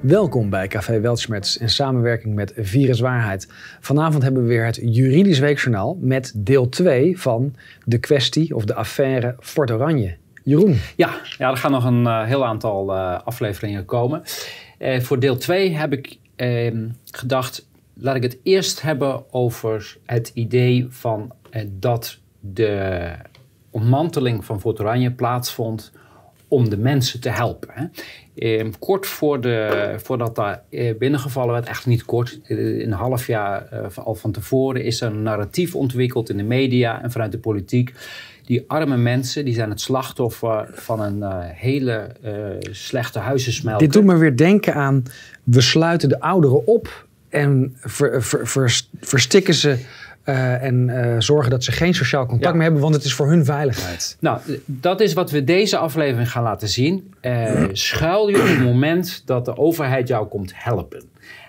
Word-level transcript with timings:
Welkom 0.00 0.50
bij 0.50 0.68
Café 0.68 1.00
Weltschmerz 1.00 1.56
in 1.56 1.68
samenwerking 1.68 2.34
met 2.34 2.52
Viruswaarheid. 2.56 3.48
Vanavond 3.80 4.22
hebben 4.22 4.42
we 4.42 4.48
weer 4.48 4.64
het 4.64 4.80
Juridisch 4.82 5.38
Weekjournaal 5.38 5.98
met 6.00 6.32
deel 6.36 6.68
2 6.68 7.20
van 7.20 7.54
de 7.84 7.98
kwestie 7.98 8.54
of 8.54 8.64
de 8.64 8.74
affaire 8.74 9.36
Fort 9.40 9.70
Oranje. 9.70 10.16
Jeroen. 10.44 10.78
Ja, 10.96 11.20
ja 11.38 11.50
er 11.50 11.56
gaan 11.56 11.70
nog 11.70 11.84
een 11.84 12.02
uh, 12.02 12.24
heel 12.24 12.44
aantal 12.44 12.94
uh, 12.94 13.20
afleveringen 13.24 13.84
komen. 13.84 14.22
Uh, 14.78 15.00
voor 15.00 15.18
deel 15.18 15.36
2 15.36 15.76
heb 15.76 15.92
ik 15.92 16.18
ehm, 16.36 16.88
gedacht, 17.04 17.68
laat 17.94 18.16
ik 18.16 18.22
het 18.22 18.38
eerst 18.42 18.82
hebben 18.82 19.32
over 19.32 19.96
het 20.06 20.30
idee 20.34 20.86
van 20.88 21.32
dat 21.66 22.18
de 22.40 23.00
ontmanteling 23.70 24.44
van 24.44 24.60
Fort 24.60 24.80
Oranje 24.80 25.12
plaatsvond 25.12 25.92
om 26.50 26.68
de 26.68 26.76
mensen 26.76 27.20
te 27.20 27.28
helpen. 27.28 27.68
Hè. 27.72 27.84
Eh, 28.40 28.66
kort 28.78 29.06
voor 29.06 29.40
de, 29.40 29.94
voordat 30.02 30.34
daar 30.34 30.62
eh, 30.70 30.96
binnengevallen 30.98 31.52
werd, 31.52 31.68
echt 31.68 31.86
niet 31.86 32.04
kort, 32.04 32.40
eh, 32.44 32.80
een 32.80 32.92
half 32.92 33.26
jaar 33.26 33.66
eh, 33.66 34.04
al 34.04 34.14
van 34.14 34.32
tevoren, 34.32 34.84
is 34.84 35.00
er 35.00 35.10
een 35.10 35.22
narratief 35.22 35.74
ontwikkeld 35.74 36.30
in 36.30 36.36
de 36.36 36.42
media 36.42 37.02
en 37.02 37.10
vanuit 37.10 37.32
de 37.32 37.38
politiek. 37.38 37.94
Die 38.44 38.64
arme 38.66 38.96
mensen 38.96 39.44
die 39.44 39.54
zijn 39.54 39.70
het 39.70 39.80
slachtoffer 39.80 40.68
van 40.72 41.00
een 41.00 41.42
hele 41.42 42.16
slechte 42.70 43.18
huizensmelter. 43.18 43.86
Dit 43.86 43.92
doet 43.92 44.04
me 44.04 44.16
weer 44.16 44.36
denken 44.36 44.74
aan, 44.74 45.02
we 45.44 45.60
sluiten 45.60 46.08
de 46.08 46.20
ouderen 46.20 46.66
op 46.66 47.06
en 47.28 47.76
ver, 47.80 48.22
ver, 48.22 48.46
ver, 48.46 48.80
verstikken 49.00 49.54
ze 49.54 49.78
uh, 50.24 50.62
en 50.62 50.88
uh, 50.88 51.14
zorgen 51.18 51.50
dat 51.50 51.64
ze 51.64 51.72
geen 51.72 51.94
sociaal 51.94 52.26
contact 52.26 52.50
ja. 52.50 52.52
meer 52.52 52.62
hebben, 52.62 52.80
want 52.82 52.94
het 52.94 53.04
is 53.04 53.14
voor 53.14 53.28
hun 53.28 53.44
veiligheid. 53.44 54.16
Nou, 54.20 54.40
dat 54.64 55.00
is 55.00 55.12
wat 55.12 55.30
we 55.30 55.44
deze 55.44 55.76
aflevering 55.76 56.30
gaan 56.30 56.42
laten 56.42 56.68
zien. 56.68 57.14
Uh, 57.22 57.64
schuil 57.72 58.28
je 58.28 58.40
op 58.40 58.48
het 58.48 58.62
moment 58.62 59.22
dat 59.24 59.44
de 59.44 59.56
overheid 59.56 60.08
jou 60.08 60.26
komt 60.26 60.52
helpen. 60.54 61.02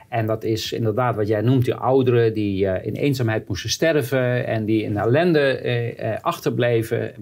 En 0.09 0.25
dat 0.25 0.43
is 0.43 0.71
inderdaad 0.71 1.15
wat 1.15 1.27
jij 1.27 1.41
noemt, 1.41 1.65
die 1.65 1.73
ouderen 1.73 2.33
die 2.33 2.65
in 2.65 2.93
eenzaamheid 2.93 3.47
moesten 3.47 3.69
sterven 3.69 4.47
en 4.47 4.65
die 4.65 4.83
in 4.83 4.97
ellende 4.97 6.19
achterbleven. 6.21 7.13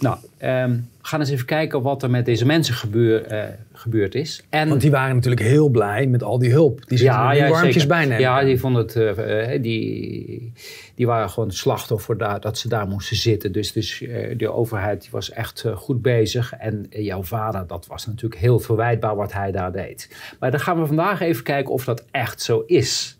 Nou, 0.00 0.16
um, 0.42 0.88
we 1.00 1.12
gaan 1.12 1.20
eens 1.20 1.30
even 1.30 1.46
kijken 1.46 1.82
wat 1.82 2.02
er 2.02 2.10
met 2.10 2.24
deze 2.24 2.46
mensen 2.46 2.74
gebeur, 2.74 3.32
uh, 3.32 3.44
gebeurd 3.72 4.14
is. 4.14 4.44
En, 4.48 4.68
Want 4.68 4.80
die 4.80 4.90
waren 4.90 5.14
natuurlijk 5.14 5.42
heel 5.42 5.68
blij 5.68 6.06
met 6.06 6.22
al 6.22 6.38
die 6.38 6.50
hulp. 6.50 6.88
Die 6.88 7.02
ja, 7.02 7.32
ja, 7.32 7.48
warmpjes 7.48 7.86
bijnemen. 7.86 8.20
Ja, 8.20 8.44
die 8.44 8.60
vonden 8.60 8.82
het, 8.82 8.96
uh, 8.96 9.62
die, 9.62 10.52
die 10.94 11.06
waren 11.06 11.30
gewoon 11.30 11.50
slachtoffer 11.50 12.18
daar, 12.18 12.40
dat 12.40 12.58
ze 12.58 12.68
daar 12.68 12.88
moesten 12.88 13.16
zitten. 13.16 13.52
Dus, 13.52 13.72
dus 13.72 14.00
uh, 14.00 14.38
de 14.38 14.52
overheid 14.52 15.00
die 15.00 15.10
was 15.10 15.30
echt 15.30 15.64
goed 15.74 16.02
bezig. 16.02 16.52
En 16.52 16.86
jouw 16.90 17.22
vader, 17.22 17.66
dat 17.66 17.86
was 17.86 18.06
natuurlijk 18.06 18.40
heel 18.40 18.58
verwijtbaar 18.58 19.16
wat 19.16 19.32
hij 19.32 19.52
daar 19.52 19.72
deed. 19.72 20.16
Maar 20.40 20.50
dan 20.50 20.60
gaan 20.60 20.80
we 20.80 20.86
vandaag 20.86 21.20
even 21.20 21.42
kijken 21.42 21.72
of 21.72 21.84
dat 21.84 22.04
echt 22.10 22.42
zo 22.42 22.62
is. 22.66 23.15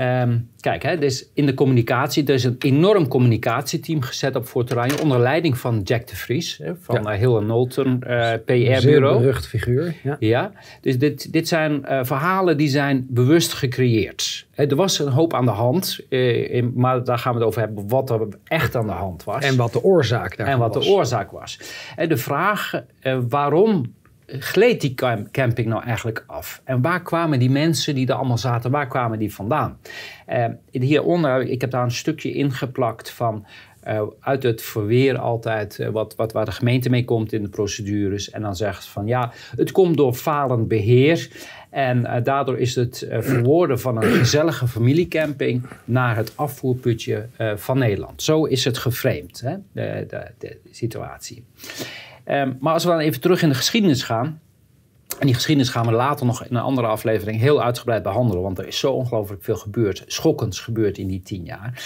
Um, 0.00 0.50
kijk, 0.60 0.82
hè, 0.82 0.98
dus 0.98 1.30
in 1.34 1.46
de 1.46 1.54
communicatie, 1.54 2.26
er 2.26 2.34
is 2.34 2.44
een 2.44 2.56
enorm 2.58 3.08
communicatieteam 3.08 4.02
gezet 4.02 4.36
op 4.36 4.44
Fort 4.44 4.72
Oranje 4.72 5.02
onder 5.02 5.18
leiding 5.18 5.58
van 5.58 5.80
Jack 5.84 6.06
de 6.06 6.16
Vries 6.16 6.58
hè, 6.58 6.72
van 6.80 7.02
ja. 7.02 7.12
uh, 7.12 7.18
Hill 7.18 7.38
Knowlton 7.38 8.02
uh, 8.06 8.32
PR-bureau. 8.44 9.14
Een 9.14 9.20
berucht 9.20 9.46
figuur. 9.46 9.94
Ja, 10.02 10.16
ja 10.18 10.52
dus 10.80 10.98
dit, 10.98 11.32
dit 11.32 11.48
zijn 11.48 11.84
uh, 11.84 12.00
verhalen 12.02 12.56
die 12.56 12.68
zijn 12.68 13.06
bewust 13.08 13.52
gecreëerd. 13.52 14.46
Hè, 14.50 14.66
er 14.66 14.76
was 14.76 14.98
een 14.98 15.12
hoop 15.12 15.34
aan 15.34 15.44
de 15.44 15.50
hand, 15.50 16.00
in, 16.08 16.72
maar 16.74 17.04
daar 17.04 17.18
gaan 17.18 17.32
we 17.32 17.38
het 17.38 17.48
over 17.48 17.60
hebben 17.60 17.88
wat 17.88 18.10
er 18.10 18.28
echt 18.44 18.76
aan 18.76 18.86
de 18.86 18.92
hand 18.92 19.24
was. 19.24 19.44
En 19.44 19.56
wat 19.56 19.72
de 19.72 19.82
oorzaak 19.82 20.36
daarvan 20.36 20.54
En 20.54 20.60
wat 20.60 20.74
was. 20.74 20.84
de 20.84 20.90
oorzaak 20.90 21.30
was. 21.30 21.58
En 21.96 22.08
de 22.08 22.16
vraag 22.16 22.82
waarom 23.28 23.94
gleed 24.38 24.80
die 24.80 24.94
camping 25.30 25.68
nou 25.68 25.82
eigenlijk 25.84 26.24
af? 26.26 26.60
En 26.64 26.82
waar 26.82 27.02
kwamen 27.02 27.38
die 27.38 27.50
mensen 27.50 27.94
die 27.94 28.06
er 28.06 28.14
allemaal 28.14 28.38
zaten, 28.38 28.70
waar 28.70 28.88
kwamen 28.88 29.18
die 29.18 29.34
vandaan? 29.34 29.78
Uh, 30.28 30.44
hieronder, 30.70 31.42
ik 31.42 31.60
heb 31.60 31.70
daar 31.70 31.84
een 31.84 31.90
stukje 31.90 32.32
ingeplakt 32.32 33.10
van 33.10 33.46
uh, 33.88 34.02
uit 34.20 34.42
het 34.42 34.62
verweer 34.62 35.18
altijd 35.18 35.78
uh, 35.78 35.88
wat, 35.88 36.14
wat, 36.16 36.32
waar 36.32 36.44
de 36.44 36.52
gemeente 36.52 36.90
mee 36.90 37.04
komt 37.04 37.32
in 37.32 37.42
de 37.42 37.48
procedures. 37.48 38.30
En 38.30 38.42
dan 38.42 38.56
zegt 38.56 38.84
van 38.84 39.06
ja, 39.06 39.32
het 39.56 39.72
komt 39.72 39.96
door 39.96 40.14
falend 40.14 40.68
beheer. 40.68 41.28
En 41.70 42.22
daardoor 42.22 42.58
is 42.58 42.74
het 42.74 43.06
verwoorden 43.10 43.80
van 43.80 43.96
een 43.96 44.12
gezellige 44.12 44.68
familiecamping 44.68 45.62
naar 45.84 46.16
het 46.16 46.32
afvoerputje 46.36 47.28
van 47.56 47.78
Nederland. 47.78 48.22
Zo 48.22 48.44
is 48.44 48.64
het 48.64 48.78
geframed, 48.78 49.40
hè? 49.40 49.56
De, 49.72 50.06
de, 50.08 50.30
de 50.38 50.58
situatie. 50.70 51.44
Um, 52.28 52.56
maar 52.60 52.72
als 52.72 52.84
we 52.84 52.90
dan 52.90 52.98
even 52.98 53.20
terug 53.20 53.42
in 53.42 53.48
de 53.48 53.54
geschiedenis 53.54 54.02
gaan. 54.02 54.40
En 55.18 55.26
die 55.26 55.34
geschiedenis 55.34 55.70
gaan 55.70 55.86
we 55.86 55.92
later 55.92 56.26
nog 56.26 56.44
in 56.44 56.56
een 56.56 56.62
andere 56.62 56.86
aflevering 56.86 57.40
heel 57.40 57.62
uitgebreid 57.62 58.02
behandelen. 58.02 58.42
Want 58.42 58.58
er 58.58 58.66
is 58.66 58.78
zo 58.78 58.92
ongelooflijk 58.92 59.44
veel 59.44 59.56
gebeurd, 59.56 60.04
schokkends 60.06 60.60
gebeurd 60.60 60.98
in 60.98 61.08
die 61.08 61.22
tien 61.22 61.44
jaar. 61.44 61.82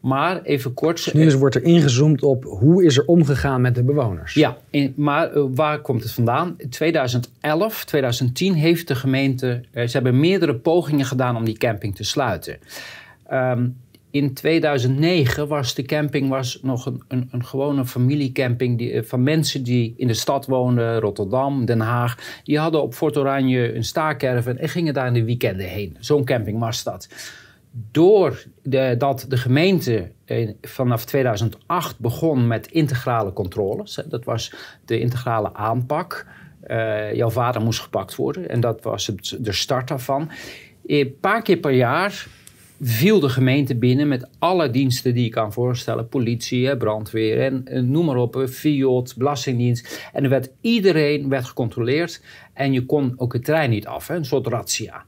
Maar 0.00 0.42
even 0.42 0.74
kort. 0.74 1.04
Dus 1.04 1.12
nu 1.12 1.26
is, 1.26 1.34
wordt 1.34 1.54
er 1.54 1.62
ingezoomd 1.62 2.22
op 2.22 2.44
hoe 2.44 2.84
is 2.84 2.96
er 2.96 3.04
omgegaan 3.04 3.60
met 3.60 3.74
de 3.74 3.82
bewoners. 3.82 4.34
Ja, 4.34 4.56
in, 4.70 4.92
maar 4.96 5.36
uh, 5.36 5.44
waar 5.54 5.80
komt 5.80 6.02
het 6.02 6.12
vandaan? 6.12 6.54
In 6.56 6.68
2011, 6.68 7.84
2010 7.84 8.54
heeft 8.54 8.88
de 8.88 8.94
gemeente. 8.94 9.60
Uh, 9.72 9.86
ze 9.86 9.92
hebben 9.92 10.20
meerdere 10.20 10.54
pogingen 10.54 11.04
gedaan 11.04 11.36
om 11.36 11.44
die 11.44 11.58
camping 11.58 11.96
te 11.96 12.04
sluiten. 12.04 12.56
Um, 13.32 13.76
in 14.12 14.34
2009 14.34 15.48
was 15.48 15.74
de 15.74 15.82
camping 15.82 16.28
was 16.28 16.58
nog 16.62 16.86
een, 16.86 17.02
een, 17.08 17.28
een 17.30 17.44
gewone 17.44 17.84
familiecamping 17.84 18.78
die, 18.78 19.02
van 19.02 19.22
mensen 19.22 19.62
die 19.62 19.94
in 19.96 20.06
de 20.06 20.14
stad 20.14 20.46
woonden, 20.46 21.00
Rotterdam, 21.00 21.64
Den 21.64 21.80
Haag. 21.80 22.40
Die 22.44 22.58
hadden 22.58 22.82
op 22.82 22.94
Fort 22.94 23.16
Oranje 23.16 23.74
een 23.74 23.84
staakerven 23.84 24.58
en 24.58 24.68
gingen 24.68 24.94
daar 24.94 25.06
in 25.06 25.12
de 25.12 25.24
weekenden 25.24 25.66
heen. 25.66 25.96
Zo'n 26.00 26.24
camping 26.24 26.58
was 26.58 26.82
dat. 26.82 27.08
Doordat 27.90 29.24
de 29.28 29.36
gemeente 29.36 30.10
eh, 30.24 30.50
vanaf 30.60 31.04
2008 31.04 31.98
begon 31.98 32.46
met 32.46 32.66
integrale 32.66 33.32
controles, 33.32 34.00
dat 34.08 34.24
was 34.24 34.54
de 34.84 35.00
integrale 35.00 35.54
aanpak. 35.54 36.26
Uh, 36.66 37.14
jouw 37.14 37.30
vader 37.30 37.62
moest 37.62 37.80
gepakt 37.80 38.16
worden 38.16 38.48
en 38.48 38.60
dat 38.60 38.82
was 38.82 39.06
het, 39.06 39.36
de 39.40 39.52
start 39.52 39.88
daarvan. 39.88 40.30
Een 40.86 41.16
paar 41.20 41.42
keer 41.42 41.56
per 41.56 41.70
jaar 41.70 42.26
viel 42.84 43.20
de 43.20 43.28
gemeente 43.28 43.76
binnen 43.76 44.08
met 44.08 44.28
alle 44.38 44.70
diensten 44.70 45.14
die 45.14 45.24
je 45.24 45.30
kan 45.30 45.52
voorstellen. 45.52 46.08
Politie, 46.08 46.76
brandweer 46.76 47.40
en, 47.40 47.62
en 47.64 47.90
noem 47.90 48.04
maar 48.04 48.16
op, 48.16 48.44
FIOD, 48.48 49.14
Belastingdienst. 49.16 50.10
En 50.12 50.24
er 50.24 50.30
werd, 50.30 50.50
iedereen 50.60 51.28
werd 51.28 51.44
gecontroleerd 51.44 52.22
en 52.54 52.72
je 52.72 52.86
kon 52.86 53.14
ook 53.16 53.32
het 53.32 53.44
trein 53.44 53.70
niet 53.70 53.86
af, 53.86 54.08
een 54.08 54.24
soort 54.24 54.46
razzia. 54.46 55.04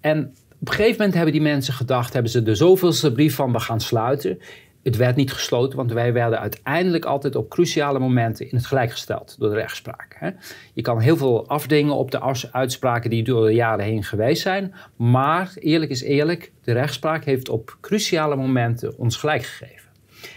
En 0.00 0.34
op 0.60 0.68
een 0.68 0.74
gegeven 0.74 0.96
moment 0.96 1.14
hebben 1.14 1.32
die 1.32 1.42
mensen 1.42 1.74
gedacht, 1.74 2.12
hebben 2.12 2.30
ze 2.30 2.42
de 2.42 2.54
zoveelste 2.54 3.12
brief 3.12 3.34
van 3.34 3.52
we 3.52 3.60
gaan 3.60 3.80
sluiten. 3.80 4.38
Het 4.86 4.96
werd 4.96 5.16
niet 5.16 5.32
gesloten, 5.32 5.76
want 5.76 5.92
wij 5.92 6.12
werden 6.12 6.40
uiteindelijk 6.40 7.04
altijd 7.04 7.36
op 7.36 7.48
cruciale 7.48 7.98
momenten 7.98 8.50
in 8.50 8.56
het 8.56 8.66
gelijk 8.66 8.90
gesteld 8.90 9.36
door 9.38 9.48
de 9.48 9.54
rechtspraak. 9.54 10.16
Hè. 10.18 10.30
Je 10.74 10.82
kan 10.82 11.00
heel 11.00 11.16
veel 11.16 11.48
afdingen 11.48 11.94
op 11.94 12.10
de 12.10 12.50
uitspraken 12.52 13.10
die 13.10 13.24
door 13.24 13.46
de 13.46 13.54
jaren 13.54 13.84
heen 13.84 14.04
geweest 14.04 14.42
zijn, 14.42 14.74
maar 14.96 15.52
eerlijk 15.54 15.90
is 15.90 16.02
eerlijk, 16.02 16.52
de 16.62 16.72
rechtspraak 16.72 17.24
heeft 17.24 17.48
op 17.48 17.76
cruciale 17.80 18.36
momenten 18.36 18.98
ons 18.98 19.16
gelijk 19.16 19.42
gegeven. 19.42 19.90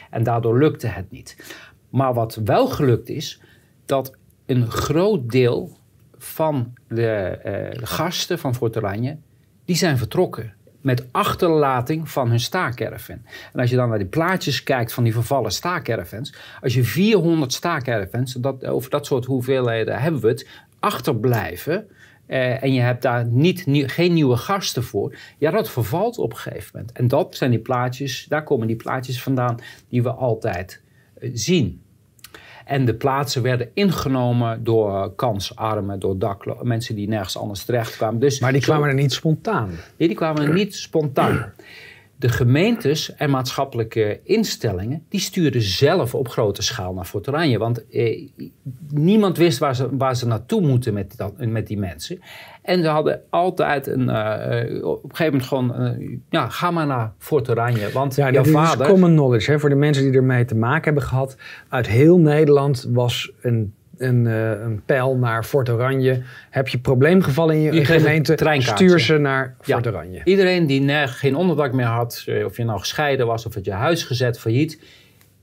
En 0.10 0.24
daardoor 0.24 0.58
lukte 0.58 0.88
het 0.88 1.12
niet. 1.12 1.56
Maar 1.90 2.14
wat 2.14 2.36
wel 2.46 2.68
gelukt 2.68 3.10
is, 3.10 3.42
dat 3.86 4.16
een 4.46 4.72
groot 4.72 5.30
deel 5.30 5.78
van 6.18 6.74
de, 6.88 7.40
de 7.80 7.86
gasten 7.86 8.40
van 8.40 8.56
Fort 8.56 8.78
Oranje, 8.78 9.18
die 9.66 9.76
zijn 9.76 9.98
vertrokken 9.98 10.54
met 10.82 11.08
achterlating 11.12 12.10
van 12.10 12.30
hun 12.30 12.40
staakerven. 12.40 13.26
En 13.54 13.60
als 13.60 13.70
je 13.70 13.76
dan 13.76 13.90
naar 13.90 13.98
die 13.98 14.08
plaatjes 14.08 14.64
kijkt 14.64 14.94
van 14.94 15.04
die 15.04 15.14
vervallen 15.14 15.52
staakervens, 15.52 16.34
als 16.62 16.74
je 16.74 16.84
400 16.84 17.54
staakervens, 17.54 18.34
dat, 18.34 18.66
over 18.66 18.90
dat 18.90 19.06
soort 19.06 19.26
hoeveelheden 19.26 20.02
hebben 20.02 20.22
we 20.22 20.28
het, 20.28 20.48
achterblijven, 20.80 21.88
eh, 22.26 22.64
en 22.64 22.74
je 22.74 22.82
hebt 22.82 23.02
daar 23.02 23.26
niet, 23.26 23.66
nie, 23.66 23.88
geen 23.88 24.14
nieuwe 24.14 24.38
gasten 24.38 24.84
voor, 24.84 25.16
ja, 25.38 25.52
dat 25.52 25.70
vervalt 25.70 26.18
op 26.18 26.32
een 26.32 26.38
gegeven 26.38 26.70
moment. 26.74 26.92
En 26.92 27.08
dat 27.08 27.36
zijn 27.36 27.52
die 27.52 27.60
plaatjes, 27.60 28.26
daar 28.30 28.44
komen 28.44 28.68
die 28.68 28.76
plaatjes 28.76 29.24
vandaan 29.24 29.60
die 29.90 30.04
we 30.04 30.12
altijd 30.12 30.82
eh, 31.20 31.30
zien. 31.34 31.82
En 32.70 32.86
de 32.86 32.94
plaatsen 32.94 33.42
werden 33.42 33.70
ingenomen 33.74 34.64
door 34.64 35.16
kansarmen, 35.16 36.00
door 36.00 36.18
daklozen, 36.18 36.68
mensen 36.68 36.96
die 36.96 37.08
nergens 37.08 37.38
anders 37.38 37.66
terecht 37.66 37.98
kwamen. 37.98 38.20
Dus 38.20 38.40
maar 38.40 38.52
die 38.52 38.62
kwamen 38.62 38.84
zo, 38.84 38.90
er 38.90 39.02
niet 39.02 39.14
spontaan? 39.14 39.70
Nee, 39.98 40.08
die 40.08 40.18
kwamen 40.18 40.42
er 40.42 40.54
niet 40.54 40.76
spontaan. 40.76 41.54
De 42.16 42.30
gemeentes 42.30 43.16
en 43.16 43.30
maatschappelijke 43.30 44.20
instellingen, 44.24 45.06
die 45.10 45.20
stuurden 45.20 45.62
zelf 45.62 46.16
op 46.16 46.28
grote 46.28 46.62
schaal 46.62 46.94
naar 46.94 47.06
Fort 47.06 47.28
Oranje. 47.28 47.58
Want 47.58 47.90
eh, 47.90 48.28
niemand 48.90 49.38
wist 49.38 49.58
waar 49.58 49.76
ze, 49.76 49.98
waar 49.98 50.16
ze 50.16 50.28
naartoe 50.28 50.62
moeten 50.62 50.94
met, 50.94 51.18
dat, 51.18 51.34
met 51.38 51.68
die 51.68 51.78
mensen. 51.78 52.20
En 52.70 52.82
ze 52.82 52.88
hadden 52.88 53.22
altijd 53.30 53.88
een, 53.88 54.10
uh, 54.10 54.86
op 54.88 55.04
een 55.04 55.16
gegeven 55.16 55.26
moment 55.26 55.44
gewoon, 55.44 55.82
uh, 55.82 56.18
ja, 56.30 56.50
ga 56.50 56.72
maar 56.72 56.88
naar 56.88 57.12
Fort 57.18 57.50
Oranje. 57.50 57.92
Want 57.92 58.16
ja, 58.16 58.32
jouw 58.32 58.44
dit 58.44 58.54
vader... 58.54 58.86
is 58.86 58.92
common 58.92 59.12
knowledge 59.12 59.52
hè, 59.52 59.60
voor 59.60 59.70
de 59.70 59.76
mensen 59.76 60.04
die 60.04 60.14
ermee 60.14 60.46
te 60.46 60.56
maken 60.56 60.84
hebben 60.84 61.04
gehad. 61.04 61.38
Uit 61.70 61.88
heel 61.88 62.20
Nederland 62.20 62.88
was 62.94 63.32
een 63.42 63.74
een, 63.98 64.26
uh, 64.26 64.50
een 64.50 64.82
pijl 64.86 65.16
naar 65.16 65.44
Fort 65.44 65.70
Oranje. 65.70 66.22
Heb 66.50 66.68
je 66.68 66.80
probleemgevallen 66.80 67.56
in 67.56 67.62
je, 67.62 67.74
Je 67.74 67.86
gemeente, 67.86 68.36
treinkaartje. 68.36 68.86
stuur 68.86 69.00
ze 69.00 69.18
naar 69.18 69.56
Fort 69.62 69.84
Ja. 69.84 69.92
Oranje. 69.92 70.22
Iedereen 70.24 70.66
die 70.66 71.08
geen 71.08 71.36
onderdak 71.36 71.74
meer 71.74 71.86
had, 71.86 72.24
eh, 72.26 72.46
of 72.46 72.58
je 72.58 72.64
nou 72.64 72.80
gescheiden 72.80 73.28
was 73.28 73.46
of 73.46 73.54
het 73.54 73.66
je 73.66 73.72
huis 73.72 74.04
gezet, 74.04 74.40
failliet, 74.40 74.82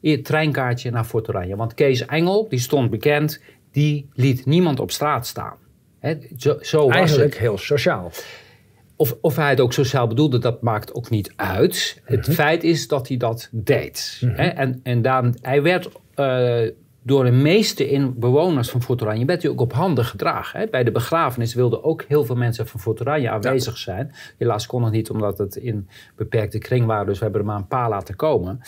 je 0.00 0.22
treinkaartje 0.22 0.90
naar 0.90 1.04
Fort 1.04 1.28
Oranje. 1.28 1.56
Want 1.56 1.74
Kees 1.74 2.06
Engel, 2.06 2.46
die 2.48 2.58
stond 2.58 2.90
bekend, 2.90 3.40
die 3.72 4.08
liet 4.14 4.46
niemand 4.46 4.80
op 4.80 4.90
straat 4.90 5.26
staan. 5.26 5.56
Zo, 6.36 6.56
zo 6.60 6.86
was 6.86 6.96
Eigenlijk 6.96 7.32
het. 7.32 7.42
heel 7.42 7.58
sociaal. 7.58 8.10
Of, 8.96 9.16
of 9.20 9.36
hij 9.36 9.50
het 9.50 9.60
ook 9.60 9.72
sociaal 9.72 10.06
bedoelde, 10.06 10.38
dat 10.38 10.62
maakt 10.62 10.94
ook 10.94 11.10
niet 11.10 11.32
uit. 11.36 12.00
Het 12.04 12.28
feit 12.34 12.64
is 12.64 12.88
dat 12.88 13.08
hij 13.08 13.16
dat 13.16 13.48
deed. 13.52 14.22
Hè? 14.26 14.46
En, 14.46 14.80
en 14.82 15.02
dan, 15.02 15.36
hij 15.40 15.62
werd 15.62 15.88
eh, 16.14 16.60
door 17.02 17.24
de 17.24 17.30
meeste 17.30 17.90
in, 17.90 18.18
bewoners 18.18 18.70
van 18.70 18.82
Fort 18.82 19.02
Oranje 19.02 19.24
werd 19.24 19.42
hij 19.42 19.50
ook 19.50 19.60
op 19.60 19.72
handen 19.72 20.04
gedragen. 20.04 20.60
Hè? 20.60 20.66
Bij 20.66 20.84
de 20.84 20.90
begrafenis 20.90 21.54
wilden 21.54 21.84
ook 21.84 22.04
heel 22.08 22.24
veel 22.24 22.36
mensen 22.36 22.66
van 22.66 22.80
Fort 22.80 23.00
Oranje 23.00 23.30
aanwezig 23.30 23.76
zijn. 23.76 24.14
Helaas 24.38 24.66
kon 24.66 24.82
het 24.84 24.92
niet, 24.92 25.10
omdat 25.10 25.38
het 25.38 25.56
in 25.56 25.88
beperkte 26.16 26.58
kring 26.58 26.86
waren. 26.86 27.06
Dus 27.06 27.18
we 27.18 27.24
hebben 27.24 27.40
er 27.40 27.46
maar 27.46 27.56
een 27.56 27.66
paar 27.66 27.88
laten 27.88 28.16
komen. 28.16 28.60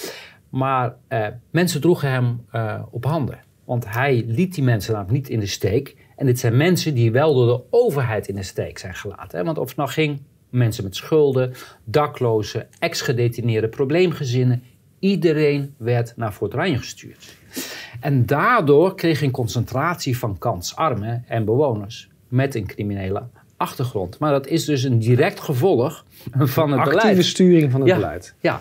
Maar 0.49 0.94
eh, 1.08 1.26
mensen 1.50 1.81
droegen 1.81 2.11
hem 2.11 2.44
eh, 2.50 2.82
op 2.90 3.05
handen. 3.05 3.38
Want 3.64 3.88
hij 3.88 4.25
liet 4.26 4.55
die 4.55 4.64
mensen 4.64 4.93
namelijk 4.93 5.17
niet 5.17 5.29
in 5.29 5.40
de 5.40 5.46
steek. 5.46 5.96
En 6.19 6.26
dit 6.26 6.38
zijn 6.38 6.56
mensen 6.56 6.94
die 6.94 7.12
wel 7.12 7.35
door 7.35 7.47
de 7.47 7.62
overheid 7.70 8.29
in 8.29 8.35
de 8.35 8.43
steek 8.43 8.79
zijn 8.79 8.94
gelaten. 8.94 9.38
Hè? 9.38 9.44
Want 9.44 9.59
of 9.59 9.69
het 9.69 9.76
nou 9.76 9.88
ging 9.88 10.20
mensen 10.50 10.85
met 10.85 10.97
schulden, 10.97 11.53
daklozen, 11.85 12.67
ex-gedetineerden, 12.79 13.70
probleemgezinnen. 13.70 14.62
Iedereen 14.99 15.75
werd 15.76 16.12
naar 16.17 16.32
Fort 16.32 16.55
Oranje 16.55 16.79
gestuurd. 16.79 17.37
En 18.00 18.26
daardoor 18.26 18.94
kreeg 18.94 19.19
je 19.20 19.26
een 19.26 19.31
concentratie 19.32 20.19
van 20.19 20.38
kansarmen 20.38 21.25
en 21.29 21.44
bewoners 21.44 22.09
met 22.29 22.55
een 22.55 22.67
criminele 22.67 23.23
achtergrond. 23.56 24.19
Maar 24.19 24.31
dat 24.32 24.47
is 24.47 24.64
dus 24.64 24.82
een 24.82 24.99
direct 24.99 25.41
gevolg 25.41 26.05
van 26.38 26.71
het 26.71 26.81
Actieve 26.81 27.06
beleid. 27.06 27.25
sturing 27.25 27.71
van 27.71 27.81
het 27.81 27.88
Ja. 27.91 27.97
beleid. 27.97 28.35
Ja, 28.41 28.61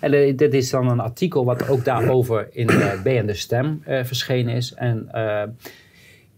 en 0.00 0.12
eh, 0.12 0.36
dit 0.36 0.54
is 0.54 0.70
dan 0.70 0.88
een 0.88 1.00
artikel 1.00 1.44
wat 1.44 1.68
ook 1.68 1.84
daarover 1.84 2.48
in 2.52 2.70
uh, 2.70 3.02
BN 3.02 3.26
De 3.26 3.34
Stem 3.34 3.82
eh, 3.84 4.04
verschenen 4.04 4.54
is. 4.54 4.74
En 4.74 5.08
eh, 5.12 5.42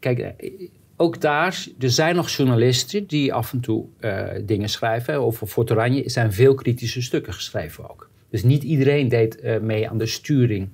kijk, 0.00 0.18
eh, 0.18 0.50
ook 0.96 1.20
daar, 1.20 1.66
er 1.78 1.90
zijn 1.90 2.14
nog 2.14 2.30
journalisten 2.30 3.06
die 3.06 3.32
af 3.32 3.52
en 3.52 3.60
toe 3.60 3.86
eh, 4.00 4.26
dingen 4.44 4.68
schrijven. 4.68 5.14
Over 5.14 5.46
Fort 5.46 5.70
Oranje 5.70 6.08
zijn 6.10 6.32
veel 6.32 6.54
kritische 6.54 7.02
stukken 7.02 7.34
geschreven 7.34 7.90
ook. 7.90 8.10
Dus 8.30 8.42
niet 8.42 8.62
iedereen 8.62 9.08
deed 9.08 9.40
eh, 9.40 9.58
mee 9.60 9.88
aan 9.88 9.98
de 9.98 10.06
sturing 10.06 10.68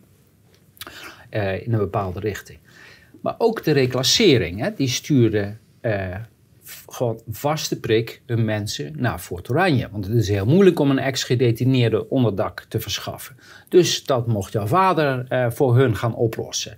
in 1.31 1.73
een 1.73 1.79
bepaalde 1.79 2.21
richting. 2.21 2.59
Maar 3.23 3.35
ook 3.39 3.65
de 3.65 3.71
reclassering, 3.71 4.61
hè, 4.61 4.75
die 4.75 4.89
stuurde 4.89 5.57
gewoon 6.87 7.21
vaste 7.31 7.81
prik 7.81 8.23
hun 8.27 8.45
mensen 8.45 8.93
naar 8.97 9.19
Fort 9.19 9.51
Oranje. 9.51 9.89
Want 9.91 10.07
het 10.07 10.17
is 10.17 10.29
heel 10.29 10.47
moeilijk 10.47 10.79
om 10.79 10.91
een 10.91 10.99
ex-gedetineerde 10.99 12.09
onderdak 12.09 12.67
te 12.69 12.81
verschaffen. 12.81 13.37
Dus 13.69 14.05
dat 14.05 14.27
mocht 14.27 14.53
jouw 14.53 14.67
vader 14.67 15.27
voor 15.53 15.77
hun 15.77 15.97
gaan 15.97 16.15
oplossen. 16.15 16.77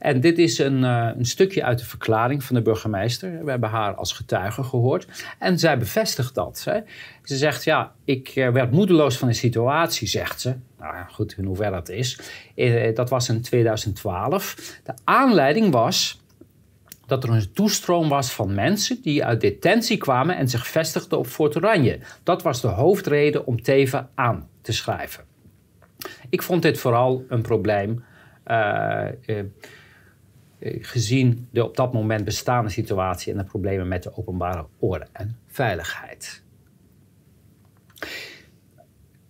En 0.00 0.20
dit 0.20 0.38
is 0.38 0.58
een, 0.58 0.84
eh, 0.84 1.08
een 1.16 1.24
stukje 1.24 1.64
uit 1.64 1.78
de 1.78 1.84
verklaring 1.84 2.44
van 2.44 2.56
de 2.56 2.62
burgemeester. 2.62 3.44
We 3.44 3.50
hebben 3.50 3.68
haar 3.70 3.94
als 3.94 4.12
getuige 4.12 4.62
gehoord. 4.62 5.06
En 5.38 5.58
zij 5.58 5.78
bevestigt 5.78 6.34
dat. 6.34 6.62
Hè. 6.64 6.80
Ze 7.24 7.36
zegt, 7.36 7.64
ja, 7.64 7.92
ik 8.04 8.28
eh, 8.28 8.48
werd 8.48 8.70
moedeloos 8.70 9.16
van 9.16 9.28
de 9.28 9.34
situatie, 9.34 10.08
zegt 10.08 10.40
ze. 10.40 10.54
Nou 10.78 10.94
goed, 11.10 11.34
in 11.38 11.44
hoeverre 11.44 11.70
dat 11.70 11.88
is. 11.88 12.20
Eh, 12.54 12.94
dat 12.94 13.10
was 13.10 13.28
in 13.28 13.40
2012. 13.42 14.78
De 14.84 14.94
aanleiding 15.04 15.72
was 15.72 16.20
dat 17.06 17.24
er 17.24 17.30
een 17.30 17.52
toestroom 17.52 18.08
was 18.08 18.32
van 18.32 18.54
mensen 18.54 19.02
die 19.02 19.24
uit 19.24 19.40
detentie 19.40 19.96
kwamen 19.96 20.36
en 20.36 20.48
zich 20.48 20.66
vestigden 20.66 21.18
op 21.18 21.26
Fort 21.26 21.56
Oranje. 21.56 21.98
Dat 22.22 22.42
was 22.42 22.60
de 22.60 22.68
hoofdreden 22.68 23.46
om 23.46 23.62
Teven 23.62 24.08
aan 24.14 24.48
te 24.60 24.72
schrijven. 24.72 25.24
Ik 26.28 26.42
vond 26.42 26.62
dit 26.62 26.78
vooral 26.78 27.24
een 27.28 27.42
probleem 27.42 28.04
gezien 30.60 31.48
de 31.50 31.64
op 31.64 31.76
dat 31.76 31.92
moment 31.92 32.24
bestaande 32.24 32.70
situatie 32.70 33.32
en 33.32 33.38
de 33.38 33.44
problemen 33.44 33.88
met 33.88 34.02
de 34.02 34.16
openbare 34.16 34.66
orde 34.78 35.06
en 35.12 35.38
veiligheid. 35.46 36.42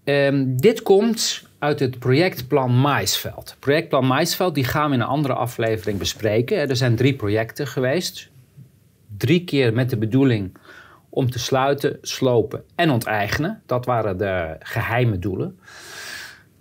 Ehm, 0.05 0.57
dit 0.57 0.83
komt 0.83 1.49
uit 1.59 1.81
het 1.81 1.99
projectplan 1.99 2.81
Maisveld. 2.81 3.57
Projectplan 3.59 4.07
Maisveld 4.07 4.55
die 4.55 4.65
gaan 4.65 4.89
we 4.89 4.95
in 4.95 5.01
een 5.01 5.07
andere 5.07 5.35
aflevering 5.35 5.99
bespreken. 5.99 6.69
Er 6.69 6.77
zijn 6.77 6.97
drie 6.97 7.15
projecten 7.15 7.67
geweest. 7.67 8.31
Drie 9.17 9.45
keer 9.45 9.73
met 9.73 9.91
de 9.91 9.97
bedoeling 9.97 10.57
om 11.09 11.31
te 11.31 11.39
sluiten, 11.39 11.99
slopen 12.03 12.65
en 12.75 12.91
onteigenen. 12.91 13.63
Dat 13.67 13.85
waren 13.85 14.19
de 14.19 14.57
geheime 14.59 15.19
doelen. 15.19 15.59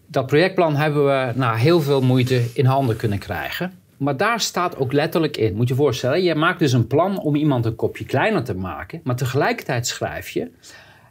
Dat 0.07 0.25
projectplan 0.25 0.75
hebben 0.75 1.06
we 1.06 1.31
na 1.36 1.56
heel 1.56 1.81
veel 1.81 2.01
moeite 2.01 2.45
in 2.54 2.66
handen 2.66 2.95
kunnen 2.95 3.19
krijgen. 3.19 3.79
Maar 4.00 4.18
daar 4.18 4.40
staat 4.40 4.78
ook 4.78 4.92
letterlijk 4.92 5.38
in. 5.38 5.56
Moet 5.56 5.68
je 5.68 5.74
je 5.74 5.80
voorstellen, 5.80 6.24
je 6.24 6.36
maakt 6.36 6.60
dus 6.60 6.74
een 6.74 6.88
plan 6.88 7.19
om 7.22 7.36
iemand 7.36 7.66
een 7.66 7.75
kopje 7.75 8.06
kleiner 8.06 8.44
te 8.44 8.56
maken. 8.56 9.01
Maar 9.04 9.16
tegelijkertijd 9.16 9.88
schrijf 9.88 10.30
je 10.30 10.51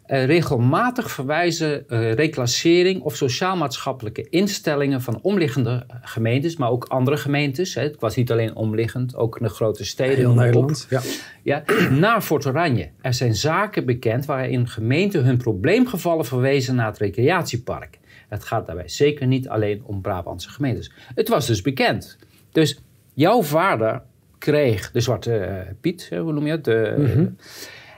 eh, 0.06 0.24
regelmatig 0.24 1.10
verwijzen 1.10 1.88
eh, 1.88 2.12
reclassering 2.12 3.02
of 3.02 3.16
sociaal-maatschappelijke 3.16 4.26
instellingen 4.30 5.02
van 5.02 5.18
omliggende 5.22 5.86
gemeentes, 6.02 6.56
maar 6.56 6.70
ook 6.70 6.84
andere 6.84 7.16
gemeentes. 7.16 7.74
Hè. 7.74 7.82
Het 7.82 8.00
was 8.00 8.16
niet 8.16 8.32
alleen 8.32 8.54
omliggend, 8.54 9.16
ook 9.16 9.36
in 9.38 9.42
de 9.46 9.52
grote 9.52 9.84
steden. 9.84 10.16
Heel. 10.16 10.34
Nederland. 10.34 10.86
Ja. 10.90 11.00
Ja, 11.42 11.62
naar 11.90 12.20
Fort 12.20 12.46
Oranje. 12.46 12.90
Er 13.00 13.14
zijn 13.14 13.34
zaken 13.34 13.86
bekend 13.86 14.24
waarin 14.24 14.68
gemeenten 14.68 15.24
hun 15.24 15.36
probleemgevallen 15.36 16.24
verwezen 16.24 16.74
naar 16.74 16.86
het 16.86 16.98
recreatiepark. 16.98 17.98
Het 18.28 18.44
gaat 18.44 18.66
daarbij 18.66 18.88
zeker 18.88 19.26
niet 19.26 19.48
alleen 19.48 19.82
om 19.84 20.00
Brabantse 20.00 20.50
gemeentes. 20.50 20.92
Het 21.14 21.28
was 21.28 21.46
dus 21.46 21.62
bekend. 21.62 22.18
Dus 22.52 22.80
jouw 23.14 23.42
vader 23.42 24.02
kreeg 24.38 24.90
de 24.90 25.00
Zwarte 25.00 25.36
eh, 25.38 25.72
Piet, 25.80 26.06
hè, 26.10 26.18
hoe 26.20 26.32
noem 26.32 26.46
je 26.46 26.50
het? 26.52 26.64
De, 26.64 27.30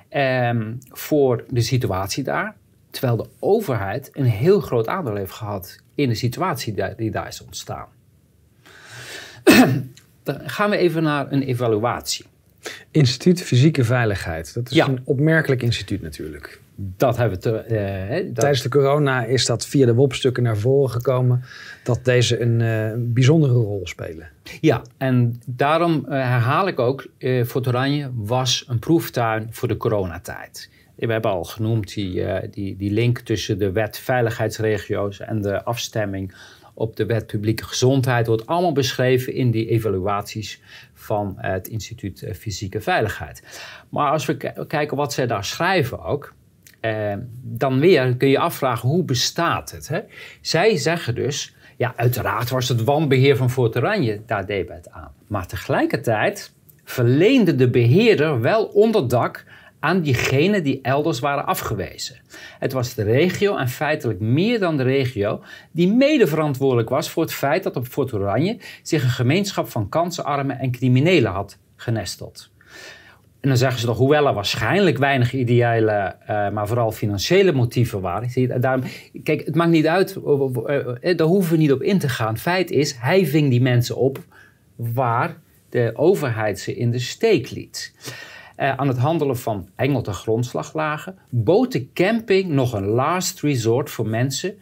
ehm, 0.09 0.73
voor 0.91 1.45
de 1.49 1.61
situatie 1.61 2.25
daar. 2.25 2.57
Terwijl 2.91 3.17
de 3.17 3.29
overheid 3.39 4.11
een 4.13 4.25
heel 4.25 4.61
groot 4.61 4.89
aandeel 4.89 5.15
heeft 5.15 5.33
gehad 5.33 5.77
in 5.95 6.09
de 6.09 6.15
situatie 6.15 6.75
die, 6.75 6.85
die 6.97 7.11
daar 7.11 7.29
is 7.29 7.43
ontstaan. 7.43 7.87
Dan 10.23 10.41
gaan 10.49 10.71
we 10.71 10.77
even 10.77 11.03
naar 11.03 11.33
een 11.33 11.43
evaluatie. 11.43 12.25
Instituut 12.91 13.43
Fysieke 13.43 13.85
Veiligheid. 13.85 14.55
Dat 14.55 14.71
is 14.71 14.77
Ja. 14.77 14.89
een 14.89 15.01
opmerkelijk 15.05 15.63
instituut 15.63 16.03
natuurlijk. 16.03 16.61
Dat 16.83 17.17
hebben 17.17 17.37
we 17.39 17.43
te, 17.43 17.57
eh, 17.59 18.25
dat- 18.27 18.35
Tijdens 18.35 18.63
de 18.63 18.69
corona 18.69 19.25
is 19.25 19.47
dat 19.47 19.67
via 19.67 19.87
de 19.87 19.95
WOP-stukken 19.95 20.43
naar 20.43 20.57
voren 20.57 20.91
gekomen 20.91 21.45
dat 21.85 22.05
deze 22.05 22.41
een 22.41 22.61
eh, 22.61 22.91
bijzondere 22.99 23.53
rol 23.53 23.81
spelen. 23.85 24.29
Ja, 24.61 24.83
en 24.99 25.41
daarom 25.47 26.05
eh, 26.05 26.11
herhaal 26.11 26.69
ik 26.69 26.79
ook, 26.79 27.07
eh 27.19 27.45
Fort 27.45 27.67
Oranje 27.67 28.11
was 28.15 28.65
een 28.69 28.79
proeftuin 28.79 29.47
voor 29.51 29.69
de 29.69 29.77
coronatijd. 29.77 30.71
We 30.97 31.13
hebben 31.13 31.31
al 31.31 31.45
genoemd 31.45 31.95
die, 31.95 32.25
die, 32.51 32.77
die 32.77 32.91
link 32.93 33.19
tussen 33.19 33.59
de 33.59 33.73
wet 33.73 33.99
veiligheidsregio's 33.99 35.21
en 35.21 35.43
de 35.43 35.65
afstemming 35.65 36.35
op 36.75 36.97
de 36.97 37.07
wet 37.07 37.27
publieke 37.27 37.65
gezondheid. 37.65 38.27
wordt 38.27 38.47
allemaal 38.47 38.73
beschreven 38.73 39.35
in 39.35 39.51
die 39.51 39.69
evaluaties 39.69 40.61
van 40.95 41.35
het 41.37 41.69
instituut 41.69 42.25
Fysieke 42.39 42.81
Veiligheid. 42.81 43.43
Maar 43.89 44.11
als 44.11 44.27
we 44.27 44.37
ki- 44.37 44.65
kijken 44.67 44.97
wat 44.97 45.13
zij 45.13 45.27
daar 45.27 45.45
schrijven 45.45 46.05
ook, 46.05 46.35
eh, 46.81 47.15
dan 47.43 47.81
weer 47.81 48.17
kun 48.17 48.29
je 48.29 48.39
afvragen 48.39 48.89
hoe 48.89 49.05
bestaat 49.05 49.71
het. 49.71 49.89
Hè? 49.89 50.01
Zij 50.41 50.77
zeggen 50.77 51.15
dus, 51.15 51.55
ja 51.77 51.93
uiteraard 51.97 52.51
was 52.51 52.69
het 52.69 52.85
wanbeheer 52.85 53.37
van 53.37 53.51
Fort 53.51 53.77
Oranje 53.77 54.21
daar 54.27 54.47
debet 54.47 54.91
aan. 54.91 55.13
Maar 55.27 55.47
tegelijkertijd 55.47 56.55
verleende 56.85 57.55
de 57.55 57.71
beheerder 57.71 58.41
wel 58.41 58.65
onderdak 58.65 59.45
aan 59.81 60.01
diegenen 60.01 60.63
die 60.63 60.79
elders 60.83 61.19
waren 61.19 61.47
afgewezen. 61.47 62.17
Het 62.59 62.73
was 62.73 62.95
de 62.95 63.03
regio 63.03 63.57
en 63.57 63.69
feitelijk 63.69 64.21
meer 64.21 64.59
dan 64.59 64.77
de 64.77 64.83
regio 64.83 65.43
die 65.71 65.93
mede 65.93 66.27
verantwoordelijk 66.27 66.89
was 66.89 67.11
voor 67.11 67.23
het 67.23 67.33
feit 67.33 67.63
dat 67.63 67.77
op 67.77 67.87
Fort 67.87 68.13
Oranje 68.13 68.59
zich 68.83 69.03
een 69.03 69.11
gemeenschap 69.11 69.69
van 69.69 69.89
kansenarmen 69.89 70.59
en 70.59 70.71
criminelen 70.71 71.33
had 71.33 71.59
genesteld. 71.77 72.50
En 73.41 73.49
dan 73.49 73.57
zeggen 73.59 73.81
ze 73.81 73.87
toch, 73.87 73.97
hoewel 73.97 74.27
er 74.27 74.35
waarschijnlijk 74.35 74.99
weinig 74.99 75.33
ideële, 75.33 76.17
eh, 76.27 76.51
maar 76.51 76.67
vooral 76.67 76.93
financiële 76.93 77.53
motieven 77.53 78.01
waren. 78.01 78.31
Kijk, 79.23 79.45
het 79.45 79.55
maakt 79.55 79.71
niet 79.71 79.87
uit, 79.87 80.17
eh, 80.17 80.79
eh, 81.01 81.17
daar 81.17 81.27
hoeven 81.27 81.53
we 81.53 81.59
niet 81.59 81.73
op 81.73 81.83
in 81.83 81.99
te 81.99 82.09
gaan. 82.09 82.39
Feit 82.39 82.71
is, 82.71 82.95
hij 82.99 83.27
ving 83.27 83.51
die 83.51 83.63
mensen 83.63 83.97
op 83.97 84.25
waar 84.77 85.37
de 85.69 85.93
overheid 85.95 86.59
ze 86.59 86.77
in 86.77 86.91
de 86.91 86.99
steek 86.99 87.51
liet. 87.51 87.95
Aan 88.57 88.89
het 88.89 88.99
handelen 88.99 89.39
van 89.39 89.69
engel 89.77 90.03
ten 90.03 90.15
grondslag 90.15 90.75
lagen, 90.75 91.19
bood 91.29 91.73
de 91.73 91.93
camping 91.93 92.49
nog 92.49 92.73
een 92.73 92.87
last 92.87 93.41
resort 93.41 93.91
voor 93.91 94.09
mensen 94.09 94.55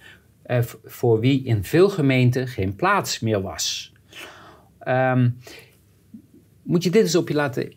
voor 0.85 1.21
wie 1.21 1.45
in 1.45 1.65
veel 1.65 1.89
gemeenten 1.89 2.49
geen 2.49 2.77
plaats 2.77 3.21
meer 3.21 3.43
was. 3.43 3.93
Ehm, 4.79 5.31
moet 6.63 6.83
je 6.83 6.91
dit 6.91 7.03
eens 7.03 7.17
op 7.17 7.29
je 7.29 7.35
laten 7.35 7.73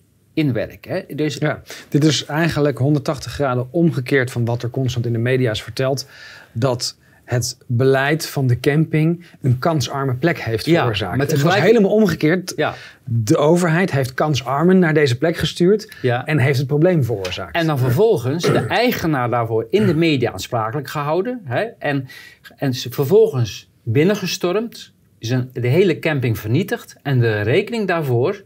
Hè? 0.86 1.02
Dus, 1.16 1.36
ja, 1.36 1.62
dit 1.90 2.04
is 2.04 2.26
eigenlijk 2.26 2.78
180 2.78 3.32
graden 3.32 3.68
omgekeerd 3.72 4.32
van 4.32 4.46
wat 4.46 4.64
er 4.64 4.70
constant 4.70 5.06
in 5.06 5.14
de 5.14 5.20
media 5.20 5.52
is 5.52 5.64
verteld. 5.64 6.08
Dat 6.52 6.96
het 7.32 7.58
beleid 7.68 8.28
van 8.28 8.48
de 8.48 8.60
camping 8.60 9.26
een 9.42 9.60
kansarme 9.60 10.14
plek 10.14 10.40
heeft 10.40 10.64
veroorzaakt. 10.64 11.32
Het 11.32 11.42
was 11.42 11.60
helemaal 11.60 11.92
omgekeerd. 11.92 12.54
Ja. 12.56 12.74
De 13.04 13.38
overheid 13.38 13.92
heeft 13.92 14.14
kansarmen 14.14 14.80
naar 14.80 14.94
deze 14.94 15.18
plek 15.18 15.38
gestuurd 15.38 15.96
ja. 16.02 16.26
en 16.26 16.38
heeft 16.38 16.58
het 16.58 16.68
probleem 16.68 17.04
veroorzaakt. 17.04 17.56
En 17.56 17.68
dan 17.68 17.78
vervolgens 17.78 18.44
de 18.44 18.60
eigenaar 18.60 19.30
daarvoor 19.30 19.68
in 19.70 19.86
de 19.86 19.96
media 19.96 20.32
aansprakelijk 20.32 20.90
gehouden. 20.90 21.42
Hè, 21.44 21.62
en, 21.62 22.08
en 22.56 22.74
vervolgens 22.74 23.70
binnengestormd, 23.84 24.94
is 25.18 25.30
de 25.54 25.68
hele 25.68 26.00
camping 26.00 26.40
vernietigd 26.40 26.96
en 27.04 27.20
de 27.20 27.42
rekening 27.42 27.88
daarvoor 27.88 28.44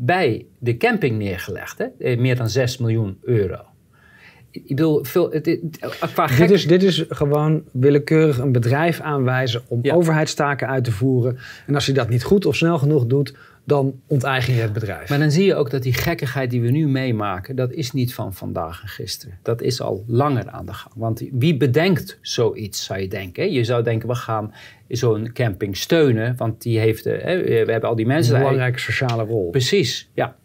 bij 0.00 0.46
de 0.58 0.76
camping 0.76 1.18
neergelegd. 1.18 1.78
Hè, 1.78 1.86
eh, 1.98 2.18
meer 2.18 2.36
dan 2.36 2.48
6 2.48 2.78
miljoen 2.78 3.18
euro. 3.22 3.60
Ik 4.50 4.66
bedoel, 4.66 5.04
veel, 5.04 5.30
het, 5.30 5.44
dit, 5.44 6.50
is, 6.50 6.66
dit 6.66 6.82
is 6.82 7.04
gewoon 7.08 7.62
willekeurig 7.72 8.38
een 8.38 8.52
bedrijf 8.52 9.00
aanwijzen 9.00 9.62
om 9.68 9.90
overheidstaken 9.90 10.68
uit 10.68 10.84
te 10.84 10.92
voeren. 10.92 11.38
En 11.66 11.74
als 11.74 11.86
je 11.86 11.92
dat 11.92 12.08
niet 12.08 12.24
goed 12.24 12.46
of 12.46 12.56
snel 12.56 12.78
genoeg 12.78 13.06
doet, 13.06 13.34
dan 13.68 14.00
onteigen 14.06 14.54
je 14.54 14.60
het 14.60 14.72
bedrijf. 14.72 15.08
Maar 15.08 15.18
dan 15.18 15.30
zie 15.30 15.44
je 15.44 15.54
ook 15.54 15.70
dat 15.70 15.82
die 15.82 15.92
gekkigheid 15.92 16.50
die 16.50 16.60
we 16.60 16.70
nu 16.70 16.88
meemaken, 16.88 17.56
dat 17.56 17.72
is 17.72 17.92
niet 17.92 18.14
van 18.14 18.34
vandaag 18.34 18.82
en 18.82 18.88
gisteren. 18.88 19.38
Dat 19.42 19.62
is 19.62 19.80
al 19.80 20.04
langer 20.06 20.50
aan 20.50 20.66
de 20.66 20.72
gang. 20.72 20.94
Want 20.96 21.22
wie 21.32 21.56
bedenkt 21.56 22.18
zoiets, 22.20 22.84
zou 22.84 23.00
je 23.00 23.08
denken? 23.08 23.52
Je 23.52 23.64
zou 23.64 23.82
denken, 23.82 24.08
we 24.08 24.14
gaan 24.14 24.54
zo'n 24.88 25.32
camping 25.32 25.76
steunen, 25.76 26.36
want 26.36 26.62
die 26.62 26.78
heeft, 26.78 27.04
we 27.04 27.64
hebben 27.66 27.88
al 27.88 27.96
die 27.96 28.06
mensen... 28.06 28.34
Een 28.34 28.40
belangrijke 28.40 28.78
sociale 28.78 29.24
rol. 29.24 29.50
Precies, 29.50 30.10
ja. 30.14 30.36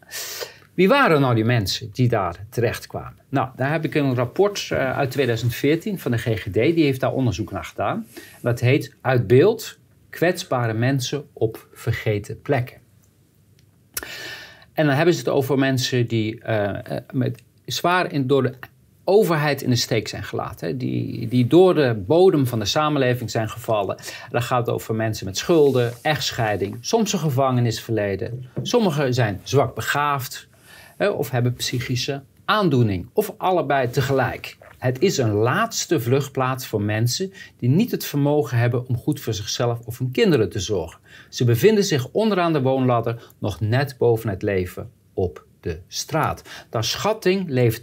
Wie 0.74 0.88
waren 0.88 1.20
nou 1.20 1.34
die 1.34 1.44
mensen 1.44 1.88
die 1.92 2.08
daar 2.08 2.36
terecht 2.50 2.86
kwamen? 2.86 3.18
Nou, 3.28 3.48
daar 3.56 3.72
heb 3.72 3.84
ik 3.84 3.94
een 3.94 4.14
rapport 4.14 4.68
uh, 4.72 4.96
uit 4.96 5.10
2014 5.10 5.98
van 5.98 6.10
de 6.10 6.18
GGD, 6.18 6.52
die 6.52 6.84
heeft 6.84 7.00
daar 7.00 7.12
onderzoek 7.12 7.50
naar 7.50 7.64
gedaan. 7.64 8.06
Dat 8.42 8.60
heet 8.60 8.94
Uit 9.00 9.26
beeld 9.26 9.78
kwetsbare 10.10 10.74
mensen 10.74 11.24
op 11.32 11.68
vergeten 11.72 12.42
plekken. 12.42 12.83
En 14.72 14.86
dan 14.86 14.94
hebben 14.94 15.14
ze 15.14 15.20
het 15.20 15.28
over 15.28 15.58
mensen 15.58 16.06
die 16.06 16.40
uh, 16.46 16.70
met 17.12 17.42
zwaar 17.64 18.12
in, 18.12 18.26
door 18.26 18.42
de 18.42 18.54
overheid 19.04 19.62
in 19.62 19.70
de 19.70 19.76
steek 19.76 20.08
zijn 20.08 20.24
gelaten. 20.24 20.78
Die, 20.78 21.28
die 21.28 21.46
door 21.46 21.74
de 21.74 22.02
bodem 22.06 22.46
van 22.46 22.58
de 22.58 22.64
samenleving 22.64 23.30
zijn 23.30 23.48
gevallen. 23.48 23.96
Dan 24.30 24.42
gaat 24.42 24.66
het 24.66 24.74
over 24.74 24.94
mensen 24.94 25.26
met 25.26 25.38
schulden, 25.38 25.92
echtscheiding, 26.02 26.76
soms 26.80 27.12
een 27.12 27.18
gevangenisverleden. 27.18 28.46
Sommigen 28.62 29.14
zijn 29.14 29.40
zwak 29.42 29.74
begaafd, 29.74 30.48
of 30.98 31.30
hebben 31.30 31.54
psychische 31.54 32.22
aandoening. 32.44 33.08
Of 33.12 33.34
allebei 33.36 33.90
tegelijk. 33.90 34.56
Het 34.84 35.00
is 35.00 35.18
een 35.18 35.32
laatste 35.32 36.00
vluchtplaats 36.00 36.66
voor 36.66 36.82
mensen 36.82 37.32
die 37.58 37.68
niet 37.68 37.90
het 37.90 38.04
vermogen 38.04 38.58
hebben 38.58 38.88
om 38.88 38.96
goed 38.96 39.20
voor 39.20 39.34
zichzelf 39.34 39.80
of 39.84 39.98
hun 39.98 40.10
kinderen 40.10 40.50
te 40.50 40.58
zorgen. 40.58 41.00
Ze 41.28 41.44
bevinden 41.44 41.84
zich 41.84 42.08
onderaan 42.12 42.52
de 42.52 42.62
woonladder 42.62 43.30
nog 43.38 43.60
net 43.60 43.94
boven 43.98 44.28
het 44.28 44.42
leven 44.42 44.90
op 45.14 45.46
de 45.60 45.80
straat. 45.88 46.42
Naar 46.70 46.84
schatting 46.84 47.48
leeft 47.48 47.82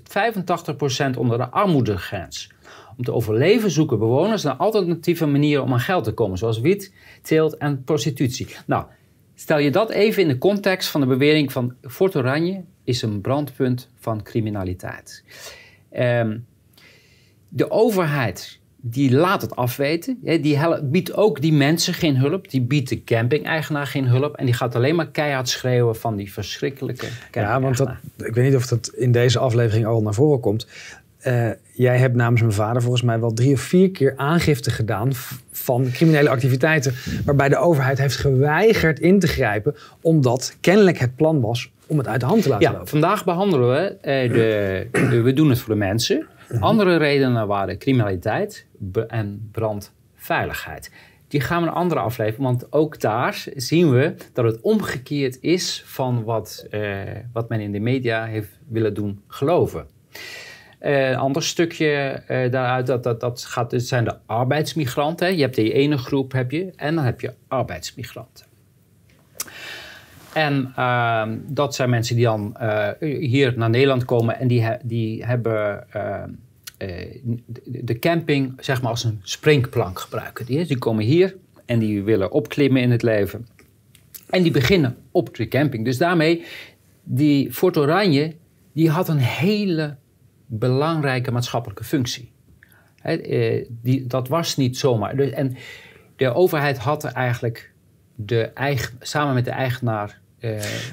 85% 1.14 1.18
onder 1.18 1.38
de 1.38 1.50
armoedegrens. 1.50 2.50
Om 2.98 3.04
te 3.04 3.14
overleven 3.14 3.72
zoeken 3.72 4.00
bewoners 4.00 4.44
naar 4.44 4.56
alternatieve 4.56 5.26
manieren 5.26 5.64
om 5.64 5.74
aan 5.74 5.80
geld 5.80 6.04
te 6.04 6.14
komen, 6.14 6.38
zoals 6.38 6.60
wiet, 6.60 6.94
teelt 7.22 7.58
en 7.58 7.84
prostitutie. 7.84 8.48
Nou, 8.66 8.86
stel 9.36 9.58
je 9.58 9.72
dat 9.72 9.90
even 9.90 10.22
in 10.22 10.28
de 10.28 10.38
context 10.38 10.90
van 10.90 11.02
de 11.02 11.08
bewering 11.08 11.52
van 11.52 11.76
Fort 11.82 12.16
Oranje 12.16 12.64
is 12.84 13.02
een 13.02 13.22
brandpunt 13.22 13.90
van 14.00 14.24
criminaliteit. 14.24 15.24
Ehm, 15.90 16.38
de 17.54 17.72
overheid 17.72 18.60
die 18.82 19.12
laat 19.12 19.42
het 19.42 19.56
afweten. 19.56 20.18
Die 20.22 20.60
biedt 20.84 21.14
ook 21.14 21.42
die 21.42 21.54
mensen 21.54 21.94
geen 21.94 22.18
hulp. 22.18 22.50
Die 22.50 22.62
biedt 22.62 22.90
de 22.90 23.04
camping-eigenaar 23.04 23.88
geen 23.88 24.08
hulp. 24.08 24.36
En 24.36 24.46
die 24.46 24.54
gaat 24.54 24.76
alleen 24.76 24.96
maar 24.96 25.08
keihard 25.08 25.50
schreeuwen 25.50 25.96
van 25.96 26.16
die 26.16 26.34
verschrikkelijke 26.34 27.08
Ja, 27.32 27.62
want 27.62 27.78
dat, 27.78 27.90
ik 28.18 28.34
weet 28.34 28.46
niet 28.46 28.56
of 28.56 28.68
dat 28.68 28.92
in 28.96 29.12
deze 29.12 29.40
aflevering 29.40 29.86
al 29.86 30.02
naar 30.02 30.14
voren 30.14 30.40
komt. 30.40 30.68
Uh, 31.28 31.50
jij 31.74 31.98
hebt 31.98 32.16
namens 32.16 32.42
mijn 32.42 32.54
vader 32.54 32.82
volgens 32.82 33.04
mij 33.04 33.20
wel 33.20 33.34
drie 33.34 33.54
of 33.54 33.62
vier 33.62 33.92
keer 33.92 34.14
aangifte 34.18 34.72
gedaan 34.72 35.12
van 35.52 35.92
criminele 35.92 36.30
activiteiten. 36.30 36.94
Waarbij 37.26 37.50
de 37.50 37.58
overheid 37.58 37.98
heeft 37.98 38.16
geweigerd 38.16 39.00
in 39.00 39.20
te 39.20 39.28
grijpen. 39.28 39.76
Omdat 40.02 40.56
kennelijk 40.62 40.98
het 40.98 41.16
plan 41.16 41.42
was 41.42 41.72
om 41.88 41.98
het 41.98 42.08
uit 42.08 42.20
de 42.20 42.26
hand 42.26 42.42
te 42.42 42.50
laten 42.50 42.66
ja, 42.66 42.72
lopen. 42.72 42.88
Vandaag 42.88 43.26
behandelen 43.26 43.70
we, 43.70 43.96
uh, 44.26 44.34
de, 44.34 44.88
de, 45.10 45.22
we 45.22 45.34
doen 45.34 45.50
het 45.50 45.60
voor 45.60 45.74
de 45.74 45.80
mensen. 45.80 46.28
Mhm. 46.52 46.64
Andere 46.64 46.98
redenen 46.98 47.48
waren 47.48 47.78
criminaliteit 47.78 48.66
en 49.08 49.50
brandveiligheid. 49.52 50.92
Die 51.28 51.42
gaan 51.42 51.62
we 51.62 51.68
een 51.68 51.74
andere 51.74 52.00
aflevering, 52.00 52.44
want 52.44 52.74
ook 52.74 53.00
daar 53.00 53.44
zien 53.56 53.92
we 53.92 54.16
dat 54.34 54.46
het 54.46 54.62
omgekeerd 54.62 55.38
is 55.42 55.84
van 55.86 56.24
wat, 56.24 56.68
uh, 56.72 57.02
wat 57.34 57.50
men 57.50 57.60
in 57.60 57.72
de 57.72 57.80
media 57.80 58.26
heeft 58.26 58.60
willen 58.68 58.94
doen 58.94 59.22
geloven. 59.28 59.88
Uh, 60.82 61.10
een 61.10 61.16
ander 61.16 61.44
stukje 61.44 62.24
uh, 62.30 62.52
daaruit, 62.52 62.88
dat, 62.88 63.04
dat, 63.04 63.20
dat, 63.20 63.46
gaat, 63.46 63.72
dat 63.72 63.82
zijn 63.82 64.04
de 64.04 64.18
arbeidsmigranten. 64.26 65.36
Je 65.36 65.42
hebt 65.42 65.56
die 65.56 65.74
ene 65.74 65.98
groep 65.98 66.32
heb 66.32 66.52
je, 66.52 66.74
en 66.76 66.96
dan 66.96 67.04
heb 67.04 67.22
je 67.22 67.34
arbeidsmigranten. 67.48 68.46
En 70.34 70.74
uh, 70.78 71.24
dat 71.48 71.76
zijn 71.76 71.90
mensen 71.90 72.16
die 72.16 72.26
dan 72.26 72.58
uh, 72.62 72.90
hier 73.00 73.54
naar 73.58 73.70
Nederland 73.70 74.06
komen 74.06 74.40
en 74.40 74.48
die, 74.48 74.68
die 74.84 75.26
hebben 75.26 75.88
uh, 75.96 76.24
de 77.66 78.00
camping 78.00 78.54
zeg 78.60 78.82
maar 78.82 78.92
als 78.92 79.04
een 79.04 79.20
springplank 79.24 80.00
gebruiken. 80.00 80.46
Die, 80.46 80.66
die 80.66 80.78
komen 80.78 81.04
hier 81.04 81.36
en 81.66 81.80
die 81.80 82.04
willen 82.04 82.32
opklimmen 82.32 82.82
in 82.82 82.92
het 82.92 83.02
leven. 83.02 83.48
En 84.30 84.44
die 84.44 84.52
beginnen 84.52 84.96
op 85.12 85.36
de 85.36 85.48
camping. 85.48 85.86
Dus 85.86 85.98
daarmee, 85.98 86.46
die 87.04 87.54
Fort 87.54 87.78
Oranje, 87.78 88.34
die 88.74 88.90
had 88.90 89.10
een 89.10 89.18
hele 89.18 89.96
belangrijke 90.46 91.32
maatschappelijke 91.32 91.84
functie. 91.84 92.32
He, 93.02 93.66
die, 93.70 94.08
dat 94.08 94.28
was 94.28 94.58
niet 94.58 94.78
zomaar. 94.78 95.16
Dus, 95.16 95.30
en 95.30 95.56
de 96.16 96.34
overheid 96.34 96.78
had 96.78 97.04
eigenlijk 97.04 97.72
de 98.16 98.42
eigen, 98.42 98.98
samen 99.00 99.34
met 99.34 99.46
de 99.46 99.52
eigenaar 99.52 100.21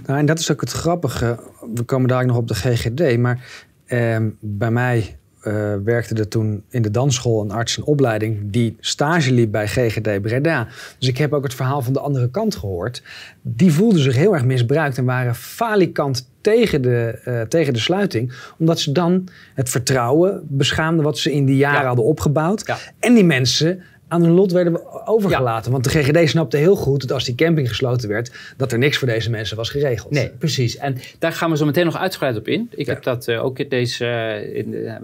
nou, 0.07 0.19
en 0.19 0.27
dat 0.27 0.39
is 0.39 0.53
ook 0.53 0.61
het 0.61 0.73
grappige. 0.73 1.39
We 1.75 1.83
komen 1.83 2.09
daar 2.09 2.27
nog 2.27 2.37
op 2.37 2.49
de 2.49 2.55
GGD. 2.55 3.19
Maar 3.19 3.45
uh, 3.87 4.17
bij 4.41 4.71
mij 4.71 5.19
uh, 5.45 5.75
werkte 5.85 6.15
er 6.15 6.29
toen 6.29 6.65
in 6.69 6.83
de 6.83 6.91
dansschool 6.91 7.43
een 7.43 7.51
arts 7.51 7.77
in 7.77 7.85
opleiding 7.85 8.39
die 8.43 8.77
stage 8.81 9.33
liep 9.33 9.53
bij 9.53 9.67
GGD 9.67 10.23
Breda. 10.23 10.69
Dus 10.99 11.09
ik 11.09 11.19
heb 11.19 11.33
ook 11.33 11.43
het 11.43 11.55
verhaal 11.55 11.83
van 11.83 11.93
de 11.93 12.01
andere 12.01 12.31
kant 12.31 12.57
gehoord. 12.57 13.03
Die 13.43 13.73
voelden 13.73 14.01
zich 14.01 14.17
heel 14.17 14.35
erg 14.35 14.45
misbruikt 14.45 14.99
en 14.99 15.05
waren 15.05 15.35
falikant 15.35 16.31
tegen 16.41 16.83
de, 16.83 17.21
uh, 17.25 17.41
tegen 17.41 17.73
de 17.73 17.79
sluiting. 17.79 18.33
Omdat 18.59 18.81
ze 18.81 18.93
dan 18.93 19.29
het 19.55 19.69
vertrouwen 19.69 20.43
beschaamden 20.49 21.05
wat 21.05 21.19
ze 21.19 21.33
in 21.33 21.45
die 21.45 21.57
jaren 21.57 21.87
hadden 21.87 22.05
opgebouwd. 22.05 22.67
Ja. 22.67 22.77
En 22.99 23.15
die 23.15 23.25
mensen 23.25 23.83
aan 24.09 24.23
hun 24.23 24.33
lot 24.33 24.53
werden 24.53 25.07
overgelaten. 25.07 25.73
Want 25.73 25.85
de 25.85 25.91
GGD 25.91 26.29
snapte 26.29 26.57
heel 26.57 26.77
goed 26.77 27.01
dat 27.01 27.13
als 27.13 27.25
die 27.25 27.35
camping 27.35 27.69
gesloten 27.69 28.09
werd, 28.09 28.31
dat 28.57 28.73
er 28.73 28.79
niks 28.79 28.97
voor 28.99 29.09
deze 29.09 29.31
mensen 29.31 29.57
was 29.57 29.71
geregeld. 29.71 30.13
Nee, 30.13 30.29
precies. 30.29 30.77
En 30.77 30.97
daar 31.19 31.33
gaan 31.33 31.51
we 31.51 31.57
zo 31.57 31.65
meteen 31.65 31.85
nog 31.85 31.97
uitgebreid 31.97 32.37
op 32.37 32.49
in. 32.49 32.71
Ik 32.71 32.87
heb 32.87 33.03
dat 33.03 33.29
uh, 33.29 33.45
ook 33.45 33.59
in 33.59 33.69
deze, 33.69 34.05
uh, 34.05 34.57
in, 34.57 34.73
uh, 34.73 34.95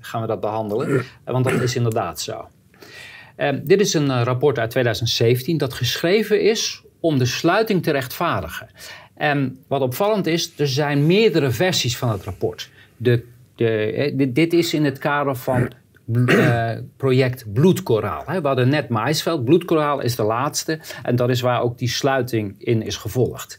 gaan 0.00 0.20
we 0.20 0.26
dat 0.26 0.40
behandelen. 0.40 1.04
want 1.24 1.44
dat 1.44 1.60
is 1.60 1.76
inderdaad 1.76 2.20
zo. 2.20 2.48
Ehm, 3.36 3.60
dit 3.64 3.80
is 3.80 3.94
een 3.94 4.24
rapport 4.24 4.58
uit 4.58 4.70
2017 4.70 5.58
dat 5.58 5.72
geschreven 5.72 6.42
is 6.42 6.82
om 7.00 7.18
de 7.18 7.26
sluiting 7.26 7.82
te 7.82 7.90
rechtvaardigen. 7.90 8.68
En 9.14 9.58
wat 9.66 9.80
opvallend 9.80 10.26
is, 10.26 10.52
er 10.56 10.68
zijn 10.68 11.06
meerdere 11.06 11.50
versies 11.50 11.96
van 11.96 12.10
het 12.10 12.24
rapport. 12.24 12.70
De, 12.96 13.24
de, 13.56 14.30
dit 14.32 14.52
is 14.52 14.74
in 14.74 14.84
het 14.84 14.98
kader 14.98 15.36
van 15.36 15.70
uh, 16.06 16.70
project 16.96 17.52
Bloedkoraal. 17.52 18.24
We 18.26 18.46
hadden 18.46 18.68
net 18.68 18.88
Maisveld. 18.88 19.44
Bloedkoraal 19.44 20.00
is 20.00 20.16
de 20.16 20.22
laatste. 20.22 20.80
En 21.02 21.16
dat 21.16 21.28
is 21.28 21.40
waar 21.40 21.62
ook 21.62 21.78
die 21.78 21.88
sluiting 21.88 22.54
in 22.58 22.82
is 22.82 22.96
gevolgd. 22.96 23.58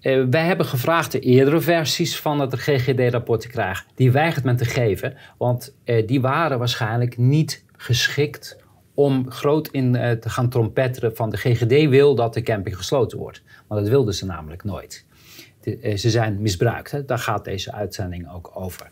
Uh, 0.00 0.24
wij 0.30 0.44
hebben 0.44 0.66
gevraagd 0.66 1.12
de 1.12 1.20
eerdere 1.20 1.60
versies 1.60 2.20
van 2.20 2.40
het 2.40 2.54
GGD-rapport 2.54 3.40
te 3.40 3.48
krijgen. 3.48 3.86
Die 3.94 4.12
weigert 4.12 4.44
men 4.44 4.56
te 4.56 4.64
geven, 4.64 5.16
want 5.38 5.74
uh, 5.84 6.06
die 6.06 6.20
waren 6.20 6.58
waarschijnlijk 6.58 7.16
niet 7.16 7.64
geschikt 7.76 8.60
om 8.94 9.30
groot 9.30 9.68
in 9.68 9.92
te 9.92 10.28
gaan 10.28 10.48
trompetteren 10.48 11.16
van 11.16 11.30
de 11.30 11.36
GGD 11.36 11.88
wil 11.88 12.14
dat 12.14 12.34
de 12.34 12.42
camping 12.42 12.76
gesloten 12.76 13.18
wordt. 13.18 13.42
Want 13.68 13.80
dat 13.80 13.90
wilden 13.90 14.14
ze 14.14 14.26
namelijk 14.26 14.64
nooit. 14.64 15.04
Ze 15.96 16.10
zijn 16.10 16.40
misbruikt. 16.40 16.90
Hè? 16.90 17.04
Daar 17.04 17.18
gaat 17.18 17.44
deze 17.44 17.72
uitzending 17.72 18.32
ook 18.32 18.50
over. 18.54 18.90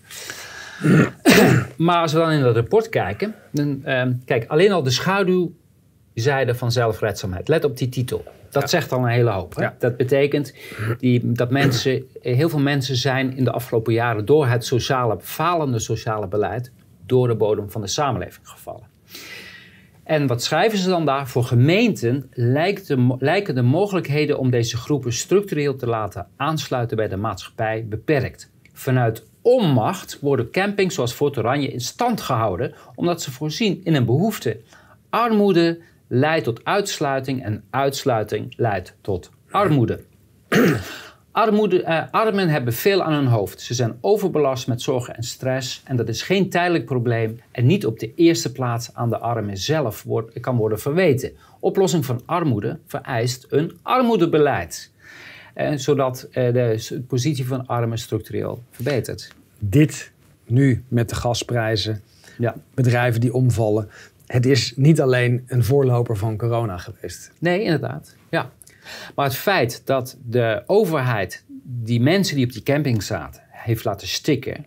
Maar 1.77 2.01
als 2.01 2.13
we 2.13 2.19
dan 2.19 2.31
in 2.31 2.43
dat 2.43 2.55
rapport 2.55 2.89
kijken, 2.89 3.35
dan, 3.53 3.83
uh, 3.85 4.03
kijk, 4.25 4.45
alleen 4.47 4.73
al 4.73 4.83
de 4.83 4.91
schaduwzijde 4.91 6.55
van 6.55 6.73
zelfredzaamheid. 6.73 7.49
Let 7.49 7.65
op 7.65 7.77
die 7.77 7.89
titel. 7.89 8.25
Dat 8.51 8.71
zegt 8.71 8.93
al 8.93 8.99
een 8.99 9.11
hele 9.11 9.31
hoop. 9.31 9.57
Hè? 9.57 9.69
Dat 9.79 9.97
betekent 9.97 10.55
die, 10.99 11.33
dat 11.33 11.51
mensen, 11.51 12.05
heel 12.21 12.49
veel 12.49 12.59
mensen 12.59 12.97
zijn 12.97 13.37
in 13.37 13.45
de 13.45 13.51
afgelopen 13.51 13.93
jaren 13.93 14.25
door 14.25 14.47
het 14.47 14.65
sociale, 14.65 15.17
falende 15.21 15.79
sociale 15.79 16.29
beleid 16.29 16.73
door 17.07 17.29
de 17.29 17.35
bodem 17.35 17.71
van 17.71 17.81
de 17.81 17.87
samenleving 17.87 18.49
gevallen. 18.49 18.89
En 20.05 20.27
wat 20.27 20.43
schrijven 20.43 20.79
ze 20.79 20.89
dan 20.89 21.05
daar? 21.05 21.29
Voor 21.29 21.45
gemeenten 21.45 22.31
de, 22.35 23.17
lijken 23.19 23.55
de 23.55 23.63
mogelijkheden 23.63 24.39
om 24.39 24.51
deze 24.51 24.77
groepen 24.77 25.13
structureel 25.13 25.77
te 25.77 25.87
laten 25.87 26.27
aansluiten 26.37 26.97
bij 26.97 27.09
de 27.09 27.17
maatschappij 27.17 27.87
beperkt. 27.89 28.51
Vanuit 28.73 29.27
onmacht 29.43 30.19
worden 30.21 30.51
campings 30.51 30.95
zoals 30.95 31.13
Fort 31.13 31.39
Oranje 31.39 31.69
in 31.69 31.81
stand 31.81 32.21
gehouden 32.21 32.75
omdat 32.95 33.23
ze 33.23 33.31
voorzien 33.31 33.81
in 33.85 33.95
een 33.95 34.05
behoefte. 34.05 34.61
Armoede 35.11 35.79
leidt 36.09 36.45
tot 36.45 36.65
uitsluiting 36.65 37.43
en 37.43 37.65
uitsluiting 37.71 38.55
leidt 38.57 38.95
tot 39.01 39.31
armoede. 39.51 40.01
Armoede, 41.33 41.83
eh, 41.83 42.03
armen 42.11 42.49
hebben 42.49 42.73
veel 42.73 43.03
aan 43.03 43.13
hun 43.13 43.27
hoofd. 43.27 43.61
Ze 43.61 43.75
zijn 43.75 43.99
overbelast 44.01 44.67
met 44.67 44.83
zorgen 44.83 45.17
en 45.17 45.23
stress. 45.23 45.83
En 45.85 45.97
dat 45.97 46.09
is 46.09 46.23
geen 46.23 46.51
tijdelijk 46.51 46.85
probleem. 46.85 47.41
En 47.51 47.67
niet 47.67 47.87
op 47.87 47.99
de 47.99 48.15
eerste 48.15 48.53
plaats 48.53 48.95
aan 48.95 49.09
de 49.11 49.19
armen 49.19 49.57
zelf 49.57 50.03
wordt, 50.03 50.41
kan 50.41 50.57
worden 50.57 50.81
verweten. 50.81 51.33
Oplossing 51.61 52.05
van 52.05 52.23
armoede 52.27 52.79
vereist 52.87 53.47
een 53.49 53.79
armoedebeleid. 53.83 54.93
Eh, 55.55 55.73
zodat 55.77 56.29
eh, 56.33 56.53
de 56.53 57.03
positie 57.07 57.47
van 57.47 57.67
armen 57.67 57.99
structureel 57.99 58.63
verbetert. 58.71 59.35
Dit 59.59 60.13
nu 60.47 60.85
met 60.89 61.09
de 61.09 61.15
gasprijzen, 61.15 62.03
ja. 62.39 62.55
bedrijven 62.75 63.21
die 63.21 63.35
omvallen. 63.35 63.89
Het 64.27 64.47
is 64.47 64.73
niet 64.77 65.01
alleen 65.01 65.45
een 65.47 65.65
voorloper 65.65 66.17
van 66.17 66.37
corona 66.37 66.79
geweest. 66.79 67.33
Nee, 67.39 67.63
inderdaad. 67.63 68.17
Ja. 68.31 68.51
Maar 69.15 69.27
het 69.27 69.37
feit 69.37 69.83
dat 69.85 70.17
de 70.27 70.63
overheid 70.67 71.45
die 71.63 72.01
mensen 72.01 72.37
die 72.37 72.45
op 72.45 72.53
die 72.53 72.63
camping 72.63 73.03
zaten 73.03 73.43
heeft 73.49 73.85
laten 73.85 74.09
stikken 74.09 74.67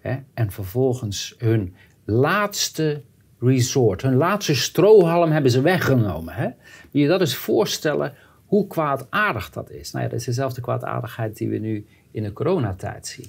hè, 0.00 0.16
en 0.34 0.50
vervolgens 0.50 1.34
hun 1.38 1.74
laatste 2.04 3.02
resort, 3.40 4.02
hun 4.02 4.16
laatste 4.16 4.54
strohalm 4.54 5.30
hebben 5.30 5.50
ze 5.50 5.60
weggenomen. 5.60 6.34
Hè? 6.34 6.44
Moet 6.44 7.02
je 7.02 7.06
dat 7.06 7.20
eens 7.20 7.34
voorstellen 7.34 8.14
hoe 8.52 8.66
kwaadaardig 8.66 9.50
dat 9.50 9.70
is? 9.70 9.92
Nou 9.92 10.04
ja, 10.04 10.10
dat 10.10 10.20
is 10.20 10.26
dezelfde 10.26 10.60
kwaadaardigheid 10.60 11.36
die 11.36 11.48
we 11.48 11.58
nu 11.58 11.86
in 12.10 12.22
de 12.22 12.32
coronatijd 12.32 13.06
zien. 13.06 13.26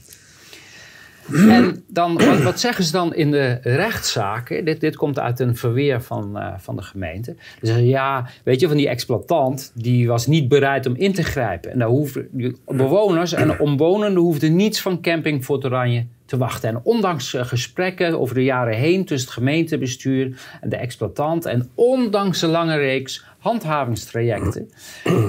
En 1.50 1.84
dan, 1.88 2.14
wat, 2.14 2.42
wat, 2.42 2.60
zeggen 2.60 2.84
ze 2.84 2.92
dan 2.92 3.16
in 3.16 3.32
de 3.32 3.60
rechtszaken? 3.62 4.66
Dit, 4.66 4.80
dit 4.80 4.96
komt 4.96 5.20
uit 5.20 5.40
een 5.40 5.56
verweer 5.56 6.02
van, 6.02 6.38
uh, 6.38 6.54
van 6.58 6.76
de 6.76 6.82
gemeente. 6.82 7.36
Ze 7.60 7.66
zeggen, 7.66 7.86
ja, 7.86 8.30
weet 8.44 8.60
je, 8.60 8.68
van 8.68 8.78
die 8.78 8.88
exploitant... 8.88 9.72
die 9.76 10.08
was 10.08 10.28
niet 10.28 10.48
bereid 10.48 10.86
om 10.86 10.96
in 10.96 11.14
te 11.14 11.24
grijpen. 11.24 11.72
En 11.72 11.80
daar 11.80 11.88
hoefden 11.88 12.30
bewoners 12.66 13.34
en 13.34 13.60
omwonenden... 13.60 14.22
hoefden 14.22 14.56
niets 14.56 14.82
van 14.82 15.02
camping 15.02 15.44
Fort 15.44 15.66
Oranje 15.66 16.06
te 16.26 16.38
wachten. 16.38 16.70
En 16.70 16.80
ondanks 16.84 17.34
uh, 17.34 17.46
gesprekken 17.46 18.20
over 18.20 18.36
de 18.36 18.44
jaren 18.44 18.78
heen... 18.78 19.06
tussen 19.06 19.30
het 19.30 19.38
gemeentebestuur 19.38 20.42
en 20.62 20.70
de 20.70 20.76
exploitant... 20.76 21.46
en 21.46 21.70
ondanks 21.74 22.42
een 22.42 22.50
lange 22.50 22.78
reeks 22.78 23.26
handhavingstrajecten... 23.44 24.70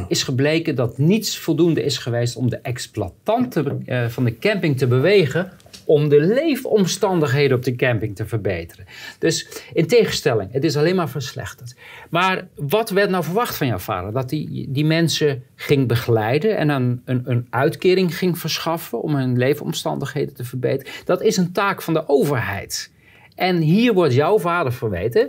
is 0.08 0.22
gebleken 0.22 0.74
dat 0.74 0.98
niets 0.98 1.38
voldoende 1.38 1.82
is 1.82 1.98
geweest... 1.98 2.36
om 2.36 2.50
de 2.50 2.58
exploitanten 2.58 3.82
uh, 3.86 4.06
van 4.08 4.24
de 4.24 4.38
camping 4.38 4.78
te 4.78 4.86
bewegen 4.86 5.52
om 5.84 6.08
de 6.08 6.20
leefomstandigheden 6.20 7.56
op 7.56 7.62
de 7.62 7.76
camping 7.76 8.16
te 8.16 8.26
verbeteren. 8.26 8.86
Dus 9.18 9.48
in 9.72 9.86
tegenstelling, 9.86 10.52
het 10.52 10.64
is 10.64 10.76
alleen 10.76 10.96
maar 10.96 11.08
verslechterd. 11.08 11.74
Maar 12.10 12.46
wat 12.54 12.90
werd 12.90 13.10
nou 13.10 13.24
verwacht 13.24 13.56
van 13.56 13.66
jouw 13.66 13.78
vader? 13.78 14.12
Dat 14.12 14.30
hij 14.30 14.66
die 14.68 14.84
mensen 14.84 15.42
ging 15.54 15.88
begeleiden 15.88 16.56
en 16.56 16.68
een, 16.68 17.02
een, 17.04 17.22
een 17.24 17.46
uitkering 17.50 18.18
ging 18.18 18.38
verschaffen 18.38 19.02
om 19.02 19.14
hun 19.14 19.38
leefomstandigheden 19.38 20.34
te 20.34 20.44
verbeteren. 20.44 20.92
Dat 21.04 21.22
is 21.22 21.36
een 21.36 21.52
taak 21.52 21.82
van 21.82 21.94
de 21.94 22.08
overheid. 22.08 22.92
En 23.34 23.56
hier 23.56 23.94
wordt 23.94 24.14
jouw 24.14 24.38
vader 24.38 24.72
verweten 24.72 25.28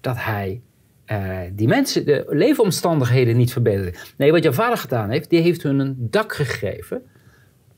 dat 0.00 0.16
hij 0.18 0.60
uh, 1.06 1.40
die 1.52 1.68
mensen 1.68 2.04
de 2.04 2.24
leefomstandigheden 2.28 3.36
niet 3.36 3.52
verbeterde. 3.52 3.94
Nee, 4.16 4.32
wat 4.32 4.42
jouw 4.42 4.52
vader 4.52 4.78
gedaan 4.78 5.10
heeft, 5.10 5.30
die 5.30 5.40
heeft 5.40 5.62
hun 5.62 5.78
een 5.78 5.96
dak 5.98 6.34
gegeven 6.34 7.02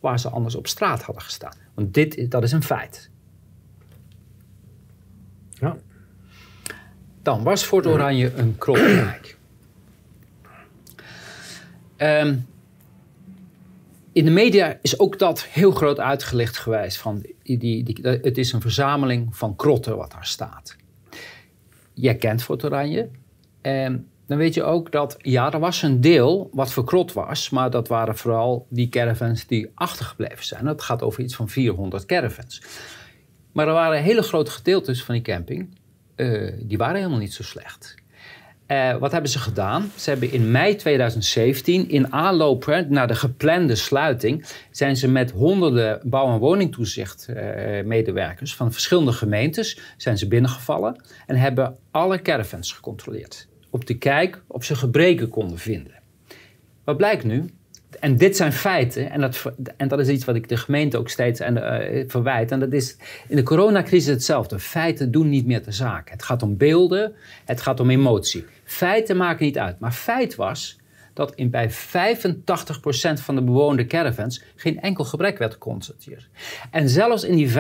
waar 0.01 0.21
ze 0.21 0.29
anders 0.29 0.55
op 0.55 0.67
straat 0.67 1.03
hadden 1.03 1.25
gestaan. 1.25 1.57
Want 1.75 1.95
dit, 1.95 2.31
dat 2.31 2.43
is 2.43 2.53
een 2.53 2.63
feit. 2.63 3.11
Ja. 5.51 5.77
Dan 7.23 7.43
was 7.43 7.63
Fort 7.63 7.87
Oranje 7.87 8.33
een 8.35 8.59
krolrijk. 8.59 9.37
Um, 11.97 12.47
in 14.13 14.25
de 14.25 14.31
media 14.31 14.79
is 14.83 14.99
ook 14.99 15.19
dat 15.19 15.45
heel 15.45 15.71
groot 15.71 16.01
uitgelegd 16.01 16.59
geweest. 16.59 16.99
Van 16.99 17.25
die, 17.43 17.59
die, 17.59 17.99
het 18.03 18.39
is 18.39 18.53
een 18.53 18.61
verzameling 18.61 19.37
van 19.37 19.57
krotten 19.57 19.97
wat 19.97 20.11
daar 20.11 20.27
staat. 20.27 20.77
Jij 22.01 22.17
kent 22.17 22.43
Fort 22.43 22.65
Oranje. 22.65 23.09
En 23.61 24.09
dan 24.27 24.39
weet 24.39 24.55
je 24.55 24.63
ook 24.63 24.93
dat, 24.93 25.17
ja, 25.19 25.53
er 25.53 25.59
was 25.59 25.83
een 25.83 26.01
deel 26.01 26.51
wat 26.53 26.73
verkrot 26.73 27.13
was, 27.13 27.51
maar 27.51 27.71
dat 27.71 27.89
waren 27.89 28.17
vooral 28.17 28.67
die 28.71 28.89
caravans 28.89 29.47
die 29.47 29.71
achtergebleven 29.75 30.45
zijn. 30.45 30.65
Dat 30.65 30.83
gaat 30.83 31.03
over 31.03 31.23
iets 31.23 31.37
van 31.37 31.49
400 31.49 32.07
caravans. 32.07 32.63
Maar 33.53 33.67
er 33.67 33.73
waren 33.73 34.03
hele 34.03 34.23
grote 34.23 34.51
gedeeltes 34.51 35.05
van 35.05 35.15
die 35.15 35.23
camping, 35.23 35.79
uh, 36.17 36.53
die 36.63 36.79
waren 36.79 36.97
helemaal 36.97 37.19
niet 37.19 37.33
zo 37.33 37.43
slecht. 37.43 37.95
Uh, 38.69 38.97
wat 38.97 39.13
hebben 39.13 39.31
ze 39.31 39.39
gedaan? 39.39 39.93
Ze 39.97 40.11
hebben 40.11 40.33
in 40.33 40.51
mei 40.51 40.77
2017, 40.77 41.89
in 41.89 42.13
aanloop 42.13 42.85
naar 42.89 43.07
de 43.07 43.15
geplande 43.15 43.75
sluiting, 43.75 44.45
zijn 44.71 44.97
ze 44.97 45.09
met 45.09 45.31
honderden 45.31 46.01
bouw- 46.03 46.33
en 46.33 46.39
woningtoezicht 46.39 47.27
uh, 47.31 47.37
medewerkers 47.85 48.55
van 48.55 48.73
verschillende 48.73 49.13
gemeentes 49.13 49.81
zijn 49.97 50.19
ze 50.19 50.29
binnengevallen 50.29 51.03
en 51.27 51.37
hebben 51.37 51.77
alle 51.91 52.23
caravans 52.23 52.73
gecontroleerd 52.73 53.49
op 53.71 53.87
de 53.87 53.99
kijk 53.99 54.43
of 54.47 54.65
ze 54.65 54.77
gebreken 54.77 55.29
konden 55.29 55.59
vinden. 55.59 56.03
Wat 56.85 56.97
blijkt 56.97 57.25
nu? 57.25 57.45
En 58.01 58.17
dit 58.17 58.37
zijn 58.37 58.53
feiten, 58.53 59.11
en 59.11 59.21
dat, 59.21 59.53
en 59.77 59.89
dat 59.89 59.99
is 60.01 60.09
iets 60.09 60.25
wat 60.25 60.35
ik 60.35 60.49
de 60.49 60.57
gemeente 60.57 60.99
ook 60.99 61.09
steeds 61.09 61.41
en, 61.41 61.57
uh, 61.57 62.05
verwijt. 62.09 62.51
En 62.51 62.61
dat 62.61 62.73
is 62.73 62.97
in 63.29 63.37
de 63.37 63.43
coronacrisis 63.43 64.07
hetzelfde. 64.07 64.59
Feiten 64.59 65.11
doen 65.11 65.29
niet 65.29 65.47
meer 65.47 65.65
de 65.65 65.73
zaak. 65.73 66.11
Het 66.11 66.23
gaat 66.23 66.43
om 66.43 66.57
beelden, 66.57 67.13
het 67.45 67.61
gaat 67.61 67.81
om 67.81 67.91
emotie. 67.91 68.45
Feiten 68.65 69.17
maken 69.17 69.45
niet 69.45 69.59
uit. 69.59 69.79
Maar 69.79 69.93
feit 69.93 70.35
was 70.35 70.79
dat 71.19 71.35
in 71.35 71.51
bij 71.51 71.71
85% 71.71 71.75
van 73.15 73.35
de 73.35 73.43
bewoonde 73.43 73.87
caravans 73.87 74.43
geen 74.57 74.81
enkel 74.81 75.05
gebrek 75.05 75.39
werd 75.39 75.53
geconstateerd. 75.53 76.29
En 76.71 76.89
zelfs 76.89 77.25
in 77.25 77.37
die 77.37 77.51
15% 77.51 77.53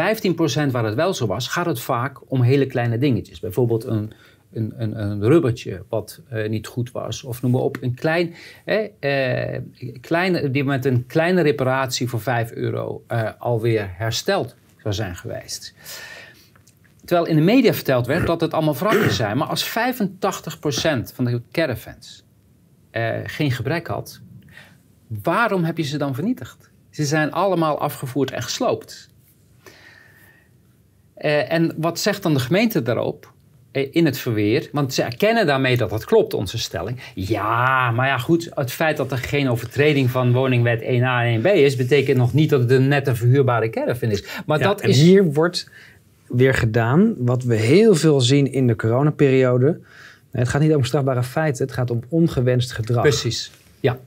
waar 0.71 0.85
het 0.85 0.95
wel 0.95 1.15
zo 1.15 1.27
was, 1.27 1.49
gaat 1.49 1.67
het 1.67 1.81
vaak 1.81 2.31
om 2.31 2.43
hele 2.43 2.67
kleine 2.67 2.99
dingetjes. 2.99 3.41
Bijvoorbeeld 3.41 3.85
een 3.85 4.13
een, 4.53 4.73
een, 4.77 5.01
een 5.01 5.23
rubbertje 5.23 5.85
wat 5.89 6.21
uh, 6.33 6.49
niet 6.49 6.67
goed 6.67 6.91
was. 6.91 7.23
Of 7.23 7.43
noem 7.43 7.51
maar 7.51 7.61
op, 7.61 7.77
een 7.81 7.95
klein, 7.95 8.35
eh, 8.65 9.59
kleine, 10.01 10.51
die 10.51 10.65
met 10.65 10.85
een 10.85 11.07
kleine 11.07 11.41
reparatie 11.43 12.09
voor 12.09 12.21
5 12.21 12.53
euro 12.53 13.05
uh, 13.09 13.31
alweer 13.39 13.91
hersteld 13.97 14.57
zou 14.83 14.95
zijn 14.95 15.17
geweest. 15.17 15.75
Terwijl 17.05 17.29
in 17.29 17.37
de 17.37 17.43
media 17.43 17.75
verteld 17.75 18.07
werd 18.07 18.27
dat 18.27 18.41
het 18.41 18.53
allemaal 18.53 18.77
wrakken 18.77 19.11
zijn. 19.11 19.37
Maar 19.37 19.49
als 19.49 19.69
85% 19.69 19.73
van 21.15 21.25
de 21.25 21.43
caravans 21.53 22.27
geen 23.25 23.51
gebrek 23.51 23.87
had, 23.87 24.21
waarom 25.23 25.65
heb 25.65 25.77
je 25.77 25.83
ze 25.83 25.99
dan 25.99 26.15
vernietigd? 26.15 26.71
Ze 26.91 27.05
zijn 27.05 27.33
allemaal 27.33 27.79
afgevoerd 27.79 28.31
en 28.31 28.43
gesloopt. 28.43 29.11
en 31.15 31.75
wat 31.77 31.99
zegt 31.99 32.23
dan 32.23 32.35
de 32.35 32.41
gemeente 32.41 32.83
daarop? 32.83 33.33
Eh, 33.73 33.89
in 33.91 34.05
het 34.05 34.19
verweer. 34.19 34.69
Want 34.73 34.95
ze 34.95 35.03
erkennen 35.03 35.47
daarmee 35.47 35.77
dat 35.77 35.91
dat 35.91 36.05
klopt, 36.05 36.35
onze 36.35 36.59
stelling. 36.59 37.01
Ja, 37.15 37.91
maar 37.91 38.07
ja, 38.07 38.19
goed. 38.19 38.51
Het 38.55 38.73
feit 38.73 38.97
dat 38.97 39.13
er 39.13 39.19
geen 39.19 39.49
overtreding 39.49 40.11
van 40.11 40.33
woningwet 40.33 40.81
1a 40.83 41.23
en 41.23 41.41
1b 41.41 41.47
is, 41.55 41.77
betekent 41.77 42.17
nog 42.17 42.33
niet 42.33 42.51
dat 42.51 42.61
het 42.61 42.71
een 42.71 42.89
nette 42.89 43.15
verhuurbare 43.15 43.71
caravan 43.71 44.11
is. 44.11 44.25
Maar 44.47 44.59
dat 44.59 44.85
is. 44.85 45.01
Hier 45.01 45.25
wordt 45.25 45.71
weer 46.27 46.55
gedaan 46.55 47.15
wat 47.19 47.43
we 47.43 47.55
heel 47.55 47.95
veel 47.95 48.21
zien 48.21 48.53
in 48.53 48.67
de 48.67 48.77
coronaperiode. 48.77 49.81
Het 50.31 50.49
gaat 50.49 50.61
niet 50.61 50.75
om 50.75 50.85
strafbare 50.85 51.23
feiten, 51.23 51.65
het 51.65 51.75
gaat 51.75 51.91
om 51.91 52.01
ongewenst 52.09 52.73
gedrag. 52.73 53.03
Precies, 53.03 53.51
ja. 53.81 53.99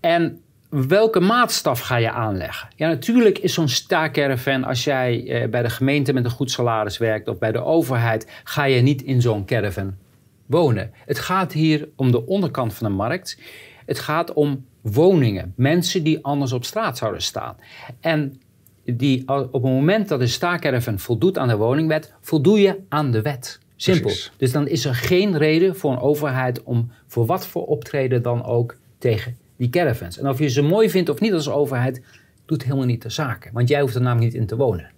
En 0.00 0.40
welke 0.68 1.20
maatstaf 1.20 1.80
ga 1.80 1.96
je 1.96 2.10
aanleggen? 2.10 2.68
Ja, 2.76 2.88
natuurlijk 2.88 3.38
is 3.38 3.54
zo'n 3.54 3.68
staakerven, 3.68 4.64
als 4.64 4.84
jij 4.84 5.26
eh, 5.26 5.48
bij 5.48 5.62
de 5.62 5.70
gemeente 5.70 6.12
met 6.12 6.24
een 6.24 6.30
goed 6.30 6.50
salaris 6.50 6.98
werkt 6.98 7.28
of 7.28 7.38
bij 7.38 7.52
de 7.52 7.64
overheid, 7.64 8.40
ga 8.44 8.64
je 8.64 8.80
niet 8.80 9.02
in 9.02 9.20
zo'n 9.20 9.44
caravan 9.44 9.94
wonen. 10.46 10.92
Het 11.06 11.18
gaat 11.18 11.52
hier 11.52 11.88
om 11.96 12.10
de 12.10 12.26
onderkant 12.26 12.74
van 12.74 12.86
de 12.86 12.94
markt. 12.94 13.38
Het 13.86 13.98
gaat 13.98 14.32
om 14.32 14.64
woningen, 14.80 15.52
mensen 15.56 16.02
die 16.02 16.24
anders 16.24 16.52
op 16.52 16.64
straat 16.64 16.98
zouden 16.98 17.22
staan. 17.22 17.56
En 18.00 18.40
die, 18.84 19.28
op 19.28 19.52
het 19.52 19.62
moment 19.62 20.08
dat 20.08 20.20
de 20.20 20.26
staakerven 20.26 20.98
voldoet 20.98 21.38
aan 21.38 21.48
de 21.48 21.56
woningwet, 21.56 22.14
voldoe 22.20 22.60
je 22.60 22.78
aan 22.88 23.10
de 23.10 23.22
wet. 23.22 23.58
Simpel. 23.76 24.02
Precies. 24.02 24.32
Dus 24.36 24.52
dan 24.52 24.68
is 24.68 24.84
er 24.84 24.94
geen 24.94 25.38
reden 25.38 25.76
voor 25.76 25.92
een 25.92 26.00
overheid 26.00 26.62
om 26.62 26.90
voor 27.06 27.26
wat 27.26 27.46
voor 27.46 27.66
optreden 27.66 28.22
dan 28.22 28.44
ook 28.44 28.76
tegen 28.98 29.36
die 29.58 29.70
caravans. 29.70 30.18
En 30.18 30.28
of 30.28 30.38
je 30.38 30.48
ze 30.48 30.62
mooi 30.62 30.90
vindt 30.90 31.08
of 31.08 31.20
niet 31.20 31.32
als 31.32 31.50
overheid, 31.50 32.02
doet 32.46 32.62
helemaal 32.62 32.84
niet 32.84 33.02
de 33.02 33.10
zaken. 33.10 33.52
Want 33.52 33.68
jij 33.68 33.80
hoeft 33.80 33.94
er 33.94 34.00
namelijk 34.00 34.32
niet 34.32 34.40
in 34.40 34.46
te 34.46 34.56
wonen. 34.56 34.90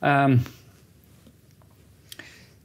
Ehm, 0.00 0.36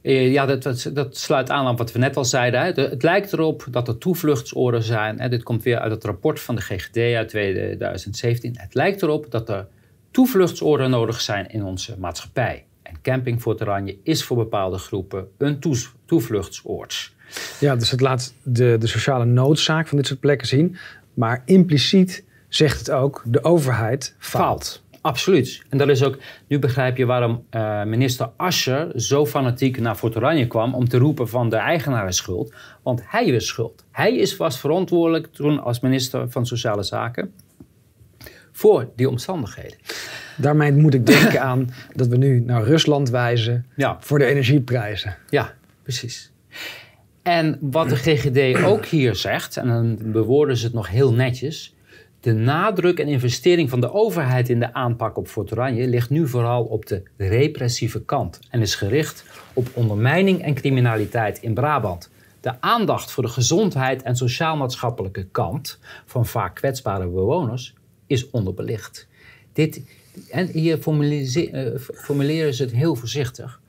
eh, 0.02 0.32
ja, 0.32 0.46
dat, 0.46 0.90
dat, 0.92 1.16
sluit 1.16 1.50
aan 1.50 1.68
op 1.68 1.78
wat 1.78 1.92
we 1.92 1.98
net 1.98 2.16
al 2.16 2.24
zeiden. 2.24 2.60
Het 2.74 3.02
lijkt 3.02 3.32
erop 3.32 3.66
dat 3.70 3.88
er 3.88 3.98
toevluchtsoorden 3.98 4.82
zijn. 4.82 5.20
Hè. 5.20 5.28
Dit 5.28 5.42
komt 5.42 5.62
weer 5.62 5.78
uit 5.78 5.92
het 5.92 6.04
rapport 6.04 6.40
van 6.40 6.54
de 6.54 6.60
GGD 6.60 6.96
uit 6.96 7.28
2017. 7.28 8.54
Het 8.56 8.74
lijkt 8.74 9.02
erop 9.02 9.30
dat 9.30 9.48
er 9.48 9.66
toevluchtsoorden 10.10 10.90
nodig 10.90 11.20
zijn 11.20 11.48
in 11.50 11.64
onze 11.64 11.98
maatschappij. 11.98 12.64
En 12.82 13.00
camping 13.02 13.42
voor 13.42 13.60
Oranje 13.60 13.98
is 14.02 14.24
voor 14.24 14.36
bepaalde 14.36 14.78
groepen 14.78 15.28
een 15.38 15.60
toevluchtsoord. 16.06 17.14
Ja, 17.60 17.76
dus 17.76 17.90
het 17.90 18.00
laat 18.00 18.34
de, 18.42 18.76
de 18.78 18.86
sociale 18.86 19.24
noodzaak 19.24 19.88
van 19.88 19.96
dit 19.96 20.06
soort 20.06 20.20
plekken 20.20 20.46
zien. 20.46 20.76
Maar 21.14 21.42
impliciet 21.44 22.24
zegt 22.48 22.78
het 22.78 22.90
ook, 22.90 23.22
de 23.26 23.44
overheid 23.44 24.14
faalt. 24.18 24.42
Faalt. 24.64 24.82
Absoluut. 25.00 25.62
En 25.68 25.78
dat 25.78 25.88
is 25.88 26.02
ook, 26.02 26.18
nu 26.46 26.58
begrijp 26.58 26.96
je 26.96 27.06
waarom 27.06 27.44
eh, 27.50 27.84
minister 27.84 28.30
Ascher 28.36 29.00
zo 29.00 29.26
fanatiek 29.26 29.80
naar 29.80 29.94
Fort 29.94 30.16
Oranje 30.16 30.46
kwam 30.46 30.74
om 30.74 30.88
te 30.88 30.98
roepen 30.98 31.28
van 31.28 31.48
de 31.48 31.56
eigenaar 31.56 32.08
is 32.08 32.16
schuld. 32.16 32.54
Want 32.82 33.02
hij 33.06 33.24
is 33.24 33.46
schuld. 33.46 33.84
Hij 33.90 34.16
is 34.16 34.36
was 34.36 34.60
verantwoordelijk 34.60 35.26
toen 35.32 35.62
als 35.62 35.80
minister 35.80 36.30
van 36.30 36.46
Sociale 36.46 36.82
Zaken 36.82 37.32
voor 38.52 38.90
die 38.96 39.08
omstandigheden. 39.08 39.78
Daarmee 40.36 40.72
moet 40.72 40.94
ik 40.94 41.06
denken 41.06 41.42
aan 41.42 41.70
dat 41.94 42.06
we 42.06 42.16
nu 42.16 42.40
naar 42.40 42.62
Rusland 42.62 43.10
wijzen 43.10 43.66
Ja, 43.76 43.96
voor 44.00 44.18
de 44.18 44.24
energieprijzen. 44.24 45.16
ja 45.30 45.54
precies. 45.82 46.32
En 47.22 47.58
wat 47.60 47.88
de 47.88 47.96
GGD 47.96 48.64
ook 48.64 48.84
hier 48.84 49.14
zegt, 49.14 49.56
en 49.56 49.68
dan 49.68 49.98
bewoorden 50.12 50.56
ze 50.56 50.64
het 50.64 50.74
nog 50.74 50.88
heel 50.88 51.12
netjes. 51.12 51.74
De 52.20 52.32
nadruk 52.32 52.98
en 52.98 53.08
investering 53.08 53.70
van 53.70 53.80
de 53.80 53.92
overheid 53.92 54.48
in 54.48 54.60
de 54.60 54.74
aanpak 54.74 55.16
op 55.16 55.28
Fort 55.28 55.52
Oranje 55.52 55.88
ligt 55.88 56.10
nu 56.10 56.28
vooral 56.28 56.64
op 56.64 56.86
de 56.86 57.02
repressieve 57.16 58.04
kant 58.04 58.38
en 58.50 58.60
is 58.60 58.74
gericht 58.74 59.24
op 59.52 59.68
ondermijning 59.74 60.42
en 60.42 60.54
criminaliteit 60.54 61.38
in 61.38 61.54
Brabant. 61.54 62.10
De 62.40 62.60
aandacht 62.60 63.10
voor 63.10 63.22
de 63.22 63.28
gezondheid 63.28 64.02
en 64.02 64.16
sociaal-maatschappelijke 64.16 65.24
kant 65.24 65.78
van 66.06 66.26
vaak 66.26 66.54
kwetsbare 66.54 67.06
bewoners 67.06 67.74
is 68.06 68.30
onderbelicht. 68.30 69.08
Dit, 69.52 69.82
en 70.30 70.46
hier 70.46 70.74
eh, 70.74 71.64
formuleren 71.78 72.54
ze 72.54 72.62
het 72.62 72.72
heel 72.72 72.94
voorzichtig. 72.94 73.60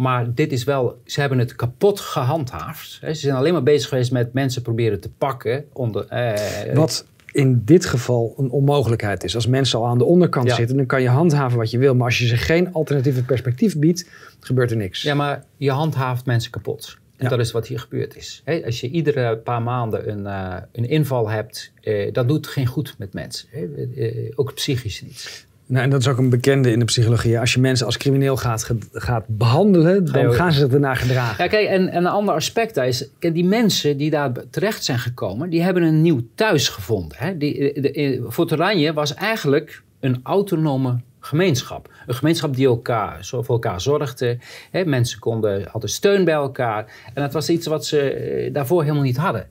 Maar 0.00 0.34
dit 0.34 0.52
is 0.52 0.64
wel, 0.64 1.00
ze 1.04 1.20
hebben 1.20 1.38
het 1.38 1.56
kapot 1.56 2.00
gehandhaafd. 2.00 2.90
Ze 3.02 3.14
zijn 3.14 3.34
alleen 3.34 3.52
maar 3.52 3.62
bezig 3.62 3.88
geweest 3.88 4.12
met 4.12 4.32
mensen 4.32 4.62
proberen 4.62 5.00
te 5.00 5.10
pakken. 5.10 5.64
Onder, 5.72 6.06
eh, 6.06 6.74
Wat 6.74 7.06
in 7.32 7.62
dit 7.64 7.86
geval 7.86 8.34
een 8.38 8.50
onmogelijkheid 8.50 9.24
is. 9.24 9.34
Als 9.34 9.46
mensen 9.46 9.78
al 9.78 9.86
aan 9.86 9.98
de 9.98 10.04
onderkant 10.04 10.48
Ja. 10.48 10.54
zitten, 10.54 10.76
dan 10.76 10.86
kan 10.86 11.02
je 11.02 11.08
handhaven 11.08 11.58
wat 11.58 11.70
je 11.70 11.78
wil. 11.78 11.94
Maar 11.94 12.04
als 12.06 12.18
je 12.18 12.26
ze 12.26 12.36
geen 12.36 12.72
alternatieve 12.72 13.24
perspectief 13.24 13.78
biedt, 13.78 14.08
gebeurt 14.40 14.70
er 14.70 14.76
niks. 14.76 15.02
Ja, 15.02 15.14
maar 15.14 15.44
je 15.56 15.70
handhaaft 15.70 16.26
mensen 16.26 16.50
kapot. 16.50 16.98
En 17.16 17.24
Ja. 17.24 17.28
dat 17.28 17.38
is 17.38 17.52
wat 17.52 17.66
hier 17.66 17.78
gebeurd 17.80 18.16
is. 18.16 18.42
Als 18.64 18.80
je 18.80 18.88
iedere 18.90 19.36
paar 19.36 19.62
maanden 19.62 20.10
een, 20.10 20.26
eh, 20.26 20.56
een 20.72 20.88
inval 20.88 21.28
hebt, 21.28 21.72
eh, 21.80 22.12
dat 22.12 22.28
doet 22.28 22.46
geen 22.46 22.66
goed 22.66 22.94
met 22.98 23.12
mensen. 23.12 23.48
Eh, 23.96 24.32
ook 24.34 24.54
psychisch 24.54 25.02
niet. 25.02 25.48
Nou, 25.70 25.84
en 25.84 25.90
dat 25.90 26.00
is 26.00 26.08
ook 26.08 26.18
een 26.18 26.30
bekende 26.30 26.70
in 26.70 26.78
de 26.78 26.84
psychologie. 26.84 27.38
Als 27.38 27.52
je 27.52 27.60
mensen 27.60 27.86
als 27.86 27.96
crimineel 27.96 28.36
gaat, 28.36 28.70
gaat 28.92 29.24
behandelen, 29.26 30.12
dan 30.12 30.32
gaan 30.32 30.52
ze 30.52 30.58
zich 30.58 30.68
daarna 30.68 30.94
gedragen. 30.94 31.44
Ja, 31.44 31.50
kijk, 31.50 31.68
en, 31.68 31.88
en 31.88 32.04
een 32.04 32.10
ander 32.10 32.34
aspect 32.34 32.74
daar 32.74 32.88
is, 32.88 33.08
die 33.18 33.44
mensen 33.44 33.96
die 33.96 34.10
daar 34.10 34.32
terecht 34.50 34.84
zijn 34.84 34.98
gekomen, 34.98 35.50
die 35.50 35.62
hebben 35.62 35.82
een 35.82 36.02
nieuw 36.02 36.20
thuis 36.34 36.68
gevonden. 36.68 37.16
Hè. 37.18 37.36
Die, 37.36 37.80
de, 37.80 37.80
de, 37.80 38.26
Fort 38.30 38.52
Oranje 38.52 38.92
was 38.92 39.14
eigenlijk 39.14 39.82
een 40.00 40.20
autonome 40.22 41.00
gemeenschap. 41.20 41.90
Een 42.06 42.14
gemeenschap 42.14 42.56
die 42.56 42.66
elkaar, 42.66 43.18
voor 43.20 43.44
elkaar 43.48 43.80
zorgde. 43.80 44.38
Hè. 44.70 44.84
Mensen 44.84 45.18
konden, 45.18 45.68
hadden 45.70 45.90
steun 45.90 46.24
bij 46.24 46.34
elkaar. 46.34 46.84
En 47.14 47.22
dat 47.22 47.32
was 47.32 47.48
iets 47.48 47.66
wat 47.66 47.86
ze 47.86 48.00
eh, 48.00 48.52
daarvoor 48.52 48.82
helemaal 48.82 49.02
niet 49.02 49.16
hadden. 49.16 49.48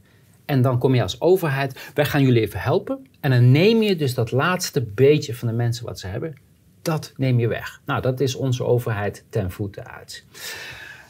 En 0.49 0.62
dan 0.62 0.77
kom 0.77 0.95
je 0.95 1.01
als 1.01 1.21
overheid, 1.21 1.91
wij 1.93 2.05
gaan 2.05 2.21
jullie 2.21 2.41
even 2.41 2.59
helpen. 2.59 3.07
En 3.19 3.31
dan 3.31 3.51
neem 3.51 3.81
je 3.81 3.95
dus 3.95 4.13
dat 4.13 4.31
laatste 4.31 4.81
beetje 4.81 5.35
van 5.35 5.47
de 5.47 5.53
mensen 5.53 5.85
wat 5.85 5.99
ze 5.99 6.07
hebben, 6.07 6.35
dat 6.81 7.13
neem 7.17 7.39
je 7.39 7.47
weg. 7.47 7.81
Nou, 7.85 8.01
dat 8.01 8.19
is 8.19 8.35
onze 8.35 8.63
overheid 8.63 9.25
ten 9.29 9.51
voeten 9.51 9.88
uit. 9.88 10.25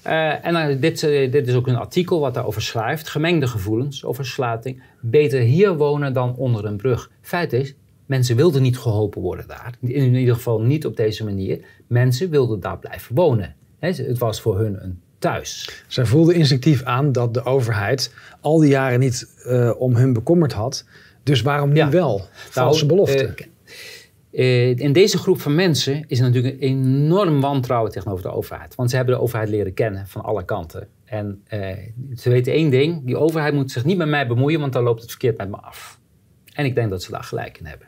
Eh, 0.02 0.46
en 0.46 0.54
dan, 0.54 0.80
dit, 0.80 1.04
eh, 1.04 1.32
dit 1.32 1.48
is 1.48 1.54
ook 1.54 1.68
een 1.68 1.76
artikel 1.76 2.20
wat 2.20 2.34
daarover 2.34 2.62
schrijft. 2.62 3.10
Gemengde 3.10 3.48
gevoelens 3.48 4.06
over 4.06 4.26
sluiting. 4.26 4.82
Beter 5.02 5.40
hier 5.40 5.78
wonen 5.78 6.14
dan 6.14 6.36
onder 6.36 6.66
een 6.66 6.78
brug. 6.78 7.12
Feit 7.22 7.54
is, 7.54 7.76
mensen 8.06 8.36
wilden 8.36 8.62
niet 8.62 8.78
geholpen 8.78 9.22
worden 9.22 9.48
daar. 9.48 9.74
In 9.82 10.16
ieder 10.16 10.36
geval 10.36 10.62
niet 10.62 10.86
op 10.86 10.96
deze 10.96 11.24
manier. 11.24 11.66
Mensen 11.88 12.30
wilden 12.30 12.60
daar 12.60 12.80
blijven 12.80 13.16
wonen. 13.16 13.56
Het 13.80 14.18
was 14.18 14.42
voor 14.42 14.60
hun 14.60 14.84
een 14.84 15.02
thuis. 15.20 15.84
Zij 15.88 16.06
voelden 16.06 16.36
instinctief 16.36 16.84
aan 16.84 17.12
dat 17.12 17.34
de 17.34 17.44
overheid 17.44 18.14
al 18.42 18.60
die 18.60 18.70
jaren 18.70 19.00
niet 19.00 19.36
eh, 19.46 19.72
om 19.78 19.96
hun 19.96 20.14
bekommerd 20.14 20.54
had. 20.54 20.86
Dus 21.24 21.42
waarom 21.42 21.70
nu 21.70 21.76
Ja. 21.76 21.90
wel? 21.90 22.28
Valse 22.50 22.86
Nou, 22.86 22.94
beloften. 22.96 23.36
eh, 23.38 23.46
eh, 24.70 24.78
in 24.78 24.94
deze 24.94 25.18
groep 25.18 25.42
van 25.42 25.56
mensen 25.56 26.04
is 26.08 26.20
er 26.20 26.26
natuurlijk 26.26 26.54
een 26.54 26.60
enorm 26.70 27.42
wantrouwen 27.42 27.92
tegenover 27.92 28.24
de 28.24 28.32
overheid. 28.32 28.76
Want 28.76 28.90
ze 28.90 28.96
hebben 28.96 29.16
de 29.16 29.22
overheid 29.22 29.50
leren 29.50 29.74
kennen 29.74 30.08
van 30.08 30.22
alle 30.22 30.46
kanten. 30.46 30.88
En 31.06 31.44
ze 32.16 32.30
weten 32.30 32.54
één 32.54 32.70
ding: 32.70 33.06
die 33.06 33.18
overheid 33.18 33.54
moet 33.54 33.72
zich 33.72 33.86
niet 33.86 33.98
met 33.98 34.08
mij 34.08 34.28
bemoeien, 34.28 34.60
want 34.60 34.74
dan 34.74 34.84
loopt 34.84 35.02
het 35.02 35.10
verkeerd 35.10 35.38
met 35.38 35.50
me 35.50 35.56
af. 35.58 36.00
En 36.54 36.66
ik 36.66 36.76
denk 36.76 36.90
dat 36.90 37.04
ze 37.04 37.12
daar 37.12 37.24
gelijk 37.24 37.58
in 37.60 37.66
hebben. 37.66 37.88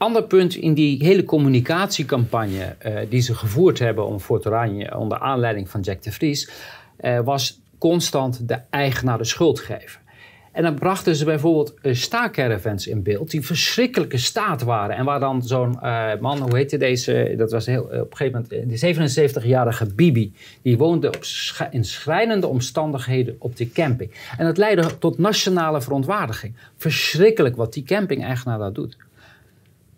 Ander 0.00 0.22
punt 0.22 0.54
in 0.54 0.74
die 0.74 1.04
hele 1.04 1.24
communicatiecampagne 1.24 2.76
eh, 2.78 2.94
die 3.08 3.20
ze 3.20 3.34
gevoerd 3.34 3.78
hebben 3.78 4.06
om 4.06 4.20
Fort 4.20 4.46
Oranje 4.46 4.98
onder 4.98 5.18
aanleiding 5.18 5.68
van 5.70 5.80
Jack 5.80 6.02
de 6.02 6.12
Vries, 6.12 6.50
eh, 6.96 7.20
was 7.20 7.60
constant 7.78 8.48
de 8.48 8.58
eigenaar 8.70 9.18
de 9.18 9.24
schuld 9.24 9.60
geven. 9.60 10.00
En 10.52 10.62
dan 10.62 10.74
brachten 10.74 11.16
ze 11.16 11.24
bijvoorbeeld 11.24 11.74
staakcaravans 11.82 12.86
in 12.86 13.02
beeld 13.02 13.30
die 13.30 13.46
verschrikkelijke 13.46 14.18
staat 14.18 14.62
waren. 14.62 14.96
En 14.96 15.04
waar 15.04 15.20
dan 15.20 15.42
zo'n 15.42 15.78
man, 16.20 16.38
hoe 16.38 16.56
heette 16.56 16.76
deze, 16.76 17.34
dat 17.36 17.50
was 17.50 17.66
heel, 17.66 17.82
op 17.82 18.10
een 18.10 18.16
gegeven 18.16 18.46
moment, 18.50 18.80
de 18.80 19.40
77-jarige 19.42 19.94
Bibi, 19.94 20.32
die 20.62 20.78
woonde 20.78 21.12
in 21.70 21.84
schrijnende 21.84 22.46
omstandigheden 22.46 23.36
op 23.38 23.56
die 23.56 23.72
camping. 23.72 24.10
En 24.38 24.44
dat 24.44 24.56
leidde 24.56 24.98
tot 24.98 25.18
nationale 25.18 25.82
verontwaardiging. 25.82 26.54
Verschrikkelijk 26.76 27.56
wat 27.56 27.72
die 27.72 27.84
camping-eigenaar 27.84 28.58
daar 28.58 28.72
doet. 28.72 28.96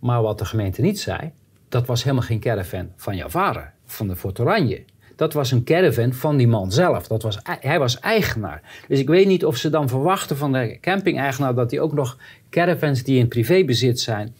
Maar 0.02 0.22
wat 0.22 0.38
de 0.38 0.44
gemeente 0.44 0.80
niet 0.80 1.00
zei, 1.00 1.30
dat 1.68 1.86
was 1.86 2.02
helemaal 2.02 2.24
geen 2.26 2.40
caravan 2.40 2.88
van 2.96 3.16
jouw 3.16 3.28
vader, 3.28 3.72
van 3.86 4.08
de 4.08 4.16
Fort 4.16 4.40
Oranje. 4.40 4.84
Dat 5.16 5.32
was 5.32 5.50
een 5.50 5.64
caravan 5.64 6.12
van 6.12 6.36
die 6.36 6.48
man 6.48 6.72
zelf. 6.72 7.06
Dat 7.06 7.22
was, 7.22 7.38
hij 7.42 7.78
was 7.78 8.00
eigenaar. 8.00 8.62
Dus 8.88 8.98
ik 8.98 9.08
weet 9.08 9.26
niet 9.26 9.44
of 9.44 9.56
ze 9.56 9.70
dan 9.70 9.88
verwachten 9.88 10.36
van 10.36 10.52
de 10.52 10.78
camping-eigenaar 10.80 11.54
dat 11.54 11.70
hij 11.70 11.80
ook 11.80 11.92
nog 11.92 12.18
caravans 12.50 13.02
die 13.02 13.18
in 13.18 13.28
privébezit 13.28 14.00
zijn, 14.00 14.34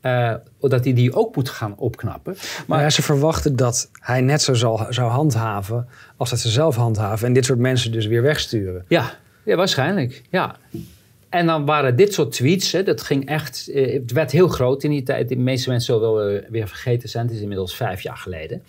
eh, 0.00 0.34
dat 0.60 0.84
hij 0.84 0.92
die 0.92 1.14
ook 1.14 1.36
moet 1.36 1.48
gaan 1.48 1.76
opknappen. 1.76 2.32
Maar 2.32 2.64
Maar 2.66 2.80
ja, 2.80 2.90
ze 2.90 3.02
verwachten 3.02 3.56
dat 3.56 3.90
hij 3.92 4.20
net 4.20 4.42
zo 4.42 4.54
zal, 4.54 4.86
zou 4.88 5.10
handhaven 5.10 5.88
als 6.16 6.30
dat 6.30 6.38
ze 6.38 6.48
zelf 6.48 6.76
handhaven. 6.76 7.26
En 7.26 7.32
dit 7.32 7.44
soort 7.44 7.58
mensen 7.58 7.92
dus 7.92 8.06
weer 8.06 8.22
wegsturen. 8.22 8.84
Ja, 8.88 9.10
ja 9.42 9.56
waarschijnlijk. 9.56 10.22
Ja. 10.30 10.56
En 11.32 11.46
dan 11.46 11.64
waren 11.64 11.96
dit 11.96 12.14
soort 12.14 12.32
tweets, 12.32 12.72
hè, 12.72 12.82
dat 12.82 13.02
ging 13.02 13.28
echt, 13.28 13.68
eh, 13.68 13.92
het 13.92 14.12
werd 14.12 14.30
heel 14.30 14.48
groot 14.48 14.82
in 14.82 14.90
die 14.90 15.02
tijd. 15.02 15.28
De 15.28 15.36
meeste 15.36 15.70
mensen 15.70 15.94
zullen 15.94 16.14
wel 16.14 16.28
eh, 16.28 16.50
weer 16.50 16.68
vergeten 16.68 17.08
zijn, 17.08 17.26
het 17.26 17.34
is 17.34 17.40
inmiddels 17.40 17.76
vijf 17.76 18.00
jaar 18.00 18.16
geleden. 18.16 18.62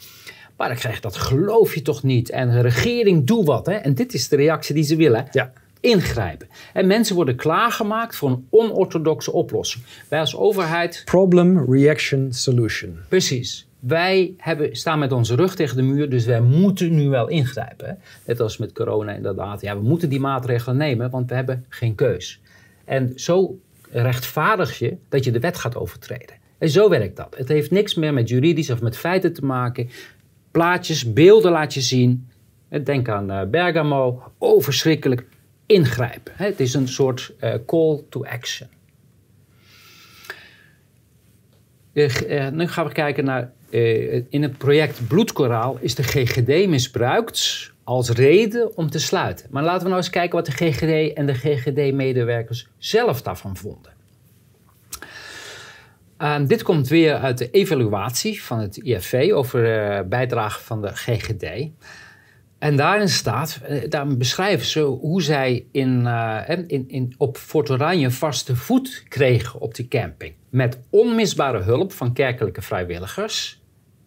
Maar 0.58 0.68
dan 0.68 0.78
krijg 0.78 0.96
je 0.96 1.02
dat 1.02 1.16
geloof 1.16 1.76
je 1.76 1.82
toch 1.82 2.04
niet. 2.04 2.30
En 2.30 2.50
de 2.50 2.62
regering, 2.62 3.28
doe 3.28 3.46
wat. 3.46 3.66
Hè. 3.66 3.74
En 3.74 3.94
dit 3.94 4.14
is 4.14 4.28
de 4.28 4.36
reactie 4.36 4.76
die 4.76 4.84
ze 4.84 4.96
willen. 4.96 5.28
Ja. 5.32 5.54
Ingrijpen. 5.80 6.48
En 6.74 6.88
mensen 6.88 7.16
worden 7.16 7.36
klaargemaakt 7.36 8.16
voor 8.16 8.30
een 8.30 8.48
onorthodoxe 8.50 9.32
oplossing. 9.32 9.84
Wij 10.08 10.20
als 10.20 10.36
overheid 10.36 11.02
Problem, 11.06 11.74
reaction, 11.74 12.34
solution. 12.34 12.98
Precies. 13.10 13.68
Wij 13.88 14.34
hebben, 14.38 14.76
staan 14.76 15.00
met 15.00 15.12
onze 15.12 15.36
rug 15.36 15.56
tegen 15.56 15.76
de 15.76 15.82
muur, 15.82 16.10
dus 16.10 16.26
wij 16.26 16.42
moeten 16.42 16.96
nu 16.96 17.10
wel 17.10 17.28
ingrijpen. 17.28 18.00
Net 18.26 18.40
als 18.40 18.58
met 18.58 18.72
corona 18.72 19.12
inderdaad. 19.12 19.62
Ja, 19.62 19.78
we 19.78 19.84
moeten 19.84 20.10
die 20.10 20.20
maatregelen 20.20 20.78
nemen, 20.78 21.10
want 21.10 21.30
we 21.30 21.36
hebben 21.36 21.66
geen 21.70 21.96
keus. 21.96 22.42
En 22.86 23.12
zo 23.16 23.60
rechtvaardig 23.92 24.80
je 24.80 24.98
dat 25.10 25.24
je 25.24 25.32
de 25.32 25.40
wet 25.40 25.58
gaat 25.58 25.76
overtreden. 25.76 26.36
En 26.58 26.70
zo 26.70 26.90
werkt 26.90 27.16
dat. 27.16 27.36
Het 27.38 27.48
heeft 27.48 27.72
niks 27.72 27.96
meer 27.96 28.14
met 28.14 28.30
juridisch 28.30 28.70
of 28.70 28.82
met 28.82 28.98
feiten 28.98 29.34
te 29.34 29.46
maken. 29.46 29.90
Plaatjes, 30.52 31.14
beelden 31.14 31.52
laat 31.52 31.74
je 31.74 31.82
zien. 31.82 32.30
Denk 32.84 33.10
aan 33.10 33.32
eh, 33.32 33.46
Bergamo. 33.46 34.24
Oh, 34.38 34.62
verschrikkelijk. 34.62 35.26
Ingrijpen. 35.66 36.34
Het 36.36 36.60
is 36.60 36.74
een 36.74 36.88
soort 36.88 37.34
eh, 37.40 37.54
call 37.66 38.04
to 38.10 38.26
action. 38.26 38.70
Eh, 41.94 42.50
nu 42.50 42.68
gaan 42.68 42.86
we 42.86 42.92
kijken 42.92 43.26
naar 43.26 43.52
in 44.30 44.42
het 44.42 44.58
project 44.58 45.08
Bloedkoraal 45.08 45.78
is 45.80 45.96
de 45.96 46.04
GGD 46.04 46.68
misbruikt 46.68 47.72
als 47.84 48.10
reden 48.10 48.78
om 48.78 48.90
te 48.90 49.00
sluiten. 49.00 49.48
Maar 49.52 49.64
laten 49.64 49.82
we 49.82 49.88
nou 49.88 49.98
eens 49.98 50.10
kijken 50.10 50.36
wat 50.36 50.46
de 50.46 50.52
GGD 50.52 51.14
en 51.14 51.26
de 51.26 51.34
GGD-medewerkers 51.34 52.68
zelf 52.78 53.22
daarvan 53.22 53.58
vonden. 53.58 53.92
Ehm, 56.18 56.46
dit 56.46 56.64
komt 56.64 56.88
weer 56.88 57.16
uit 57.16 57.38
de 57.38 57.50
evaluatie 57.50 58.44
van 58.44 58.60
het 58.60 58.78
IFV 58.78 59.32
over 59.34 59.64
de 59.64 60.06
bijdrage 60.10 60.64
van 60.64 60.82
de 60.82 60.96
GGD. 60.96 61.70
En 62.60 62.76
daarin 62.76 63.10
staat, 63.10 63.60
eh, 63.64 63.90
daar 63.90 64.18
beschrijven 64.18 64.66
ze 64.66 64.82
hoe 64.82 65.22
zij 65.22 65.66
in, 65.72 66.08
in, 66.68 66.84
in, 66.88 67.14
op 67.18 67.38
Fort 67.38 67.70
Oranje 67.70 68.12
vaste 68.12 68.56
voet 68.56 69.04
kregen 69.08 69.60
op 69.60 69.76
die 69.76 69.88
camping. 69.88 70.34
Met 70.50 70.80
onmisbare 70.90 71.62
hulp 71.62 71.92
van 71.92 72.14
kerkelijke 72.14 72.62
vrijwilligers. 72.62 73.62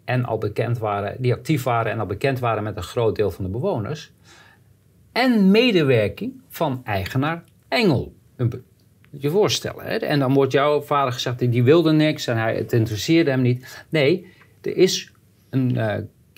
En 0.06 0.24
al 0.24 0.38
bekend 0.38 0.78
waren, 0.78 1.16
die 1.18 1.32
actief 1.32 1.62
waren 1.62 1.92
en 1.92 2.00
al 2.00 2.06
bekend 2.06 2.38
waren 2.38 2.62
met 2.62 2.76
een 2.76 2.82
groot 2.82 3.16
deel 3.16 3.30
van 3.30 3.44
de 3.44 3.50
bewoners. 3.50 4.12
En 5.12 5.50
medewerking 5.50 6.40
van 6.48 6.80
eigenaar 6.84 7.44
Engel. 7.68 8.14
Moet 8.36 9.22
je 9.22 9.30
voorstellen. 9.30 9.84
Hè? 9.84 9.96
En 9.96 10.18
dan 10.18 10.34
wordt 10.34 10.52
jouw 10.52 10.82
vader 10.82 11.12
gezegd, 11.12 11.38
die 11.38 11.62
wilde 11.62 11.92
niks 11.92 12.26
en 12.26 12.36
hij, 12.36 12.56
het 12.56 12.72
interesseerde 12.72 13.30
hem 13.30 13.42
niet. 13.42 13.84
Nee, 13.88 14.26
er 14.62 14.76
is 14.76 15.12
een 15.50 15.74
uh, 15.74 15.96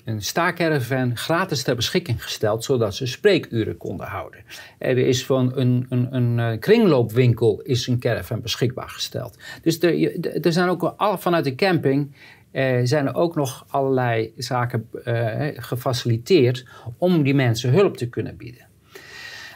een 0.09 0.21
staakerven 0.21 1.17
gratis 1.17 1.63
ter 1.63 1.75
beschikking 1.75 2.23
gesteld, 2.23 2.63
zodat 2.63 2.95
ze 2.95 3.05
spreekuren 3.05 3.77
konden 3.77 4.07
houden. 4.07 4.43
Er 4.77 4.97
is 4.97 5.25
van 5.25 5.51
een, 5.55 5.85
een, 5.89 6.15
een 6.15 6.39
eh, 6.39 6.59
kringloopwinkel 6.59 7.61
is 7.61 7.87
een 7.87 7.99
caravan 7.99 8.41
beschikbaar 8.41 8.89
gesteld. 8.89 9.37
Dus 9.61 9.79
er, 9.79 10.19
er 10.45 10.53
zijn 10.53 10.69
ook 10.69 10.93
al, 10.97 11.17
vanuit 11.17 11.43
de 11.43 11.55
camping 11.55 12.15
eh, 12.51 12.79
zijn 12.83 13.07
er 13.07 13.15
ook 13.15 13.35
nog 13.35 13.65
allerlei 13.69 14.33
zaken 14.37 14.89
eh, 15.03 15.47
gefaciliteerd 15.53 16.67
om 16.97 17.23
die 17.23 17.35
mensen 17.35 17.71
hulp 17.71 17.97
te 17.97 18.09
kunnen 18.09 18.37
bieden. 18.37 18.67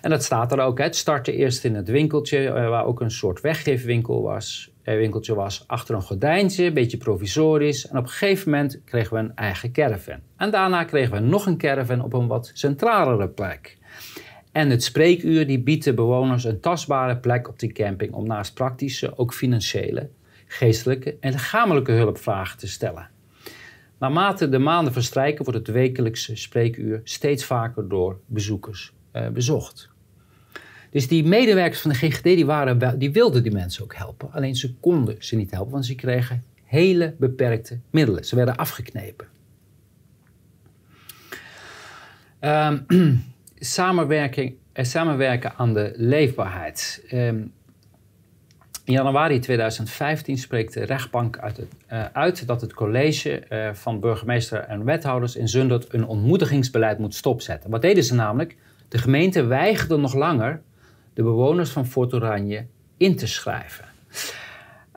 En 0.01 0.09
dat 0.09 0.23
staat 0.23 0.51
er 0.51 0.59
ook. 0.59 0.79
Het 0.79 0.95
startte 0.95 1.35
eerst 1.35 1.63
in 1.63 1.75
het 1.75 1.87
winkeltje, 1.87 2.47
eh, 2.47 2.69
waar 2.69 2.85
ook 2.85 3.01
een 3.01 3.11
soort 3.11 3.41
weggeefwinkel 3.41 4.21
was 4.21 4.73
winkeltje 4.83 5.35
was 5.35 5.63
achter 5.67 5.95
een 5.95 6.01
gordijntje, 6.01 6.65
een 6.65 6.73
beetje 6.73 6.97
provisorisch. 6.97 7.87
En 7.87 7.97
op 7.97 8.03
een 8.03 8.09
gegeven 8.09 8.51
moment 8.51 8.81
kregen 8.85 9.13
we 9.13 9.19
een 9.19 9.35
eigen 9.35 9.71
caravan. 9.71 10.19
En 10.37 10.51
daarna 10.51 10.83
kregen 10.83 11.13
we 11.13 11.19
nog 11.19 11.45
een 11.45 11.57
caravan 11.57 12.01
op 12.01 12.13
een 12.13 12.27
wat 12.27 12.51
centralere 12.53 13.29
plek. 13.29 13.77
En 14.51 14.69
het 14.69 14.83
spreekuur 14.83 15.47
die 15.47 15.59
biedt 15.59 15.83
de 15.83 15.93
bewoners 15.93 16.43
een 16.43 16.59
tastbare 16.59 17.17
plek 17.17 17.47
op 17.47 17.59
die 17.59 17.71
camping 17.71 18.13
om 18.13 18.27
naast 18.27 18.53
praktische 18.53 19.17
ook 19.17 19.33
financiële, 19.33 20.09
geestelijke 20.53 21.17
en 21.19 21.31
lichamelijke 21.31 21.91
hulpvragen 21.91 22.57
te 22.57 22.67
stellen. 22.67 23.09
Naarmate 23.99 24.49
de 24.49 24.57
maanden 24.57 24.93
verstrijken 24.93 25.43
wordt 25.43 25.59
het 25.59 25.75
wekelijkse 25.75 26.35
spreekuur 26.35 27.01
steeds 27.03 27.45
vaker 27.45 27.87
door 27.87 28.19
bezoekers 28.25 28.93
eh, 29.11 29.27
bezocht. 29.27 29.89
Dus 30.89 31.07
die 31.07 31.23
medewerkers 31.23 31.81
van 31.81 31.91
de 31.91 31.97
GGD 31.97 32.23
die, 32.23 32.45
waren, 32.45 32.99
die 32.99 33.11
wilden 33.11 33.43
die 33.43 33.51
mensen 33.51 33.83
ook 33.83 33.95
helpen. 33.95 34.31
Alleen 34.31 34.55
ze 34.55 34.73
konden 34.73 35.15
ze 35.19 35.35
niet 35.35 35.51
helpen, 35.51 35.71
want 35.71 35.85
ze 35.85 35.95
kregen 35.95 36.43
hele 36.63 37.15
beperkte 37.19 37.79
middelen. 37.89 38.25
Ze 38.25 38.35
werden 38.35 38.55
afgeknepen. 38.55 39.27
Um, 42.39 42.85
samenwerking, 43.55 44.55
eh, 44.73 44.85
samenwerken 44.85 45.53
aan 45.55 45.73
de 45.73 45.93
leefbaarheid. 45.95 47.05
Um, 47.11 47.53
in 48.83 48.93
januari 48.93 49.39
2015 49.39 50.37
spreekt 50.37 50.73
de 50.73 50.83
rechtbank 50.83 51.37
uit, 51.37 51.57
het, 51.57 51.73
uh, 51.91 52.05
uit 52.13 52.47
dat 52.47 52.61
het 52.61 52.73
college 52.73 53.43
uh, 53.49 53.69
van 53.73 53.99
burgemeester 53.99 54.59
en 54.59 54.83
wethouders 54.83 55.35
in 55.35 55.47
Zundert 55.47 55.93
een 55.93 56.05
ontmoedigingsbeleid 56.05 56.99
moet 56.99 57.15
stopzetten. 57.15 57.69
Wat 57.69 57.81
deden 57.81 58.03
ze 58.03 58.15
namelijk? 58.15 58.57
De 58.87 58.97
gemeente 58.97 59.45
weigerde 59.45 59.97
nog 59.97 60.13
langer 60.13 60.61
de 61.13 61.23
bewoners 61.23 61.69
van 61.69 61.85
Fort 61.85 62.13
Oranje 62.13 62.65
in 62.97 63.15
te 63.15 63.27
schrijven. 63.27 63.85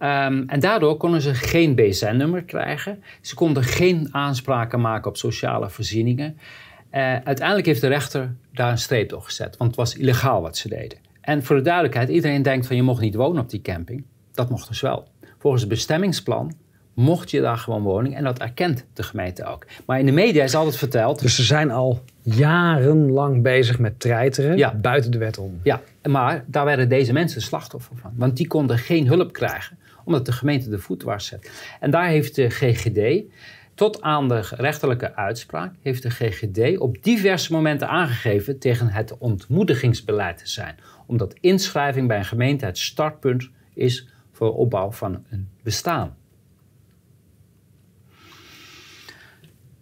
Um, 0.02 0.48
en 0.48 0.60
daardoor 0.60 0.96
konden 0.96 1.20
ze 1.20 1.34
geen 1.34 1.74
BSN-nummer 1.74 2.42
krijgen. 2.42 3.02
Ze 3.20 3.34
konden 3.34 3.62
geen 3.62 4.08
aanspraken 4.10 4.80
maken 4.80 5.10
op 5.10 5.16
sociale 5.16 5.70
voorzieningen. 5.70 6.38
Uh, 6.92 7.00
uiteindelijk 7.02 7.66
heeft 7.66 7.80
de 7.80 7.88
rechter 7.88 8.34
daar 8.52 8.70
een 8.70 8.78
streep 8.78 9.08
door 9.08 9.22
gezet, 9.22 9.56
want 9.56 9.70
het 9.70 9.78
was 9.78 9.96
illegaal 9.96 10.42
wat 10.42 10.56
ze 10.56 10.68
deden. 10.68 11.05
En 11.26 11.44
voor 11.44 11.56
de 11.56 11.62
duidelijkheid, 11.62 12.08
iedereen 12.08 12.42
denkt 12.42 12.66
van 12.66 12.76
je 12.76 12.82
mocht 12.82 13.00
niet 13.00 13.14
wonen 13.14 13.42
op 13.42 13.50
die 13.50 13.62
camping. 13.62 14.04
Dat 14.32 14.50
mocht 14.50 14.68
dus 14.68 14.80
wel. 14.80 15.08
Volgens 15.38 15.62
het 15.62 15.70
bestemmingsplan 15.72 16.54
mocht 16.94 17.30
je 17.30 17.40
daar 17.40 17.56
gewoon 17.56 17.82
wonen 17.82 18.12
en 18.12 18.24
dat 18.24 18.38
erkent 18.38 18.86
de 18.92 19.02
gemeente 19.02 19.44
ook. 19.44 19.66
Maar 19.86 19.98
in 19.98 20.06
de 20.06 20.12
media 20.12 20.44
is 20.44 20.54
altijd 20.54 20.76
verteld... 20.76 21.20
Dus 21.20 21.34
ze 21.34 21.42
zijn 21.42 21.70
al 21.70 22.02
jarenlang 22.22 23.42
bezig 23.42 23.78
met 23.78 24.00
treiteren 24.00 24.80
buiten 24.80 25.10
de 25.10 25.18
wet 25.18 25.38
om. 25.38 25.60
Ja, 25.62 25.80
maar 26.08 26.44
daar 26.46 26.64
werden 26.64 26.88
deze 26.88 27.12
mensen 27.12 27.42
slachtoffer 27.42 27.96
van. 27.96 28.12
Want 28.14 28.36
die 28.36 28.46
konden 28.46 28.78
geen 28.78 29.06
hulp 29.06 29.32
krijgen, 29.32 29.78
omdat 30.04 30.26
de 30.26 30.32
gemeente 30.32 30.70
de 30.70 30.78
voet 30.78 31.02
was 31.02 31.26
zet. 31.26 31.50
En 31.80 31.90
daar 31.90 32.08
heeft 32.08 32.34
de 32.34 32.50
GGD, 32.50 33.24
tot 33.76 34.02
aan 34.02 34.28
de 34.28 34.40
rechterlijke 34.40 35.14
uitspraak, 35.14 35.74
heeft 35.82 36.02
de 36.02 36.10
GGD 36.10 36.78
op 36.78 37.02
diverse 37.02 37.52
momenten 37.52 37.88
aangegeven 37.88 38.58
tegen 38.58 38.88
het 38.88 39.18
ontmoedigingsbeleid 39.18 40.38
te 40.38 40.48
zijn. 40.48 40.76
Omdat 41.06 41.34
inschrijving 41.40 42.08
bij 42.08 42.18
een 42.18 42.24
gemeente 42.24 42.64
het 42.64 42.78
startpunt 42.78 43.50
is 43.74 44.08
voor 44.32 44.54
opbouw 44.54 44.90
van 44.92 45.24
een 45.30 45.48
bestaan. 45.62 46.16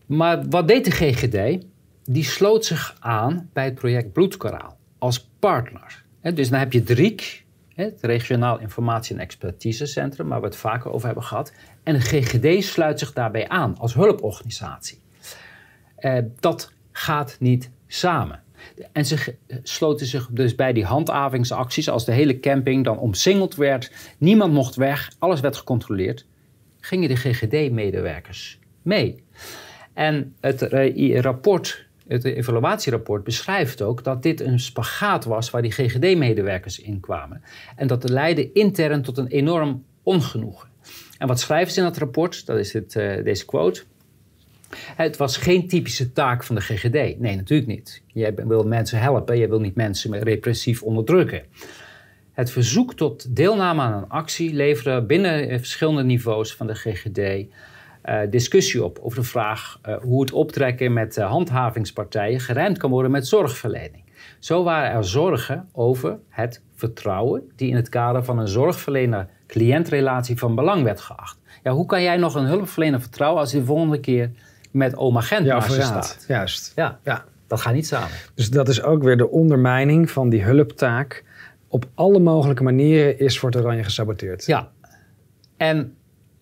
Maar 0.06 0.48
wat 0.48 0.68
deed 0.68 0.84
de 0.84 0.90
GGD? 0.90 1.66
Die 2.04 2.24
sloot 2.24 2.64
zich 2.64 2.96
aan 3.00 3.50
bij 3.52 3.64
het 3.64 3.74
project 3.74 4.12
Bloedkoraal 4.12 4.76
als 4.98 5.28
partner. 5.38 6.04
Dus 6.34 6.48
dan 6.48 6.58
heb 6.58 6.72
je 6.72 6.82
DRIEK, 6.82 7.44
het 7.74 7.98
Regionaal 8.00 8.58
Informatie- 8.58 9.14
en 9.14 9.20
Expertisecentrum, 9.20 10.28
waar 10.28 10.40
we 10.40 10.46
het 10.46 10.56
vaker 10.56 10.92
over 10.92 11.06
hebben 11.06 11.24
gehad. 11.24 11.52
En 11.84 11.94
de 11.94 12.00
GGD 12.00 12.64
sluit 12.64 12.98
zich 12.98 13.12
daarbij 13.12 13.48
aan 13.48 13.78
als 13.78 13.94
hulporganisatie. 13.94 14.98
Eh, 15.96 16.18
dat 16.40 16.72
gaat 16.92 17.36
niet 17.40 17.70
samen. 17.86 18.42
En 18.92 19.06
ze 19.06 19.34
sloten 19.62 20.06
zich 20.06 20.28
dus 20.30 20.54
bij 20.54 20.72
die 20.72 20.84
handhavingsacties, 20.84 21.88
als 21.88 22.04
de 22.04 22.12
hele 22.12 22.40
camping 22.40 22.84
dan 22.84 22.98
omsingeld 22.98 23.54
werd, 23.54 23.92
niemand 24.18 24.52
mocht 24.52 24.74
weg, 24.74 25.12
alles 25.18 25.40
werd 25.40 25.56
gecontroleerd, 25.56 26.26
gingen 26.80 27.08
de 27.08 27.16
GGD-medewerkers 27.16 28.58
mee. 28.82 29.24
En 29.92 30.34
het 30.40 30.62
rapport, 31.20 31.86
het 32.06 32.24
evaluatierapport 32.24 33.24
beschrijft 33.24 33.82
ook 33.82 34.04
dat 34.04 34.22
dit 34.22 34.40
een 34.40 34.60
spagaat 34.60 35.24
was 35.24 35.50
waar 35.50 35.62
die 35.62 35.72
GGD-medewerkers 35.72 36.80
in 36.80 37.00
kwamen. 37.00 37.42
En 37.76 37.86
dat 37.86 38.08
leidde 38.08 38.52
intern 38.52 39.02
tot 39.02 39.18
een 39.18 39.26
enorm 39.26 39.84
ongenoegen. 40.02 40.68
En 41.24 41.30
wat 41.30 41.40
schrijven 41.40 41.72
ze 41.72 41.78
in 41.78 41.86
dat 41.86 41.96
rapport? 41.96 42.46
Dat 42.46 42.58
is 42.58 42.72
het, 42.72 42.94
uh, 42.94 43.24
deze 43.24 43.44
quote. 43.44 43.82
Het 44.76 45.16
was 45.16 45.36
geen 45.36 45.68
typische 45.68 46.12
taak 46.12 46.44
van 46.44 46.54
de 46.54 46.60
GGD. 46.60 47.18
Nee, 47.18 47.36
natuurlijk 47.36 47.68
niet. 47.68 48.02
Je 48.06 48.34
wil 48.46 48.66
mensen 48.66 48.98
helpen, 48.98 49.38
je 49.38 49.48
wil 49.48 49.60
niet 49.60 49.74
mensen 49.74 50.18
repressief 50.22 50.82
onderdrukken. 50.82 51.42
Het 52.32 52.50
verzoek 52.50 52.94
tot 52.94 53.36
deelname 53.36 53.82
aan 53.82 54.02
een 54.02 54.08
actie 54.08 54.54
leverde 54.54 55.02
binnen 55.02 55.58
verschillende 55.58 56.04
niveaus 56.04 56.54
van 56.54 56.66
de 56.66 56.74
GGD 56.74 57.18
uh, 57.18 58.20
discussie 58.30 58.84
op 58.84 58.98
over 59.02 59.18
de 59.18 59.26
vraag 59.26 59.80
hoe 60.02 60.20
het 60.20 60.32
optrekken 60.32 60.92
met 60.92 61.16
handhavingspartijen 61.16 62.40
geruimd 62.40 62.78
kan 62.78 62.90
worden 62.90 63.10
met 63.10 63.26
zorgverlening. 63.26 64.04
Zo 64.38 64.62
waren 64.62 64.90
er 64.90 65.04
zorgen 65.04 65.68
over 65.72 66.18
het 66.28 66.62
vertrouwen 66.74 67.50
die 67.56 67.68
in 67.68 67.76
het 67.76 67.88
kader 67.88 68.24
van 68.24 68.38
een 68.38 68.48
zorgverlener-cliëntrelatie 69.46 70.38
van 70.38 70.54
belang 70.54 70.82
werd 70.82 71.00
geacht. 71.00 71.38
Ja, 71.62 71.72
hoe 71.72 71.86
kan 71.86 72.02
jij 72.02 72.16
nog 72.16 72.34
een 72.34 72.44
hulpverlener 72.44 73.00
vertrouwen 73.00 73.40
als 73.40 73.52
hij 73.52 73.60
de 73.60 73.66
volgende 73.66 74.00
keer 74.00 74.30
met 74.70 74.96
oma 74.96 75.20
Gent 75.20 75.46
ja, 75.46 75.60
staat? 75.60 76.24
Juist. 76.28 76.72
Ja, 76.76 76.98
ja, 77.04 77.24
dat 77.46 77.60
gaat 77.60 77.74
niet 77.74 77.86
samen. 77.86 78.16
Dus 78.34 78.50
dat 78.50 78.68
is 78.68 78.82
ook 78.82 79.02
weer 79.02 79.16
de 79.16 79.30
ondermijning 79.30 80.10
van 80.10 80.28
die 80.28 80.42
hulptaak. 80.42 81.24
Op 81.68 81.88
alle 81.94 82.18
mogelijke 82.18 82.62
manieren 82.62 83.18
is 83.18 83.38
Fort 83.38 83.56
Oranje 83.56 83.84
gesaboteerd. 83.84 84.46
Ja. 84.46 84.70
En 85.56 85.96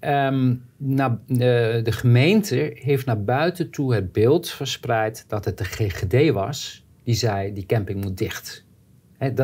Um, 0.04 0.64
de, 0.76 1.80
de, 1.82 1.92
gemeente 1.92 2.72
heeft 2.74 3.06
naar 3.06 3.24
buiten 3.24 3.70
toe 3.70 3.94
het 3.94 4.12
beeld 4.12 4.50
verspreid 4.50 5.24
dat 5.28 5.44
het 5.44 5.58
de 5.58 5.64
GGD 5.64 6.30
was 6.32 6.84
die 7.04 7.14
zei 7.14 7.52
die 7.52 7.66
camping 7.66 8.04
moet 8.04 8.18
dicht. 8.18 8.64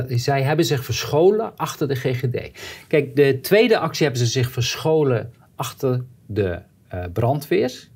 Zij 0.06 0.42
hebben 0.42 0.64
zich 0.64 0.84
verscholen 0.84 1.52
achter 1.56 1.88
de 1.88 1.94
GGD. 1.94 2.50
Kijk, 2.86 3.16
de 3.16 3.40
tweede 3.40 3.78
actie 3.78 4.06
hebben 4.06 4.24
ze 4.26 4.30
zich 4.30 4.50
verscholen 4.50 5.32
achter 5.54 6.04
de 6.26 6.58
uh, 6.94 7.04
brandweer. 7.12 7.88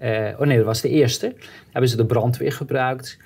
Uh, 0.00 0.28
oh 0.38 0.46
nee, 0.46 0.56
dat 0.56 0.66
was 0.66 0.80
de 0.80 0.88
eerste. 0.88 1.34
Hebben 1.70 1.90
ze 1.90 1.96
de 1.96 2.06
brandweer 2.06 2.52
gebruikt. 2.52 3.18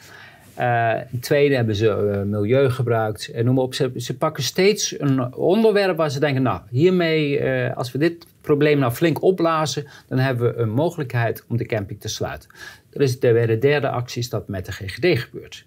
Uh, 0.59 0.95
tweede 1.21 1.55
hebben 1.55 1.75
ze 1.75 2.23
milieu 2.27 2.71
gebruikt. 2.71 3.31
En 3.31 3.45
noem 3.45 3.55
maar 3.55 3.65
op. 3.65 3.75
Ze, 3.75 3.93
ze, 3.97 4.17
pakken 4.17 4.43
steeds 4.43 5.01
een 5.01 5.35
onderwerp 5.35 5.97
waar 5.97 6.11
ze 6.11 6.21
denken: 6.21 6.43
Nou, 6.43 6.61
hiermee, 6.71 7.45
als 7.75 7.93
we 7.93 7.99
dit 7.99 8.27
probleem 8.41 8.79
nou 8.79 8.93
flink 8.93 9.23
opblazen, 9.23 9.87
dan 10.09 10.19
hebben 10.19 10.55
we 10.55 10.61
een 10.61 10.71
mogelijkheid 10.71 11.45
om 11.49 11.57
de 11.57 11.67
camping 11.67 12.01
te 12.01 12.09
sluiten. 12.09 12.51
Is 12.91 13.21
de, 13.21 13.45
de 13.47 13.59
derde 13.59 13.89
actie 13.89 14.23
is 14.23 14.29
dat 14.29 14.49
met 14.49 14.67
de 14.67 14.73
GGD 14.73 15.19
gebeurt. 15.19 15.67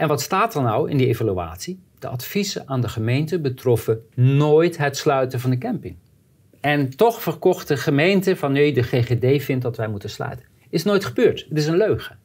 En 0.00 0.08
wat 0.08 0.20
staat 0.20 0.54
er 0.54 0.62
nou 0.62 0.90
in 0.90 0.96
die 0.96 1.06
evaluatie? 1.06 1.80
De 1.98 2.08
adviezen 2.08 2.62
aan 2.66 2.80
de 2.80 2.88
gemeente 2.88 3.40
betroffen 3.40 4.00
nooit 4.14 4.76
het 4.76 4.96
sluiten 4.96 5.40
van 5.40 5.50
de 5.50 5.58
camping. 5.58 5.96
En 6.60 6.96
toch 6.96 7.22
verkocht 7.22 7.68
de 7.68 7.76
gemeente 7.76 8.36
van 8.36 8.52
nee, 8.52 8.72
de 8.72 8.82
GGD 8.82 9.42
vindt 9.42 9.62
dat 9.62 9.76
wij 9.76 9.88
moeten 9.88 10.10
sluiten. 10.10 10.46
Is 10.70 10.84
nooit 10.84 11.04
gebeurd. 11.04 11.46
Het 11.48 11.58
is 11.58 11.66
een 11.66 11.76
leugen. 11.76 12.18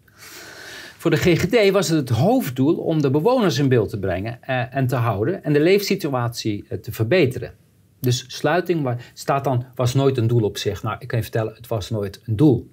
Voor 0.98 1.12
de 1.12 1.18
GGD 1.18 1.72
was 1.72 1.88
het 1.90 2.10
het 2.10 2.18
hoofddoel 2.18 2.76
om 2.76 3.02
de 3.02 3.10
bewoners 3.10 3.58
in 3.58 3.70
beeld 3.70 3.90
te 3.90 4.00
brengen 4.00 4.44
eh, 4.44 4.76
en 4.76 4.88
te 4.88 4.96
houden 4.96 5.44
en 5.44 5.54
de 5.54 5.62
leefsituatie 5.62 6.66
eh, 6.70 6.78
te 6.78 6.92
verbeteren. 6.92 7.54
Dus 8.00 8.26
sluiting 8.28 8.98
staat 9.14 9.44
dan, 9.44 9.66
was 9.76 9.94
nooit 9.94 10.18
een 10.18 10.28
doel 10.28 10.44
op 10.44 10.58
zich. 10.58 10.84
Nou, 10.84 10.96
ik 11.00 11.08
kan 11.08 11.18
je 11.18 11.24
vertellen, 11.24 11.54
het 11.54 11.68
was 11.68 11.90
nooit 11.90 12.22
een 12.26 12.36
doel. 12.36 12.70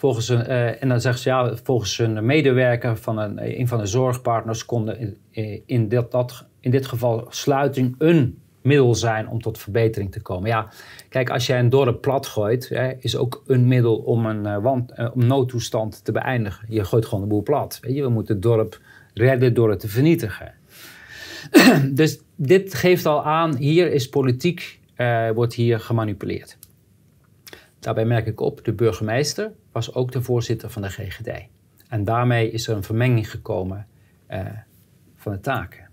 Volgens 0.00 0.28
een, 0.28 0.50
uh, 0.50 0.82
en 0.82 0.88
dan 0.88 1.00
zegt 1.00 1.20
ze 1.20 1.28
ja, 1.28 1.56
volgens 1.62 1.98
een 1.98 2.26
medewerker 2.26 2.96
van 2.96 3.18
een, 3.18 3.58
een 3.60 3.68
van 3.68 3.78
de 3.78 3.86
zorgpartners 3.86 4.64
konden 4.64 5.16
in, 5.30 5.62
in, 5.66 5.88
dit, 5.88 6.10
dat, 6.10 6.46
in 6.60 6.70
dit 6.70 6.86
geval 6.86 7.26
sluiting 7.28 7.94
een 7.98 8.38
middel 8.62 8.94
zijn 8.94 9.28
om 9.28 9.40
tot 9.40 9.58
verbetering 9.58 10.12
te 10.12 10.20
komen. 10.20 10.48
Ja, 10.48 10.68
kijk, 11.08 11.30
als 11.30 11.46
jij 11.46 11.58
een 11.58 11.68
dorp 11.68 12.00
plat 12.00 12.26
gooit, 12.26 12.68
hè, 12.68 12.92
is 12.98 13.16
ook 13.16 13.42
een 13.46 13.68
middel 13.68 13.96
om 13.96 14.26
een 14.26 14.62
wand, 14.62 14.92
uh, 14.98 15.08
noodtoestand 15.14 16.04
te 16.04 16.12
beëindigen. 16.12 16.66
Je 16.68 16.84
gooit 16.84 17.04
gewoon 17.04 17.20
de 17.20 17.28
boel 17.30 17.42
plat. 17.42 17.78
Weet 17.82 17.94
je? 17.94 18.02
We 18.02 18.08
moeten 18.08 18.34
het 18.34 18.42
dorp 18.42 18.80
redden 19.14 19.54
door 19.54 19.70
het 19.70 19.80
te 19.80 19.88
vernietigen. 19.88 20.54
dus 22.00 22.20
dit 22.36 22.74
geeft 22.74 23.06
al 23.06 23.24
aan, 23.24 23.56
hier 23.56 23.92
is 23.92 24.08
politiek, 24.08 24.80
wordt 25.34 25.54
hier 25.54 25.80
gemanipuleerd. 25.80 26.58
Daarbij 27.78 28.04
merk 28.04 28.26
ik 28.26 28.40
op, 28.40 28.64
de 28.64 28.72
burgemeester 28.72 29.52
was 29.72 29.94
ook 29.94 30.12
de 30.12 30.22
voorzitter 30.22 30.70
van 30.70 30.82
de 30.82 30.90
GGD. 30.90 31.30
En 31.88 32.04
daarmee 32.04 32.50
is 32.50 32.68
er 32.68 32.76
een 32.76 32.82
vermenging 32.82 33.30
gekomen 33.30 33.86
van 35.16 35.32
de 35.32 35.40
taken. 35.40 35.88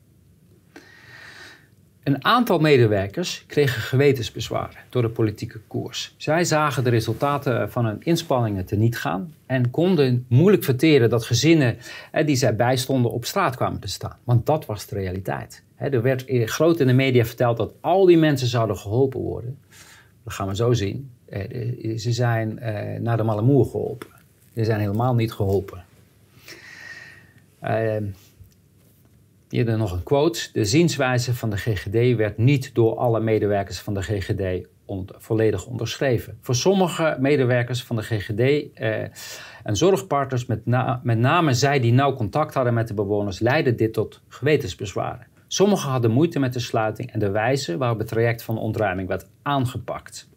Een 2.03 2.25
aantal 2.25 2.59
medewerkers 2.59 3.43
kregen 3.47 3.81
gewetensbezwaren 3.81 4.79
door 4.89 5.01
de 5.01 5.09
politieke 5.09 5.59
koers. 5.59 6.13
Zij 6.17 6.43
zagen 6.43 6.83
de 6.83 6.89
resultaten 6.89 7.71
van 7.71 7.85
hun 7.85 8.01
inspanningen 8.03 8.65
teniet 8.65 8.97
gaan 8.97 9.33
en 9.45 9.69
konden 9.69 10.25
moeilijk 10.29 10.63
verteren 10.63 11.09
dat 11.09 11.25
gezinnen 11.25 11.77
die 12.25 12.35
zij 12.35 12.55
bijstonden 12.55 13.11
op 13.11 13.25
straat 13.25 13.55
kwamen 13.55 13.79
te 13.79 13.87
staan. 13.87 14.17
Want 14.23 14.45
dat 14.45 14.65
was 14.65 14.85
de 14.85 14.95
realiteit. 14.95 15.63
Er 15.75 16.01
werd 16.01 16.23
groot 16.27 16.79
in 16.79 16.87
de 16.87 16.93
media 16.93 17.25
verteld 17.25 17.57
dat 17.57 17.73
al 17.81 18.05
die 18.05 18.17
mensen 18.17 18.47
zouden 18.47 18.77
geholpen 18.77 19.19
worden. 19.19 19.59
Dat 20.23 20.33
gaan 20.33 20.47
we 20.47 20.55
zo 20.55 20.73
zien. 20.73 21.11
Eh, 21.29 21.97
ze 21.97 22.11
zijn 22.11 22.59
eh, 22.59 22.99
naar 22.99 23.17
de 23.17 23.23
Malamoer 23.23 23.65
geholpen. 23.65 24.07
Ze 24.55 24.63
zijn 24.63 24.79
helemaal 24.79 25.15
niet 25.15 25.31
geholpen. 25.31 25.85
Uh, 27.63 27.95
Hier 29.49 29.77
nog 29.77 29.91
een 29.91 30.03
quote. 30.03 30.49
De 30.53 30.65
zienswijze 30.65 31.33
van 31.33 31.49
de 31.49 31.57
GGD 31.57 32.15
werd 32.15 32.37
niet 32.37 32.75
door 32.75 32.97
alle 32.97 33.19
medewerkers 33.19 33.79
van 33.79 33.93
de 33.93 34.01
GGD 34.01 34.67
volledig 35.17 35.65
onderschreven. 35.65 36.37
Voor 36.41 36.55
sommige 36.55 37.17
medewerkers 37.19 37.83
van 37.83 37.95
de 37.95 38.01
GGD 38.01 38.73
eh, 38.73 39.01
en 39.63 39.75
zorgpartners, 39.75 40.45
met, 40.45 40.65
met 41.03 41.17
name 41.17 41.53
zij 41.53 41.79
die 41.79 41.93
nauw 41.93 42.13
contact 42.13 42.53
hadden 42.53 42.73
met 42.73 42.87
de 42.87 42.93
bewoners, 42.93 43.39
leidde 43.39 43.75
dit 43.75 43.93
tot 43.93 44.21
gewetensbezwaren. 44.27 45.27
Sommigen 45.47 45.89
hadden 45.89 46.11
moeite 46.11 46.39
met 46.39 46.53
de 46.53 46.59
sluiting 46.59 47.11
en 47.11 47.19
de 47.19 47.31
wijze 47.31 47.77
waarop 47.77 47.99
het 47.99 48.07
traject 48.07 48.43
van 48.43 48.57
ontruiming 48.57 49.07
werd 49.07 49.27
aangepakt. 49.41 50.29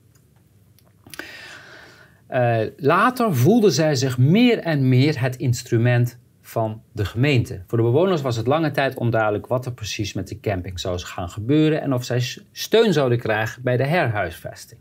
Uh, 2.32 2.60
later 2.76 3.36
voelden 3.36 3.72
zij 3.72 3.94
zich 3.94 4.18
meer 4.18 4.58
en 4.58 4.88
meer 4.88 5.20
het 5.20 5.36
instrument 5.36 6.18
van 6.40 6.82
de 6.92 7.04
gemeente. 7.04 7.62
Voor 7.66 7.78
de 7.78 7.84
bewoners 7.84 8.22
was 8.22 8.36
het 8.36 8.46
lange 8.46 8.70
tijd 8.70 8.94
onduidelijk 8.94 9.46
wat 9.46 9.66
er 9.66 9.72
precies 9.72 10.12
met 10.12 10.28
de 10.28 10.40
camping 10.40 10.80
zou 10.80 10.98
gaan 10.98 11.28
gebeuren 11.28 11.82
en 11.82 11.92
of 11.92 12.04
zij 12.04 12.22
steun 12.52 12.92
zouden 12.92 13.18
krijgen 13.18 13.62
bij 13.62 13.76
de 13.76 13.86
herhuisvesting. 13.86 14.80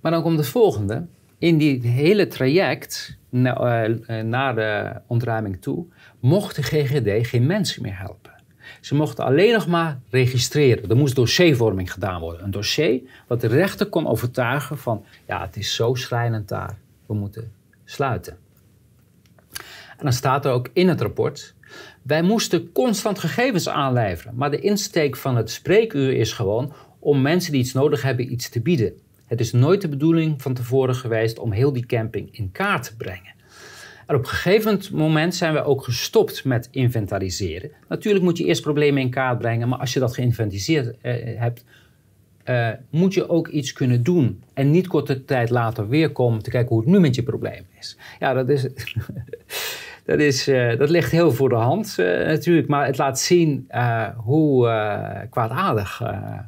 Maar 0.00 0.12
dan 0.12 0.22
komt 0.22 0.38
het 0.38 0.48
volgende. 0.48 1.06
In 1.38 1.58
die 1.58 1.86
hele 1.86 2.26
traject 2.26 3.18
naar 3.30 3.96
eh, 4.06 4.54
de 4.54 5.00
ontruiming 5.06 5.62
toe 5.62 5.86
mocht 6.20 6.56
de 6.56 6.62
GGD 6.62 7.26
geen 7.26 7.46
mensen 7.46 7.82
meer 7.82 7.98
helpen. 7.98 8.25
Ze 8.86 8.94
mochten 8.94 9.24
alleen 9.24 9.52
nog 9.52 9.66
maar 9.66 10.00
registreren. 10.10 10.90
Er 10.90 10.96
moest 10.96 11.14
dossiervorming 11.14 11.92
gedaan 11.92 12.20
worden. 12.20 12.44
Een 12.44 12.50
dossier 12.50 13.00
wat 13.26 13.40
de 13.40 13.46
rechter 13.46 13.86
kon 13.86 14.06
overtuigen 14.06 14.78
van... 14.78 15.04
ja, 15.26 15.40
het 15.40 15.56
is 15.56 15.74
zo 15.74 15.94
schrijnend 15.94 16.48
daar, 16.48 16.78
we 17.06 17.14
moeten 17.14 17.52
sluiten. 17.84 18.36
En 19.96 20.02
dan 20.02 20.12
staat 20.12 20.44
er 20.44 20.52
ook 20.52 20.68
in 20.72 20.88
het 20.88 21.00
rapport: 21.00 21.54
wij 22.02 22.22
moesten 22.22 22.72
constant 22.72 23.18
gegevens 23.18 23.68
aanleveren, 23.68 24.34
maar 24.36 24.50
de 24.50 24.60
insteek 24.60 25.16
van 25.16 25.36
het 25.36 25.50
spreekuur 25.50 26.12
is 26.12 26.32
gewoon 26.32 26.72
om 26.98 27.22
mensen 27.22 27.52
die 27.52 27.60
iets 27.60 27.72
nodig 27.72 28.02
hebben 28.02 28.32
iets 28.32 28.48
te 28.48 28.60
bieden. 28.60 28.92
Het 29.26 29.40
is 29.40 29.52
nooit 29.52 29.80
de 29.80 29.88
bedoeling 29.88 30.42
van 30.42 30.54
tevoren 30.54 30.94
geweest 30.94 31.38
om 31.38 31.52
heel 31.52 31.72
die 31.72 31.86
camping 31.86 32.36
in 32.36 32.52
kaart 32.52 32.84
te 32.84 32.96
brengen. 32.96 33.35
Op 34.06 34.18
een 34.18 34.26
gegeven 34.26 34.80
moment 34.92 35.34
zijn 35.34 35.52
we 35.52 35.64
ook 35.64 35.84
gestopt 35.84 36.44
met 36.44 36.68
inventariseren. 36.70 37.70
Natuurlijk 37.88 38.24
moet 38.24 38.38
je 38.38 38.44
eerst 38.44 38.62
problemen 38.62 39.02
in 39.02 39.10
kaart 39.10 39.38
brengen, 39.38 39.68
maar 39.68 39.78
als 39.78 39.92
je 39.92 40.00
dat 40.00 40.14
geïnventariseerd 40.14 40.96
eh, 41.00 41.14
hebt, 41.38 41.64
uh, 42.44 42.68
moet 42.90 43.14
je 43.14 43.28
ook 43.28 43.48
iets 43.48 43.72
kunnen 43.72 44.02
doen. 44.02 44.42
En 44.54 44.70
niet 44.70 44.86
korte 44.86 45.24
tijd 45.24 45.50
later 45.50 45.88
weer 45.88 46.12
komen 46.12 46.42
te 46.42 46.50
kijken 46.50 46.68
hoe 46.68 46.80
het 46.80 46.90
nu 46.90 47.00
met 47.00 47.14
je 47.14 47.22
probleem 47.22 47.66
is. 47.78 47.96
Ja, 48.18 48.32
dat 48.34 48.48
is. 48.48 48.66
dat, 50.06 50.18
is, 50.18 50.48
uh, 50.48 50.78
dat 50.78 50.90
ligt 50.90 51.10
heel 51.10 51.32
voor 51.32 51.48
de 51.48 51.54
hand 51.54 51.96
uh, 52.00 52.06
natuurlijk, 52.06 52.68
maar 52.68 52.86
het 52.86 52.98
laat 52.98 53.20
zien 53.20 53.68
hoe 54.16 54.64
kwaadaardig. 55.30 56.02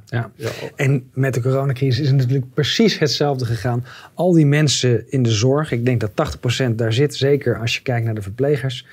ja. 0.04 0.30
En 0.76 1.10
met 1.12 1.34
de 1.34 1.40
coronacrisis 1.40 2.00
is 2.00 2.08
het 2.08 2.16
natuurlijk 2.16 2.54
precies 2.54 2.98
hetzelfde 2.98 3.44
gegaan. 3.44 3.84
Al 4.14 4.32
die 4.32 4.46
mensen 4.46 5.10
in 5.10 5.22
de 5.22 5.30
zorg, 5.30 5.72
ik 5.72 5.84
denk 5.84 6.00
dat 6.00 6.38
80% 6.70 6.74
daar 6.74 6.92
zit, 6.92 7.16
zeker 7.16 7.60
als 7.60 7.74
je 7.74 7.82
kijkt 7.82 8.04
naar 8.04 8.14
de 8.14 8.22
verplegers, 8.22 8.86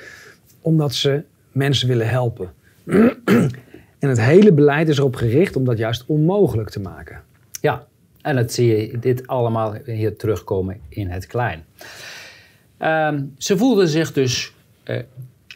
omdat 0.62 0.94
ze 0.94 1.24
mensen 1.52 1.88
willen 1.88 2.10
helpen. 2.10 2.52
En 4.00 4.12
het 4.12 4.22
hele 4.22 4.54
beleid 4.54 4.90
is 4.90 4.98
erop 4.98 5.16
gericht 5.16 5.56
om 5.56 5.66
dat 5.66 5.78
juist 5.78 6.04
onmogelijk 6.08 6.70
te 6.70 6.80
maken. 6.80 7.22
Ja, 7.62 7.88
en 8.22 8.36
dat 8.36 8.54
zie 8.54 8.68
je 8.68 9.00
dit 9.00 9.28
allemaal 9.28 9.76
hier 9.86 10.16
terugkomen 10.16 10.80
in 10.90 11.10
het 11.10 11.28
klein. 11.28 11.64
Uh, 12.80 13.14
ze 13.38 13.58
voelden 13.58 13.88
zich 13.88 14.14
dus 14.14 14.55
uh, 14.86 15.02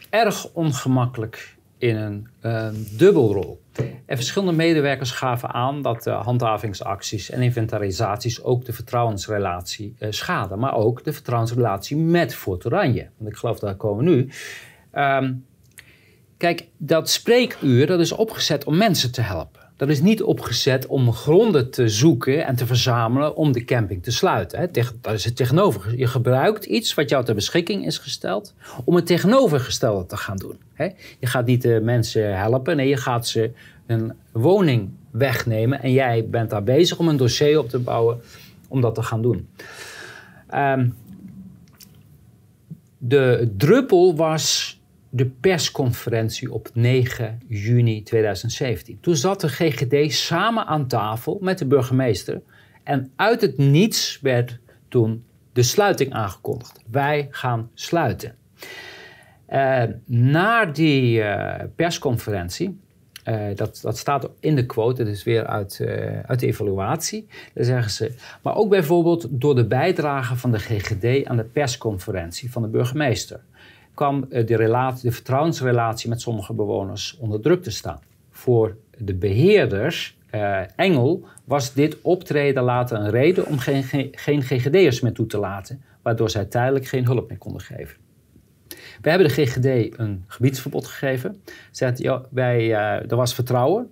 erg 0.10 0.50
ongemakkelijk 0.54 1.58
in 1.78 1.96
een 1.96 2.28
uh, 2.46 2.68
dubbelrol. 2.98 3.62
En 4.06 4.16
verschillende 4.16 4.54
medewerkers 4.54 5.12
gaven 5.12 5.50
aan 5.50 5.82
dat 5.82 6.04
de 6.04 6.10
handhavingsacties 6.10 7.30
en 7.30 7.42
inventarisaties 7.42 8.44
ook 8.44 8.66
de 8.66 8.74
vertrouwensrelatie 8.74 9.96
uh, 10.00 10.12
schaden, 10.12 10.60
maar 10.60 10.76
ook 10.76 11.04
de 11.04 11.14
vertrouwensrelatie 11.14 11.98
met 11.98 12.36
Fort 12.36 12.66
Oranje. 12.66 13.10
Want 13.18 13.32
ik 13.32 13.38
geloof 13.38 13.60
dat 13.60 13.78
komen 13.78 14.06
nu. 14.06 14.30
Ehm, 14.92 15.32
Kijk, 16.40 16.68
dat 16.78 17.10
spreekuur 17.10 17.88
dat 17.88 18.00
is 18.00 18.12
opgezet 18.12 18.64
om 18.64 18.78
mensen 18.78 19.12
te 19.12 19.22
helpen. 19.22 19.59
Dat 19.80 19.90
is 19.90 20.02
niet 20.02 20.24
opgezet 20.24 20.88
om 20.88 21.14
gronden 21.14 21.72
te 21.72 21.90
zoeken 21.90 22.46
en 22.46 22.56
te 22.56 22.66
verzamelen 22.66 23.36
om 23.36 23.52
de 23.52 23.66
camping 23.66 24.04
te 24.04 24.12
sluiten. 24.12 24.70
Dat 25.02 25.14
is 25.14 25.26
het 25.26 25.36
tegenover. 25.36 25.98
Je 25.98 26.08
gebruikt 26.08 26.66
iets 26.66 26.94
wat 26.94 27.10
jou 27.10 27.26
ter 27.26 27.36
beschikking 27.36 27.86
is 27.86 27.98
gesteld 27.98 28.54
om 28.86 28.96
het 28.96 29.06
tegenovergestelde 29.06 30.06
te 30.06 30.18
gaan 30.18 30.38
doen. 30.38 30.58
Je 31.20 31.28
gaat 31.28 31.46
niet 31.46 31.62
de 31.62 31.80
mensen 31.84 32.38
helpen, 32.38 32.76
nee, 32.76 32.88
je 32.88 32.98
gaat 32.98 33.28
ze 33.28 33.52
een 33.86 34.14
woning 34.32 34.90
wegnemen 35.12 35.82
en 35.82 35.92
jij 35.92 36.30
bent 36.30 36.50
daar 36.50 36.64
bezig 36.64 37.00
om 37.00 37.08
een 37.08 37.18
dossier 37.18 37.60
op 37.60 37.70
te 37.70 37.80
bouwen 37.80 38.22
om 38.68 38.82
dat 38.82 38.96
te 38.96 39.04
gaan 39.04 39.22
doen. 39.22 39.50
Um, 40.56 40.96
de 42.98 43.54
druppel 43.58 44.16
was 44.16 44.79
de 45.10 45.26
persconferentie 45.26 46.54
op 46.54 46.70
9 46.74 47.42
juni 47.48 48.04
2017. 48.04 48.98
Toen 49.02 49.16
zat 49.16 49.42
de 49.42 49.50
GGD 49.50 50.14
samen 50.14 50.66
aan 50.66 50.88
tafel 50.88 51.38
met 51.42 51.58
de 51.58 51.66
burgemeester 51.66 52.42
en 52.84 53.12
uit 53.16 53.42
het 53.42 53.58
niets 53.58 54.20
werd 54.22 54.60
toen 54.88 55.24
de 55.54 55.64
sluiting 55.64 56.14
aangekondigd. 56.14 56.80
Wij 56.92 57.28
gaan 57.32 57.70
sluiten. 57.74 58.36
Uh, 59.50 59.84
na 60.06 60.66
die 60.66 61.20
uh, 61.20 61.54
persconferentie 61.76 62.80
uh, 63.26 63.46
dat, 63.56 63.80
dat 63.82 63.98
staat 63.98 64.30
in 64.40 64.56
de 64.56 64.66
quote, 64.66 65.04
dat 65.04 65.14
is 65.14 65.24
weer 65.24 65.46
uit, 65.46 65.82
uit 66.26 66.40
de 66.40 66.48
evaluatie. 66.48 67.28
Daar 67.54 67.66
zeggen 67.66 67.92
ze, 67.92 68.14
maar 68.44 68.56
ook 68.56 68.70
bijvoorbeeld 68.70 69.28
door 69.30 69.56
de 69.56 69.68
bijdrage 69.68 70.36
van 70.36 70.52
de 70.52 70.60
GGD 70.60 71.26
aan 71.28 71.38
de 71.38 71.44
persconferentie 71.44 72.52
van 72.52 72.62
de 72.62 72.68
burgemeester 72.68 73.40
kwam 74.00 74.26
de, 74.30 74.56
relatie, 74.56 75.10
de 75.10 75.16
vertrouwensrelatie 75.16 76.10
met 76.10 76.22
sommige 76.22 76.54
bewoners 76.54 77.18
onder 77.20 77.42
druk 77.42 77.64
te 77.64 77.72
staan. 77.72 78.00
Voor 78.30 78.78
de 78.98 79.14
beheerders, 79.14 80.18
uh, 80.36 80.60
Engel, 80.76 81.28
was 81.44 81.74
dit 81.74 81.98
optreden 82.02 82.64
later 82.64 82.98
een 82.98 83.10
reden 83.10 83.46
om 83.46 83.60
geen, 83.60 83.84
geen, 84.12 84.42
GGD'ers 84.44 85.00
meer 85.02 85.14
toe 85.14 85.26
te 85.26 85.38
laten, 85.38 85.82
waardoor 86.02 86.30
zij 86.30 86.46
tijdelijk 86.46 86.88
geen 86.88 87.06
hulp 87.06 87.30
meer 87.30 87.38
konden 87.38 87.62
geven. 87.62 87.98
We 89.02 89.10
hebben 89.10 89.28
de 89.28 89.34
GGD 89.34 90.00
een 90.00 90.24
gebiedsverbod 90.28 90.86
gegeven. 90.86 91.42
Zegt, 91.72 91.98
ja, 91.98 92.22
wij, 92.30 92.66
uh, 92.66 93.12
er 93.12 93.16
was 93.16 93.34
vertrouwen 93.34 93.92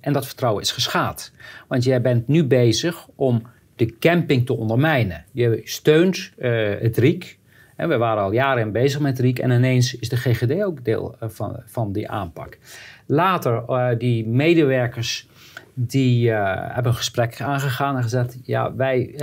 en 0.00 0.12
dat 0.12 0.26
vertrouwen 0.26 0.62
is 0.62 0.70
geschaad. 0.72 1.32
Want 1.68 1.84
jij 1.84 2.00
bent 2.00 2.28
nu 2.28 2.44
bezig 2.44 3.08
om 3.14 3.42
de 3.76 3.98
camping 3.98 4.46
te 4.46 4.56
ondermijnen. 4.56 5.24
Je 5.32 5.60
steunt 5.64 6.32
het 6.80 6.96
RIEK. 6.96 7.38
We 7.76 7.96
waren 7.96 8.22
al 8.22 8.32
jaren 8.32 8.72
bezig 8.72 9.00
met 9.00 9.18
RIEK 9.18 9.38
en 9.38 9.50
ineens 9.50 9.98
is 9.98 10.08
de 10.08 10.16
GGD 10.16 10.62
ook 10.62 10.84
deel 10.84 11.16
van, 11.20 11.62
van 11.64 11.92
die 11.92 12.08
aanpak. 12.08 12.58
Later, 13.06 13.64
die 13.98 14.28
medewerkers 14.28 15.28
die 15.74 16.28
uh, 16.28 16.54
hebben 16.56 16.92
een 16.92 16.98
gesprek 16.98 17.40
aangegaan 17.40 17.96
en 17.96 18.02
gezegd: 18.02 18.38
Ja, 18.42 18.74
wij, 18.74 19.14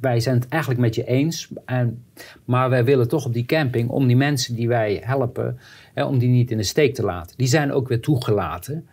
wij 0.00 0.20
zijn 0.20 0.34
het 0.34 0.48
eigenlijk 0.48 0.80
met 0.82 0.94
je 0.94 1.04
eens, 1.04 1.48
en, 1.64 2.04
maar 2.44 2.70
wij 2.70 2.84
willen 2.84 3.08
toch 3.08 3.26
op 3.26 3.32
die 3.32 3.46
camping 3.46 3.88
om 3.88 4.06
die 4.06 4.16
mensen 4.16 4.54
die 4.54 4.68
wij 4.68 5.00
helpen, 5.04 5.58
om 5.94 6.18
die 6.18 6.28
niet 6.28 6.50
in 6.50 6.56
de 6.56 6.62
steek 6.62 6.94
te 6.94 7.02
laten. 7.02 7.36
Die 7.36 7.46
zijn 7.46 7.72
ook 7.72 7.88
weer 7.88 8.00
toegelaten, 8.00 8.88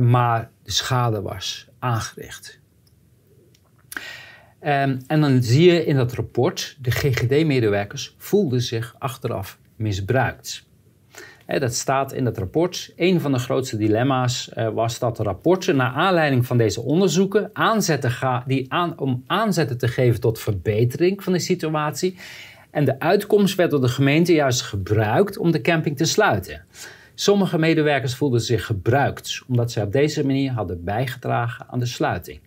maar 0.00 0.50
de 0.62 0.72
schade 0.72 1.22
was 1.22 1.68
aangericht. 1.78 2.62
Um, 4.66 4.98
en 5.06 5.20
dan 5.20 5.42
zie 5.42 5.72
je 5.72 5.84
in 5.84 5.96
dat 5.96 6.12
rapport, 6.12 6.76
de 6.80 6.90
GGD-medewerkers 6.90 8.14
voelden 8.18 8.60
zich 8.60 8.94
achteraf 8.98 9.58
misbruikt 9.76 10.66
dat 11.46 11.74
staat 11.74 12.12
in 12.12 12.24
het 12.24 12.38
rapport. 12.38 12.92
Een 12.96 13.20
van 13.20 13.32
de 13.32 13.38
grootste 13.38 13.76
dilemma's 13.76 14.50
uh, 14.58 14.68
was 14.68 14.98
dat 14.98 15.16
de 15.16 15.22
rapporten, 15.22 15.76
naar 15.76 15.92
aanleiding 15.92 16.46
van 16.46 16.56
deze 16.56 16.80
onderzoeken, 16.80 17.50
aanzetten 17.52 18.10
ga, 18.10 18.44
die 18.46 18.72
aan, 18.72 18.98
om 18.98 19.24
aanzetten 19.26 19.78
te 19.78 19.88
geven 19.88 20.20
tot 20.20 20.38
verbetering 20.38 21.22
van 21.22 21.32
de 21.32 21.38
situatie. 21.38 22.16
En 22.70 22.84
de 22.84 23.00
uitkomst 23.00 23.54
werd 23.54 23.70
door 23.70 23.80
de 23.80 23.88
gemeente 23.88 24.32
juist 24.32 24.62
gebruikt 24.62 25.36
om 25.38 25.50
de 25.50 25.60
camping 25.60 25.96
te 25.96 26.04
sluiten. 26.04 26.64
Sommige 27.14 27.58
medewerkers 27.58 28.14
voelden 28.14 28.40
zich 28.40 28.66
gebruikt, 28.66 29.42
omdat 29.48 29.72
zij 29.72 29.82
op 29.82 29.92
deze 29.92 30.26
manier 30.26 30.52
hadden 30.52 30.84
bijgedragen 30.84 31.66
aan 31.68 31.78
de 31.78 31.86
sluiting. 31.86 32.40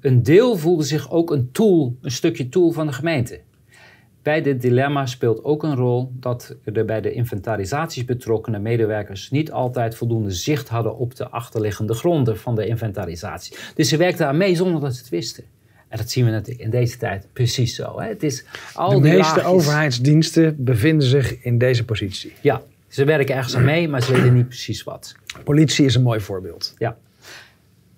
Een 0.00 0.22
deel 0.22 0.56
voelde 0.56 0.84
zich 0.84 1.10
ook 1.10 1.30
een 1.30 1.52
tool, 1.52 1.96
een 2.00 2.10
stukje 2.10 2.48
tool 2.48 2.70
van 2.70 2.86
de 2.86 2.92
gemeente. 2.92 3.40
Bij 4.22 4.42
dit 4.42 4.60
dilemma 4.60 5.06
speelt 5.06 5.44
ook 5.44 5.62
een 5.62 5.74
rol 5.74 6.12
dat 6.12 6.56
er 6.64 6.84
bij 6.84 7.00
de 7.00 7.12
inventarisaties 7.12 8.04
betrokkenen 8.04 8.62
medewerkers 8.62 9.30
niet 9.30 9.52
altijd 9.52 9.94
voldoende 9.94 10.30
zicht 10.30 10.68
hadden 10.68 10.96
op 10.96 11.16
de 11.16 11.28
achterliggende 11.28 11.94
gronden 11.94 12.38
van 12.38 12.54
de 12.54 12.66
inventarisatie. 12.66 13.56
Dus 13.74 13.88
ze 13.88 13.96
werkten 13.96 14.26
aan 14.26 14.36
mee 14.36 14.56
zonder 14.56 14.80
dat 14.80 14.94
ze 14.94 15.00
het 15.00 15.08
wisten. 15.08 15.44
En 15.88 15.98
dat 15.98 16.10
zien 16.10 16.24
we 16.24 16.30
natuurlijk 16.30 16.64
in 16.64 16.70
deze 16.70 16.96
tijd 16.96 17.28
precies 17.32 17.74
zo. 17.74 18.00
Hè? 18.00 18.08
Het 18.08 18.22
is 18.22 18.44
al 18.74 19.00
de 19.00 19.08
meeste 19.08 19.44
overheidsdiensten 19.44 20.64
bevinden 20.64 21.08
zich 21.08 21.42
in 21.42 21.58
deze 21.58 21.84
positie. 21.84 22.32
Ja, 22.40 22.62
ze 22.88 23.04
werken 23.04 23.34
ergens 23.34 23.56
aan 23.56 23.64
mee, 23.64 23.88
maar 23.88 24.02
ze 24.02 24.12
weten 24.12 24.34
niet 24.34 24.48
precies 24.48 24.82
wat. 24.82 25.14
Politie 25.44 25.84
is 25.84 25.94
een 25.94 26.02
mooi 26.02 26.20
voorbeeld. 26.20 26.74
Ja. 26.78 26.96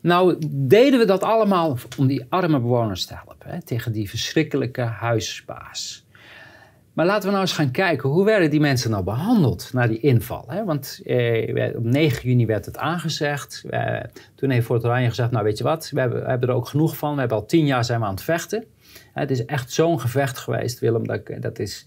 Nou, 0.01 0.37
deden 0.49 0.99
we 0.99 1.05
dat 1.05 1.23
allemaal 1.23 1.79
om 1.99 2.07
die 2.07 2.27
arme 2.29 2.61
bewoners 2.61 3.07
te 3.07 3.15
helpen 3.15 3.51
hè? 3.51 3.63
tegen 3.63 3.93
die 3.93 4.09
verschrikkelijke 4.09 4.81
huisbaas. 4.81 6.07
Maar 6.93 7.07
laten 7.07 7.25
we 7.25 7.31
nou 7.31 7.41
eens 7.41 7.53
gaan 7.53 7.71
kijken, 7.71 8.09
hoe 8.09 8.25
werden 8.25 8.51
die 8.51 8.61
mensen 8.61 8.91
nou 8.91 9.05
behandeld 9.05 9.71
na 9.73 9.87
die 9.87 10.01
inval? 10.01 10.45
Hè? 10.49 10.65
Want 10.65 11.01
eh, 11.05 11.77
op 11.77 11.85
9 11.85 12.29
juni 12.29 12.47
werd 12.47 12.67
het 12.67 12.79
aangezegd. 12.79 13.65
Eh, 13.71 14.01
toen 14.35 14.51
heeft 14.51 14.67
Fort 14.67 14.85
Oranje 14.85 15.09
gezegd, 15.09 15.31
nou 15.31 15.45
weet 15.45 15.59
je 15.59 15.65
wat, 15.65 15.91
we 15.91 16.01
hebben, 16.01 16.23
we 16.23 16.29
hebben, 16.29 16.49
er 16.49 16.55
ook 16.55 16.69
genoeg 16.69 16.97
van. 16.97 17.15
We 17.15 17.21
hebben 17.21 17.39
al 17.39 17.47
tien 17.47 17.67
jaar 17.67 17.85
zijn 17.85 18.01
we 18.01 18.07
aan 18.07 18.15
het 18.15 18.23
vechten. 18.23 18.65
het 19.13 19.31
is 19.31 19.45
echt 19.45 19.73
zo'n 19.73 20.01
gevecht 20.01 20.39
geweest, 20.39 20.79
Willem. 20.79 21.07
Dat, 21.07 21.21
dat 21.41 21.59
is 21.59 21.87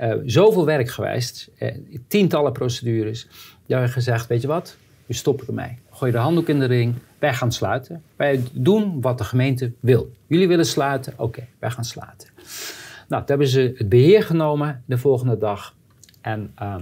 uh, 0.00 0.14
zoveel 0.24 0.64
werk 0.64 0.90
geweest. 0.90 1.50
Eh, 1.58 1.74
tientallen 2.08 2.52
procedures. 2.52 3.22
Die 3.66 3.76
hebben 3.76 3.88
gezegd, 3.88 4.26
weet 4.26 4.40
je 4.40 4.46
wat, 4.46 4.76
we 5.06 5.14
stoppen 5.14 5.46
ermee. 5.46 5.78
Gooi 5.90 6.12
de 6.12 6.18
handdoek 6.18 6.48
in 6.48 6.58
de 6.58 6.66
ring. 6.66 6.94
Wij 7.24 7.34
gaan 7.34 7.52
sluiten. 7.52 8.02
Wij 8.16 8.42
doen 8.52 9.00
wat 9.00 9.18
de 9.18 9.24
gemeente 9.24 9.72
wil. 9.80 10.10
Jullie 10.26 10.48
willen 10.48 10.66
sluiten? 10.66 11.14
Oké, 11.16 11.46
wij 11.58 11.70
gaan 11.70 11.84
sluiten. 11.84 12.28
Nou, 13.08 13.20
toen 13.20 13.24
hebben 13.26 13.48
ze 13.48 13.74
het 13.76 13.88
beheer 13.88 14.22
genomen 14.22 14.82
de 14.86 14.98
volgende 14.98 15.38
dag. 15.38 15.74
En 16.20 16.54
uh, 16.62 16.76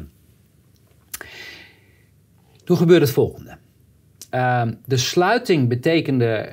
toen 2.64 2.76
gebeurde 2.76 3.04
het 3.04 3.14
volgende. 3.14 3.56
Uh, 4.34 4.62
de 4.84 4.96
sluiting 4.96 5.68
betekende, 5.68 6.48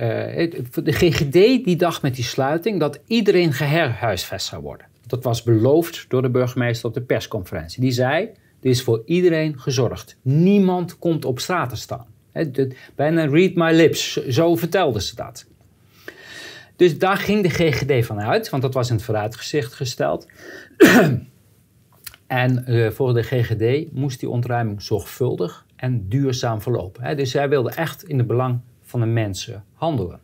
uh, 0.54 0.84
de 0.84 0.92
GGD 0.92 1.34
die 1.66 1.76
dacht 1.76 2.02
met 2.02 2.16
die 2.16 2.24
sluiting 2.24 2.80
dat 2.80 3.00
iedereen 3.08 3.54
geherhuisvest 3.54 4.48
zou 4.48 4.62
worden. 4.62 4.88
Dat 5.08 5.24
was 5.24 5.44
beloofd 5.44 6.06
door 6.08 6.22
de 6.22 6.30
burgemeester 6.30 6.88
op 6.88 6.94
de 6.94 7.02
persconferentie. 7.02 7.82
Die 7.82 7.92
zei, 7.92 8.26
er 8.62 8.70
is 8.70 8.84
voor 8.84 9.02
iedereen 9.06 9.60
gezorgd. 9.60 10.18
Niemand 10.22 11.00
komt 11.00 11.26
op 11.26 11.40
straat 11.40 11.70
te 11.70 11.76
staan. 11.76 12.06
Bijna 12.96 13.26
read 13.26 13.56
my 13.56 13.72
lips, 13.72 14.28
zo 14.28 14.56
vertelden 14.56 15.02
ze 15.02 15.16
dat. 15.16 15.46
Dus 16.76 16.98
daar 16.98 17.18
ging 17.18 17.44
de 17.44 17.50
GGD 17.50 18.06
van 18.06 18.20
uit, 18.20 18.50
want 18.50 18.64
dat 18.64 18.74
was 18.74 18.90
in 18.90 18.96
het 18.96 19.04
vooruitgezicht 19.04 19.74
gesteld. 19.74 20.28
en 22.28 22.64
uh, 22.68 22.90
voor 22.90 23.14
de 23.14 23.24
GGD 23.24 23.92
moest 23.92 24.20
die 24.20 24.30
ontruiming 24.30 24.82
zorgvuldig 24.82 25.66
en 25.76 26.10
duurzaam 26.10 26.62
verlopen. 26.62 27.18
Dus 27.18 27.32
zij 27.32 27.50
wilde 27.50 27.72
echt 27.72 28.04
in 28.04 28.18
het 28.18 28.28
belang 28.28 28.60
van 28.82 29.00
de 29.00 29.06
mensen 29.06 29.64
handelen. 29.74 30.20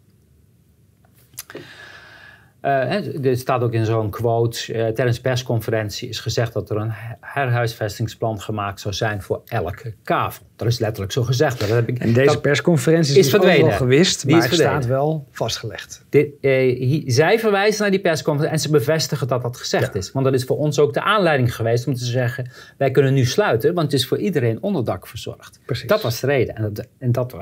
Uh, 2.65 3.25
er 3.25 3.37
staat 3.37 3.61
ook 3.61 3.73
in 3.73 3.85
zo'n 3.85 4.09
quote, 4.09 4.73
uh, 4.73 4.87
tijdens 4.87 5.15
de 5.15 5.21
persconferentie 5.21 6.09
is 6.09 6.19
gezegd 6.19 6.53
dat 6.53 6.69
er 6.69 6.77
een 6.77 6.91
herhuisvestingsplan 7.21 8.41
gemaakt 8.41 8.79
zou 8.79 8.93
zijn 8.93 9.21
voor 9.21 9.41
elke 9.45 9.93
kavel. 10.03 10.45
Dat 10.55 10.67
is 10.67 10.79
letterlijk 10.79 11.11
zo 11.11 11.23
gezegd. 11.23 11.59
Dat 11.59 11.69
heb 11.69 11.87
ik, 11.87 11.99
en 11.99 12.13
deze 12.13 12.39
persconferentie 12.39 13.11
is, 13.11 13.25
is 13.25 13.29
verdwenen. 13.29 13.71
gewist, 13.71 14.27
maar 14.27 14.43
het 14.43 14.53
staat 14.53 14.85
wel 14.85 15.27
vastgelegd. 15.31 16.05
Dit, 16.09 16.29
uh, 16.41 17.03
zij 17.05 17.39
verwijzen 17.39 17.81
naar 17.81 17.91
die 17.91 17.99
persconferentie 17.99 18.57
en 18.57 18.63
ze 18.63 18.69
bevestigen 18.69 19.27
dat 19.27 19.41
dat 19.41 19.57
gezegd 19.57 19.95
is. 19.95 20.11
Want 20.11 20.25
dat 20.25 20.33
is 20.33 20.43
voor 20.43 20.57
ons 20.57 20.79
ook 20.79 20.93
de 20.93 21.01
aanleiding 21.01 21.55
geweest 21.55 21.87
om 21.87 21.93
te 21.93 22.05
zeggen, 22.05 22.51
wij 22.77 22.91
kunnen 22.91 23.13
nu 23.13 23.25
sluiten, 23.25 23.73
want 23.73 23.91
het 23.91 24.01
is 24.01 24.07
voor 24.07 24.17
iedereen 24.17 24.61
onderdak 24.61 25.07
verzorgd. 25.07 25.59
Precies. 25.65 25.87
Dat 25.87 26.01
was 26.01 26.19
de 26.19 26.27
reden 26.27 26.55
en 26.55 26.73
dat, 26.73 26.87
en 26.97 27.11
dat 27.11 27.35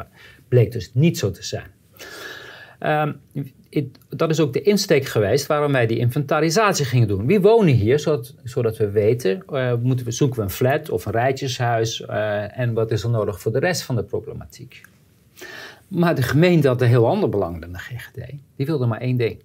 bleek 0.47 0.71
dus 0.71 0.91
niet 0.93 1.17
zo 1.17 1.31
te 1.31 1.43
zijn. 1.43 1.71
Um, 2.79 3.21
dat 4.09 4.29
is 4.29 4.39
ook 4.39 4.53
de 4.53 4.61
insteek 4.61 5.05
geweest 5.05 5.47
waarom 5.47 5.71
wij 5.71 5.87
die 5.87 5.97
inventarisatie 5.97 6.85
gingen 6.85 7.07
doen. 7.07 7.25
Wie 7.25 7.41
wonen 7.41 7.73
hier, 7.73 7.99
zodat, 7.99 8.33
zodat 8.43 8.77
we 8.77 8.89
weten, 8.89 9.43
uh, 9.49 9.73
moeten 9.81 10.05
we, 10.05 10.11
zoeken 10.11 10.37
we 10.37 10.43
een 10.43 10.49
flat 10.49 10.89
of 10.89 11.05
een 11.05 11.11
rijtjeshuis 11.11 11.99
uh, 12.01 12.59
en 12.59 12.73
wat 12.73 12.91
is 12.91 13.03
er 13.03 13.09
nodig 13.09 13.41
voor 13.41 13.51
de 13.51 13.59
rest 13.59 13.81
van 13.81 13.95
de 13.95 14.03
problematiek. 14.03 14.81
Maar 15.87 16.15
de 16.15 16.21
gemeente 16.21 16.67
had 16.67 16.81
een 16.81 16.87
heel 16.87 17.07
ander 17.07 17.29
belang 17.29 17.61
dan 17.61 17.71
de 17.71 17.77
GGD. 17.77 18.31
Die 18.55 18.65
wilde 18.65 18.85
maar 18.85 19.01
één 19.01 19.17
ding. 19.17 19.41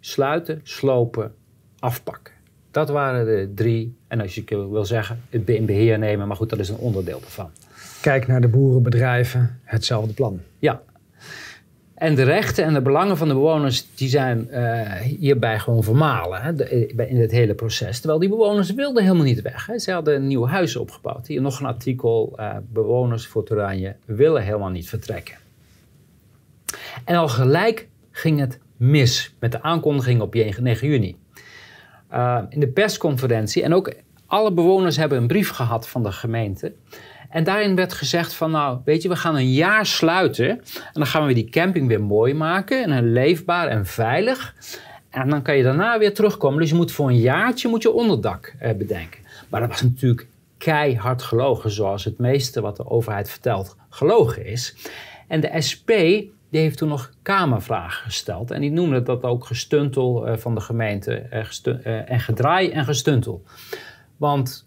Sluiten, 0.00 0.60
slopen, 0.62 1.34
afpakken. 1.78 2.34
Dat 2.70 2.88
waren 2.88 3.26
de 3.26 3.52
drie, 3.54 3.96
en 4.08 4.20
als 4.20 4.34
je 4.34 4.44
wil 4.70 4.84
zeggen, 4.84 5.22
het 5.30 5.48
in 5.48 5.66
beheer 5.66 5.98
nemen, 5.98 6.28
maar 6.28 6.36
goed, 6.36 6.50
dat 6.50 6.58
is 6.58 6.68
een 6.68 6.76
onderdeel 6.76 7.20
ervan. 7.24 7.50
Kijk 8.00 8.26
naar 8.26 8.40
de 8.40 8.48
boerenbedrijven, 8.48 9.60
hetzelfde 9.64 10.12
plan. 10.12 10.40
Ja, 10.58 10.82
en 11.98 12.14
de 12.14 12.22
rechten 12.22 12.64
en 12.64 12.74
de 12.74 12.82
belangen 12.82 13.16
van 13.16 13.28
de 13.28 13.34
bewoners 13.34 13.86
die 13.94 14.08
zijn 14.08 14.48
uh, 14.50 14.92
hierbij 15.00 15.58
gewoon 15.58 15.82
vermalen 15.82 16.42
hè, 16.42 16.68
in 17.06 17.20
het 17.20 17.30
hele 17.30 17.54
proces. 17.54 17.98
Terwijl 17.98 18.20
die 18.20 18.28
bewoners 18.28 18.72
wilden 18.72 19.02
helemaal 19.02 19.24
niet 19.24 19.42
weg. 19.42 19.66
Hè. 19.66 19.78
Ze 19.78 19.92
hadden 19.92 20.26
nieuwe 20.26 20.48
huizen 20.48 20.80
opgebouwd. 20.80 21.26
Hier 21.26 21.40
nog 21.40 21.60
een 21.60 21.66
artikel, 21.66 22.36
uh, 22.36 22.56
bewoners 22.72 23.26
voor 23.26 23.44
Toranje 23.44 23.96
willen 24.04 24.42
helemaal 24.42 24.68
niet 24.68 24.88
vertrekken. 24.88 25.36
En 27.04 27.16
al 27.16 27.28
gelijk 27.28 27.88
ging 28.10 28.40
het 28.40 28.58
mis 28.76 29.34
met 29.38 29.52
de 29.52 29.62
aankondiging 29.62 30.20
op 30.20 30.34
9 30.34 30.88
juni. 30.88 31.16
In 32.48 32.60
de 32.60 32.68
persconferentie 32.68 33.62
en 33.62 33.74
ook 33.74 33.92
alle 34.26 34.52
bewoners 34.52 34.96
hebben 34.96 35.18
een 35.18 35.26
brief 35.26 35.50
gehad 35.50 35.88
van 35.88 36.02
de 36.02 36.12
gemeente. 36.12 36.72
En 37.28 37.44
daarin 37.44 37.74
werd 37.74 37.92
gezegd 37.92 38.34
van 38.34 38.50
nou, 38.50 38.78
weet 38.84 39.02
je, 39.02 39.08
we 39.08 39.16
gaan 39.16 39.36
een 39.36 39.52
jaar 39.52 39.86
sluiten. 39.86 40.48
En 40.48 40.92
dan 40.92 41.06
gaan 41.06 41.26
we 41.26 41.34
die 41.34 41.50
camping 41.50 41.88
weer 41.88 42.02
mooi 42.02 42.34
maken. 42.34 42.90
En 42.90 43.12
leefbaar 43.12 43.68
en 43.68 43.86
veilig. 43.86 44.54
En 45.10 45.30
dan 45.30 45.42
kan 45.42 45.56
je 45.56 45.62
daarna 45.62 45.98
weer 45.98 46.14
terugkomen. 46.14 46.60
Dus 46.60 46.70
je 46.70 46.74
moet 46.74 46.92
voor 46.92 47.08
een 47.08 47.20
jaartje 47.20 47.68
moet 47.68 47.82
je 47.82 47.92
onderdak 47.92 48.54
eh, 48.58 48.74
bedenken. 48.74 49.20
Maar 49.48 49.60
dat 49.60 49.68
was 49.68 49.82
natuurlijk 49.82 50.26
keihard 50.58 51.22
gelogen, 51.22 51.70
zoals 51.70 52.04
het 52.04 52.18
meeste 52.18 52.60
wat 52.60 52.76
de 52.76 52.90
overheid 52.90 53.30
vertelt 53.30 53.76
gelogen 53.88 54.46
is. 54.46 54.74
En 55.28 55.40
de 55.40 55.60
SP 55.68 55.90
die 56.50 56.60
heeft 56.60 56.78
toen 56.78 56.88
nog 56.88 57.10
kamervragen 57.22 58.04
gesteld. 58.04 58.50
En 58.50 58.60
die 58.60 58.70
noemde 58.70 59.02
dat 59.02 59.22
ook 59.22 59.44
gestuntel 59.44 60.28
uh, 60.28 60.36
van 60.36 60.54
de 60.54 60.60
gemeente. 60.60 61.26
Uh, 61.84 62.10
en 62.10 62.20
gedraai 62.20 62.70
en 62.70 62.84
gestuntel. 62.84 63.42
Want 64.16 64.66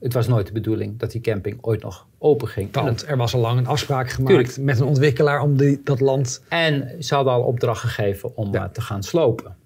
het 0.00 0.12
was 0.12 0.26
nooit 0.26 0.46
de 0.46 0.52
bedoeling 0.52 0.98
dat 0.98 1.10
die 1.10 1.20
camping 1.20 1.58
ooit 1.60 1.82
nog 1.82 2.06
open 2.18 2.48
ging. 2.48 2.68
Want 2.72 3.06
er 3.06 3.16
was 3.16 3.34
al 3.34 3.40
lang 3.40 3.58
een 3.58 3.66
afspraak 3.66 4.10
gemaakt 4.10 4.58
met 4.58 4.80
een 4.80 4.86
ontwikkelaar 4.86 5.40
om 5.40 5.56
die, 5.56 5.80
dat 5.84 6.00
land... 6.00 6.42
En 6.48 7.04
ze 7.04 7.14
hadden 7.14 7.32
al 7.32 7.42
opdracht 7.42 7.80
gegeven 7.80 8.36
om 8.36 8.52
ja. 8.52 8.68
te 8.68 8.80
gaan 8.80 9.02
slopen. 9.02 9.56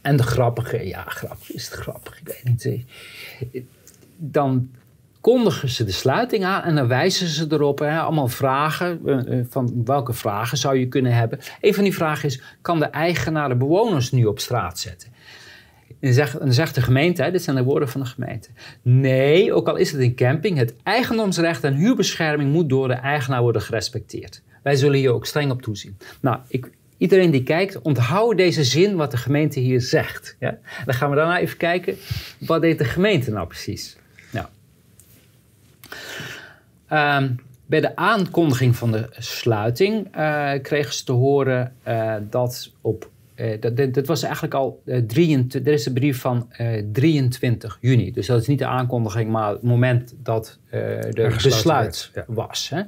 En 0.00 0.16
de 0.16 0.22
grappige, 0.22 0.86
ja, 0.86 1.02
grappig 1.06 1.52
is 1.52 1.64
het 1.64 1.74
grappig, 1.74 2.20
ik 2.20 2.26
weet 2.26 2.44
niet. 2.44 2.84
Dan 4.16 4.70
kondigen 5.20 5.68
ze 5.68 5.84
de 5.84 5.92
sluiting 5.92 6.44
aan 6.44 6.62
en 6.62 6.74
dan 6.74 6.88
wijzen 6.88 7.26
ze 7.26 7.46
erop. 7.48 7.78
Hè, 7.78 7.98
allemaal 7.98 8.28
vragen. 8.28 9.00
Eh, 9.06 9.38
eh, 9.38 9.46
van 9.48 9.82
welke 9.84 10.12
vragen 10.12 10.58
zou 10.58 10.78
je 10.78 10.88
kunnen 10.88 11.14
hebben? 11.14 11.38
Een 11.60 11.74
van 11.74 11.84
die 11.84 11.94
vragen 11.94 12.28
is: 12.28 12.42
kan 12.60 12.78
de 12.78 12.84
eigenaar 12.84 13.48
de 13.48 13.56
bewoners 13.56 14.10
nu 14.10 14.24
op 14.24 14.38
straat 14.38 14.78
zetten? 14.78 15.09
En 16.00 16.14
dan 16.38 16.52
zegt 16.52 16.74
de 16.74 16.82
gemeente, 16.82 17.30
dit 17.30 17.42
zijn 17.42 17.56
de 17.56 17.62
woorden 17.62 17.88
van 17.88 18.00
de 18.00 18.06
gemeente. 18.06 18.48
Nee, 18.82 19.52
ook 19.52 19.68
al 19.68 19.76
is 19.76 19.92
het 19.92 20.00
een 20.00 20.14
camping, 20.14 20.58
het 20.58 20.74
eigendomsrecht 20.82 21.64
en 21.64 21.74
huurbescherming 21.74 22.52
moet 22.52 22.68
door 22.68 22.88
de 22.88 22.94
eigenaar 22.94 23.42
worden 23.42 23.62
gerespecteerd. 23.62 24.42
Wij 24.62 24.76
zullen 24.76 24.98
hier 24.98 25.12
ook 25.12 25.26
streng 25.26 25.50
op 25.50 25.62
toezien. 25.62 25.96
Nou, 26.20 26.38
ik, 26.48 26.70
iedereen 26.96 27.30
die 27.30 27.42
kijkt, 27.42 27.80
onthoud 27.80 28.36
deze 28.36 28.64
zin 28.64 28.96
wat 28.96 29.10
de 29.10 29.16
gemeente 29.16 29.60
hier 29.60 29.80
zegt. 29.80 30.36
Ja? 30.38 30.58
Dan 30.84 30.94
gaan 30.94 31.10
we 31.10 31.16
daarna 31.16 31.38
even 31.38 31.56
kijken, 31.56 31.96
wat 32.38 32.60
deed 32.60 32.78
de 32.78 32.84
gemeente 32.84 33.30
nou 33.30 33.46
precies? 33.46 33.96
Nou. 34.30 34.46
Um, 37.22 37.40
bij 37.66 37.80
de 37.80 37.96
aankondiging 37.96 38.76
van 38.76 38.92
de 38.92 39.08
sluiting 39.18 40.16
uh, 40.16 40.52
kregen 40.62 40.94
ze 40.94 41.04
te 41.04 41.12
horen 41.12 41.74
uh, 41.88 42.14
dat 42.30 42.72
op. 42.80 43.10
Uh, 43.40 43.60
dat, 43.60 43.94
dat, 43.94 44.06
was 44.06 44.22
eigenlijk 44.22 44.54
al. 44.54 44.82
23, 45.06 45.66
er 45.66 45.72
is 45.72 45.86
een 45.86 45.92
brief 45.92 46.20
van 46.20 46.52
23 46.92 47.78
juni. 47.80 48.12
Dus 48.12 48.26
dat 48.26 48.40
is 48.40 48.46
niet 48.46 48.58
de 48.58 48.66
aankondiging, 48.66 49.30
maar 49.30 49.50
het 49.50 49.62
moment 49.62 50.14
dat 50.22 50.58
de 50.70 51.38
besluit 51.42 52.10
ja. 52.14 52.24
was. 52.26 52.68
Hè? 52.68 52.82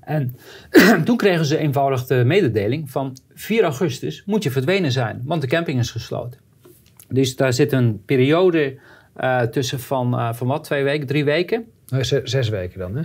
En 0.00 0.36
toen 1.04 1.16
kregen 1.16 1.44
ze 1.44 1.58
eenvoudig 1.58 2.06
de 2.06 2.22
mededeling 2.24 2.90
van 2.90 3.16
4 3.34 3.62
augustus 3.62 4.22
moet 4.26 4.42
je 4.42 4.50
verdwenen 4.50 4.92
zijn, 4.92 5.22
want 5.24 5.40
de 5.40 5.46
camping 5.46 5.78
is 5.78 5.90
gesloten. 5.90 6.40
Dus 7.08 7.36
daar 7.36 7.52
zit 7.52 7.72
een 7.72 8.02
periode 8.04 8.78
uh, 9.20 9.42
tussen 9.42 9.80
van, 9.80 10.14
uh, 10.14 10.32
van 10.32 10.46
wat, 10.46 10.64
twee 10.64 10.84
weken, 10.84 11.06
drie 11.06 11.24
weken? 11.24 11.64
Nou, 11.86 12.04
zes, 12.04 12.30
zes 12.30 12.48
weken 12.48 12.78
dan, 12.78 12.96
hè? 12.96 13.02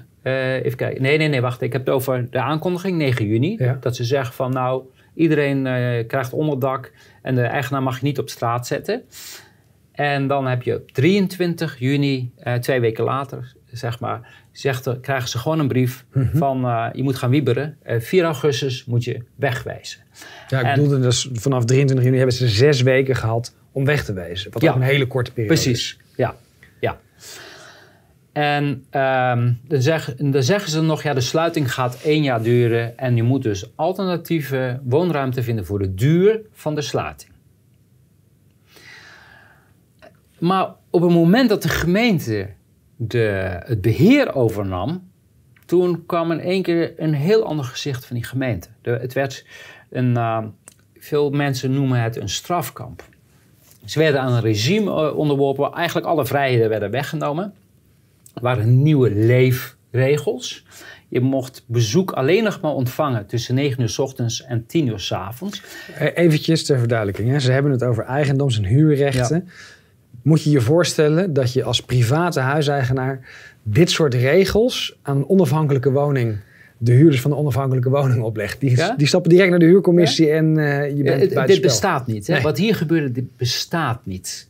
Uh, 0.58 0.66
even 0.66 0.78
kijken. 0.78 1.02
Nee, 1.02 1.18
nee, 1.18 1.28
nee, 1.28 1.42
wacht. 1.42 1.62
Ik 1.62 1.72
heb 1.72 1.86
het 1.86 1.96
over 1.96 2.28
de 2.30 2.40
aankondiging, 2.40 2.98
9 2.98 3.28
juni. 3.28 3.56
Ja. 3.58 3.78
Dat 3.80 3.96
ze 3.96 4.04
zeggen 4.04 4.36
van 4.36 4.52
nou, 4.52 4.84
iedereen 5.16 5.64
krijgt 6.08 6.34
onderdak 6.34 6.92
en 7.22 7.36
de 7.36 7.42
eigenaar 7.42 7.84
mag 7.84 8.00
je 8.00 8.06
niet 8.06 8.20
op 8.20 8.30
straat 8.30 8.68
zetten. 8.68 9.04
En 9.92 10.28
dan 10.28 10.48
heb 10.48 10.62
je 10.62 10.76
op 10.76 10.92
23 10.92 11.80
juni, 11.80 12.32
twee 12.60 12.80
weken 12.80 13.04
later, 13.04 13.56
zeg 13.72 14.00
maar, 14.00 14.28
zegt, 14.52 15.00
krijgen 15.02 15.30
ze 15.30 15.38
gewoon 15.38 15.60
een 15.60 15.68
brief 15.68 16.06
mhm. 16.14 16.38
van 16.38 16.66
uh, 16.66 16.88
je 16.94 17.04
moet 17.04 17.16
gaan 17.16 17.30
wieberen. 17.30 17.78
Uh, 17.88 18.00
4 18.00 18.24
augustus 18.24 18.86
moet 18.86 19.04
je 19.04 19.24
wegwezen. 19.36 20.00
Ja, 20.48 20.60
ik 20.60 20.76
bedoelde 20.76 21.00
dus 21.00 21.30
vanaf 21.34 21.66
23 21.66 22.06
juni 22.06 22.18
hebben 22.18 22.36
ze 22.36 22.48
zes 22.48 22.82
weken 22.82 23.16
gehad 23.16 23.56
om 23.72 23.86
weg 23.86 24.04
te 24.04 24.14
wezen. 24.14 24.52
Wat 24.52 24.68
ook 24.68 24.76
een 24.76 24.82
hele 24.82 25.08
korte 25.08 25.32
periode 25.32 25.62
Precies, 25.62 25.98
ja. 26.16 26.28
ja. 26.28 26.36
En 28.36 28.64
um, 28.92 29.60
dan, 29.68 30.02
dan 30.18 30.44
zeggen 30.44 30.70
ze 30.70 30.82
nog, 30.82 31.04
ja, 31.04 31.14
de 31.14 31.22
sluiting 31.22 31.74
gaat 31.74 32.02
één 32.02 32.24
jaar 32.24 32.42
duren 32.42 32.98
en 32.98 33.16
je 33.16 33.24
moet 33.24 33.44
dus 33.44 33.76
alternatieve 33.76 34.80
woonruimte 34.84 35.44
vinden 35.44 35.66
voor 35.66 35.80
de 35.80 35.94
duur 35.94 36.42
van 36.52 36.76
de 36.76 36.82
sluiting. 36.82 37.32
Maar 40.40 40.74
op 40.90 41.02
het 41.02 41.12
moment 41.12 41.50
dat 41.50 41.62
de 41.62 41.70
gemeente 41.70 42.50
de, 42.96 43.58
het 43.66 43.82
beheer 43.82 44.36
overnam, 44.36 45.10
toen 45.66 46.06
kwam 46.06 46.32
in 46.32 46.40
één 46.40 46.62
keer 46.62 46.94
een 46.98 47.14
heel 47.14 47.46
ander 47.46 47.66
gezicht 47.66 48.06
van 48.06 48.16
die 48.16 48.26
gemeente. 48.26 48.70
Het 48.82 49.14
werd 49.14 49.46
een, 49.90 50.12
uh, 50.18 50.44
veel 50.98 51.30
mensen 51.30 51.74
noemen 51.74 52.02
het 52.02 52.16
een 52.16 52.30
strafkamp. 52.30 53.04
Ze 53.86 54.00
werden 54.00 54.22
aan 54.22 54.34
een 54.34 54.42
regime 54.42 54.92
uh, 54.92 55.18
onderworpen 55.18 55.64
waar 55.64 55.74
eigenlijk 55.74 56.08
alle 56.08 56.26
vrijheden 56.26 56.70
werden 56.70 56.92
weggenomen. 56.92 57.54
Waren 58.42 58.82
nieuwe 58.82 59.12
leefregels. 59.16 60.66
Je 61.08 61.22
mocht 61.22 61.64
bezoek 61.68 62.12
alleen 62.12 62.44
nog 62.44 62.62
maar 62.62 62.72
ontvangen 62.72 63.26
tussen 63.26 63.56
9 63.56 63.82
uur 63.82 63.90
s 63.90 64.00
ochtends 64.00 64.44
en 64.44 64.66
10 64.66 64.88
uur 64.88 65.00
s 65.00 65.12
avonds. 65.12 65.62
E-, 66.00 66.06
eventjes 66.06 66.66
ter 66.66 66.80
verduidelijking. 66.80 67.30
Hè? 67.30 67.40
Ze 67.40 67.52
hebben 67.52 67.72
het 67.72 67.84
over 67.84 68.04
eigendoms- 68.04 68.58
en 68.58 68.66
huurrechten. 68.66 69.44
Ja 69.46 69.52
moet 70.26 70.44
je 70.44 70.50
je 70.50 70.62
voorstellen 70.62 71.34
dat 71.34 71.54
je 71.54 71.64
als 71.64 71.82
private 71.82 72.40
huiseigenaar 72.40 73.20
dit 73.64 73.90
soort 73.90 74.14
regels 74.14 74.98
aan 75.02 75.18
een 75.18 75.30
onafhankelijke 75.30 75.92
woning, 75.92 76.38
de 76.78 76.92
huurders 76.92 77.22
van 77.22 77.32
de 77.32 77.38
onafhankelijke 77.38 77.90
woning 77.90 78.24
oplegt. 78.24 78.60
Die, 78.60 78.78
die 78.98 79.08
stappen 79.08 79.30
direct 79.30 79.50
naar 79.50 79.60
de 79.60 79.66
huurcommissie 79.66 80.32
en 80.32 80.58
uh, 80.58 80.98
je 80.98 81.04
bent 81.04 81.32
ja, 81.32 81.46
Dit 81.46 81.62
bestaat 81.62 82.08
niet. 82.08 82.28
Hè? 82.28 82.42
Wat 82.42 82.58
hier 82.58 82.76
gebeurde, 82.76 83.12
dit 83.12 83.38
bestaat 83.38 84.06
niet. 84.06 84.48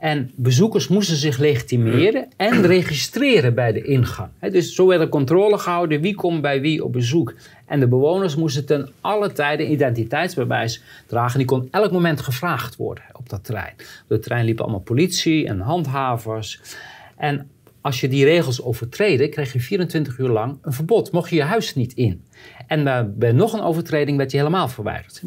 En 0.00 0.30
bezoekers 0.34 0.88
moesten 0.88 1.16
zich 1.16 1.38
legitimeren 1.38 2.28
en 2.36 2.66
registreren 2.66 3.54
bij 3.54 3.72
de 3.72 3.82
ingang. 3.82 4.28
dus 4.40 4.74
zo 4.74 4.86
werd 4.86 5.00
er 5.00 5.08
controle 5.08 5.58
gehouden 5.58 6.00
wie 6.00 6.14
komt 6.14 6.42
bij 6.42 6.60
wie 6.60 6.84
op 6.84 6.92
bezoek. 6.92 7.34
En 7.66 7.80
de 7.80 7.88
bewoners 7.88 8.36
moesten 8.36 8.66
ten 8.66 8.88
alle 9.00 9.32
tijden 9.32 9.70
identiteitsbewijs 9.72 10.82
dragen. 11.06 11.38
Die 11.38 11.46
kon 11.46 11.68
elk 11.70 11.92
moment 11.92 12.20
gevraagd 12.20 12.76
worden 12.76 13.04
op 13.12 13.28
dat 13.28 13.44
terrein. 13.44 13.72
Op 14.02 14.08
het 14.08 14.22
terrein 14.22 14.44
liepen 14.44 14.64
allemaal 14.64 14.82
politie 14.82 15.46
en 15.46 15.60
handhavers. 15.60 16.60
En 17.16 17.50
als 17.80 18.00
je 18.00 18.08
die 18.08 18.24
regels 18.24 18.62
overtreden, 18.62 19.30
kreeg 19.30 19.52
je 19.52 19.60
24 19.60 20.18
uur 20.18 20.28
lang 20.28 20.58
een 20.62 20.72
verbod. 20.72 21.12
Mocht 21.12 21.30
je 21.30 21.36
je 21.36 21.42
huis 21.42 21.74
niet 21.74 21.92
in. 21.92 22.24
En 22.66 23.12
bij 23.18 23.32
nog 23.32 23.52
een 23.52 23.62
overtreding 23.62 24.16
werd 24.16 24.30
je 24.30 24.36
helemaal 24.36 24.68
verwijderd. 24.68 25.22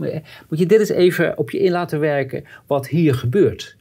Moet 0.50 0.60
je 0.60 0.66
dit 0.66 0.80
eens 0.80 0.90
even 0.90 1.38
op 1.38 1.52
je 1.52 1.60
in 1.60 1.72
laten 1.72 2.00
werken 2.00 2.44
wat 2.68 2.88
hier 2.88 3.16
gebeurt. 3.16 3.76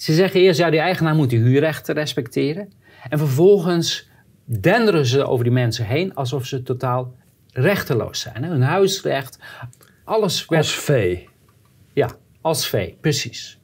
Ze 0.00 0.14
zeggen 0.14 0.40
eerst, 0.40 0.58
ja, 0.58 0.70
die 0.70 0.80
eigenaar 0.80 1.14
moet 1.14 1.30
die 1.30 1.38
huurrechten 1.38 1.94
respecteren. 1.94 2.72
En 3.08 3.18
vervolgens 3.18 4.08
denderen 4.44 5.06
ze 5.06 5.24
over 5.24 5.44
die 5.44 5.52
mensen 5.52 5.86
heen 5.86 6.14
alsof 6.14 6.46
ze 6.46 6.62
totaal 6.62 7.14
rechteloos 7.52 8.20
zijn. 8.20 8.44
Hun 8.44 8.62
huisrecht, 8.62 9.38
alles 10.04 10.46
werd... 10.46 10.62
Als 10.62 10.74
vee. 10.74 11.28
Ja, 11.92 12.10
als 12.40 12.68
vee, 12.68 12.96
precies. 13.00 13.58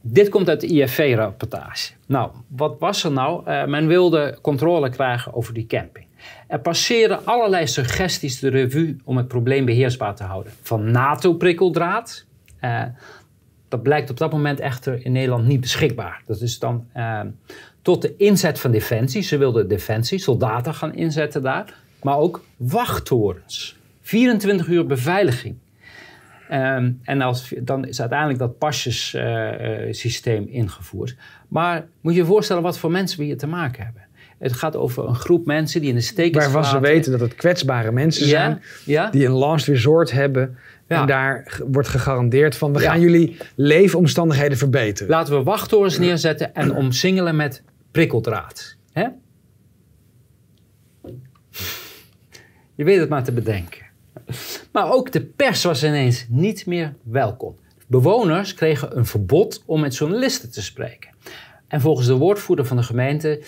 Dit 0.00 0.28
komt 0.28 0.48
uit 0.48 0.60
de 0.60 0.66
IFV-rapportage. 0.66 1.92
Nou, 2.06 2.30
wat 2.48 2.76
was 2.78 3.04
er 3.04 3.12
nou? 3.12 3.50
Uh, 3.50 3.64
men 3.64 3.86
wilde 3.86 4.38
controle 4.42 4.90
krijgen 4.90 5.34
over 5.34 5.54
die 5.54 5.66
camping. 5.66 6.06
Er 6.48 6.60
passeren 6.60 7.26
allerlei 7.26 7.66
suggesties 7.66 8.38
de 8.38 8.48
revue 8.48 8.96
om 9.04 9.16
het 9.16 9.28
probleem 9.28 9.64
beheersbaar 9.64 10.14
te 10.14 10.24
houden. 10.24 10.52
Van 10.62 10.90
NATO-prikkeldraad. 10.90 12.26
Uh, 12.60 12.82
dat 13.74 13.82
blijkt 13.82 14.10
op 14.10 14.18
dat 14.18 14.32
moment 14.32 14.60
echter 14.60 15.04
in 15.04 15.12
Nederland 15.12 15.46
niet 15.46 15.60
beschikbaar. 15.60 16.22
Dat 16.26 16.40
is 16.40 16.58
dan 16.58 16.86
uh, 16.96 17.20
tot 17.82 18.02
de 18.02 18.16
inzet 18.16 18.60
van 18.60 18.70
defensie. 18.70 19.22
Ze 19.22 19.38
wilden 19.38 19.68
defensie, 19.68 20.18
soldaten 20.18 20.74
gaan 20.74 20.94
inzetten 20.94 21.42
daar. 21.42 21.74
Maar 22.02 22.16
ook 22.16 22.44
wachttorens. 22.56 23.76
24 24.02 24.66
uur 24.66 24.86
beveiliging. 24.86 25.56
Um, 26.50 27.00
en 27.02 27.20
als, 27.20 27.54
dan 27.60 27.86
is 27.86 28.00
uiteindelijk 28.00 28.38
dat 28.38 28.58
pasjessysteem 28.58 30.42
uh, 30.42 30.54
ingevoerd. 30.54 31.16
Maar 31.48 31.86
moet 32.00 32.14
je 32.14 32.18
je 32.18 32.26
voorstellen 32.26 32.62
wat 32.62 32.78
voor 32.78 32.90
mensen 32.90 33.18
we 33.18 33.24
hier 33.24 33.38
te 33.38 33.46
maken 33.46 33.84
hebben. 33.84 34.02
Het 34.38 34.52
gaat 34.52 34.76
over 34.76 35.08
een 35.08 35.14
groep 35.14 35.46
mensen 35.46 35.80
die 35.80 35.90
in 35.90 35.96
de 35.96 36.00
steek 36.00 36.34
Waarvan 36.34 36.64
ze 36.64 36.80
weten 36.80 37.12
dat 37.12 37.20
het 37.20 37.34
kwetsbare 37.34 37.92
mensen 37.92 38.28
zijn. 38.28 38.62
Ja? 38.84 39.10
Die 39.10 39.26
een 39.26 39.32
last 39.32 39.66
resort 39.66 40.10
hebben. 40.10 40.58
En 40.86 41.06
daar 41.06 41.60
wordt 41.66 41.88
gegarandeerd 41.88 42.56
van, 42.56 42.72
we 42.72 42.78
gaan 42.78 43.00
jullie 43.00 43.36
leefomstandigheden 43.54 44.58
verbeteren. 44.58 45.10
Laten 45.10 45.36
we 45.36 45.42
wachttorens 45.42 45.98
neerzetten 45.98 46.54
en 46.54 46.74
omsingelen 46.74 47.36
met 47.36 47.62
prikkeldraad. 47.90 48.76
Hè? 48.92 49.06
Je 52.74 52.84
weet 52.84 52.98
het 52.98 53.08
maar 53.08 53.24
te 53.24 53.32
bedenken. 53.32 53.82
Maar 54.72 54.92
ook 54.92 55.12
de 55.12 55.24
pers 55.24 55.64
was 55.64 55.84
ineens 55.84 56.26
niet 56.28 56.66
meer 56.66 56.94
welkom. 57.02 57.56
Bewoners 57.86 58.54
kregen 58.54 58.96
een 58.96 59.06
verbod 59.06 59.62
om 59.66 59.80
met 59.80 59.96
journalisten 59.96 60.50
te 60.50 60.62
spreken. 60.62 61.10
En 61.68 61.80
volgens 61.80 62.06
de 62.06 62.14
woordvoerder 62.14 62.64
van 62.64 62.76
de 62.76 62.82
gemeente 62.82 63.42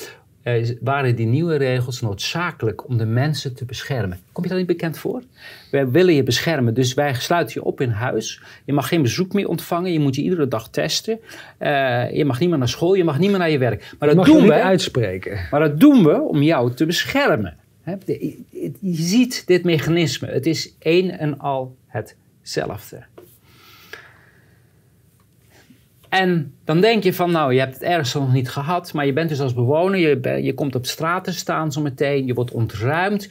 waren 0.80 1.16
die 1.16 1.26
nieuwe 1.26 1.56
regels 1.56 2.00
noodzakelijk 2.00 2.88
om 2.88 2.96
de 2.96 3.06
mensen 3.06 3.54
te 3.54 3.64
beschermen. 3.64 4.18
Kom 4.32 4.42
je 4.42 4.48
dat 4.48 4.58
niet 4.58 4.66
bekend 4.66 4.98
voor? 4.98 5.22
Wij 5.70 5.90
willen 5.90 6.14
je 6.14 6.22
beschermen, 6.22 6.74
dus 6.74 6.94
wij 6.94 7.14
sluiten 7.14 7.54
je 7.54 7.66
op 7.66 7.80
in 7.80 7.90
huis. 7.90 8.42
Je 8.64 8.72
mag 8.72 8.88
geen 8.88 9.02
bezoek 9.02 9.32
meer 9.32 9.48
ontvangen, 9.48 9.92
je 9.92 10.00
moet 10.00 10.14
je 10.14 10.22
iedere 10.22 10.48
dag 10.48 10.68
testen. 10.68 11.18
Eh, 11.58 12.12
je 12.12 12.24
mag 12.24 12.40
niet 12.40 12.48
meer 12.48 12.58
naar 12.58 12.68
school, 12.68 12.94
je 12.94 13.04
mag 13.04 13.18
niet 13.18 13.30
meer 13.30 13.38
naar 13.38 13.50
je 13.50 13.58
werk. 13.58 13.94
Maar 13.98 14.14
dat 14.14 14.24
doen 14.24 14.46
we 14.46 14.52
uitspreken. 14.62 15.38
Maar 15.50 15.60
dat 15.60 15.80
doen 15.80 16.04
we 16.04 16.20
om 16.20 16.42
jou 16.42 16.74
te 16.74 16.86
beschermen. 16.86 17.56
Je 18.80 19.02
ziet 19.02 19.46
dit 19.46 19.64
mechanisme. 19.64 20.28
Het 20.28 20.46
is 20.46 20.74
één 20.78 21.18
en 21.18 21.38
al 21.38 21.76
hetzelfde. 21.86 23.04
En 26.20 26.54
dan 26.64 26.80
denk 26.80 27.02
je 27.02 27.12
van, 27.12 27.30
nou, 27.30 27.52
je 27.52 27.58
hebt 27.58 27.74
het 27.74 27.82
ergens 27.82 28.14
nog 28.14 28.32
niet 28.32 28.50
gehad, 28.50 28.92
maar 28.92 29.06
je 29.06 29.12
bent 29.12 29.28
dus 29.28 29.40
als 29.40 29.54
bewoner, 29.54 29.98
je, 29.98 30.42
je 30.42 30.54
komt 30.54 30.74
op 30.74 30.86
straat 30.86 31.24
te 31.24 31.32
staan 31.32 31.72
zometeen, 31.72 32.26
je 32.26 32.34
wordt 32.34 32.50
ontruimd. 32.50 33.28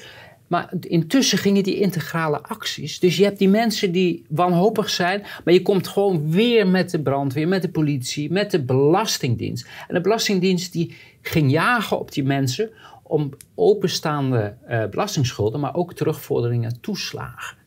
Maar 0.47 0.73
intussen 0.79 1.37
gingen 1.37 1.63
die 1.63 1.79
integrale 1.79 2.41
acties. 2.41 2.99
Dus 2.99 3.17
je 3.17 3.23
hebt 3.23 3.39
die 3.39 3.49
mensen 3.49 3.91
die 3.91 4.25
wanhopig 4.29 4.89
zijn, 4.89 5.23
maar 5.43 5.53
je 5.53 5.61
komt 5.61 5.87
gewoon 5.87 6.31
weer 6.31 6.67
met 6.67 6.89
de 6.89 7.01
brandweer, 7.01 7.47
met 7.47 7.61
de 7.61 7.69
politie, 7.69 8.31
met 8.31 8.51
de 8.51 8.63
Belastingdienst. 8.63 9.67
En 9.87 9.95
de 9.95 10.01
Belastingdienst 10.01 10.73
die 10.73 10.95
ging 11.21 11.51
jagen 11.51 11.99
op 11.99 12.11
die 12.11 12.23
mensen 12.23 12.69
om 13.03 13.29
openstaande 13.55 14.55
uh, 14.69 14.85
belastingsschulden, 14.85 15.59
maar 15.59 15.75
ook 15.75 15.93
terugvorderingen, 15.93 16.81
toeslagen. 16.81 17.57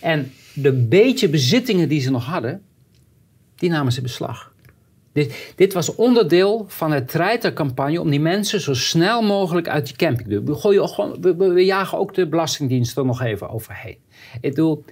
En 0.00 0.32
de 0.54 0.72
beetje 0.72 1.28
bezittingen 1.28 1.88
die 1.88 2.00
ze 2.00 2.10
nog 2.10 2.24
hadden, 2.24 2.62
die 3.54 3.70
namen 3.70 3.92
ze 3.92 4.00
beslag. 4.00 4.52
Dit, 5.14 5.52
dit 5.56 5.72
was 5.72 5.94
onderdeel 5.94 6.64
van 6.68 6.92
het 6.92 7.08
treitercampagne 7.08 8.00
om 8.00 8.10
die 8.10 8.20
mensen 8.20 8.60
zo 8.60 8.74
snel 8.74 9.22
mogelijk 9.22 9.68
uit 9.68 9.86
die 9.86 9.96
camping 9.96 10.28
te 10.28 10.42
doen. 10.42 10.44
We, 11.20 11.36
we, 11.36 11.52
we, 11.52 11.64
jagen 11.64 11.98
ook 11.98 12.14
de 12.14 12.28
Belastingdienst 12.28 12.96
er 12.96 13.04
nog 13.04 13.22
even 13.22 13.48
overheen. 13.48 13.96
Ik 14.40 14.50
bedoel, 14.50 14.84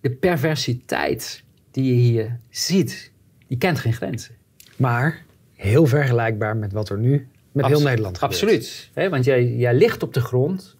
de 0.00 0.10
perversiteit 0.10 1.44
die 1.70 1.84
je 1.84 2.00
hier 2.00 2.38
ziet, 2.50 3.12
die 3.46 3.58
kent 3.58 3.78
geen 3.78 3.92
grenzen. 3.92 4.34
Maar 4.76 5.24
heel 5.54 5.86
vergelijkbaar 5.86 6.56
met 6.56 6.72
wat 6.72 6.88
er 6.88 6.98
nu 6.98 7.28
met 7.52 7.66
heel 7.66 7.82
Nederland 7.82 8.18
gebeurt. 8.18 8.42
Absoluut. 8.42 8.90
Hè? 8.94 9.08
Want 9.08 9.24
jij, 9.24 9.46
jij 9.46 9.74
ligt 9.74 10.02
op 10.02 10.14
de 10.14 10.20
grond, 10.20 10.76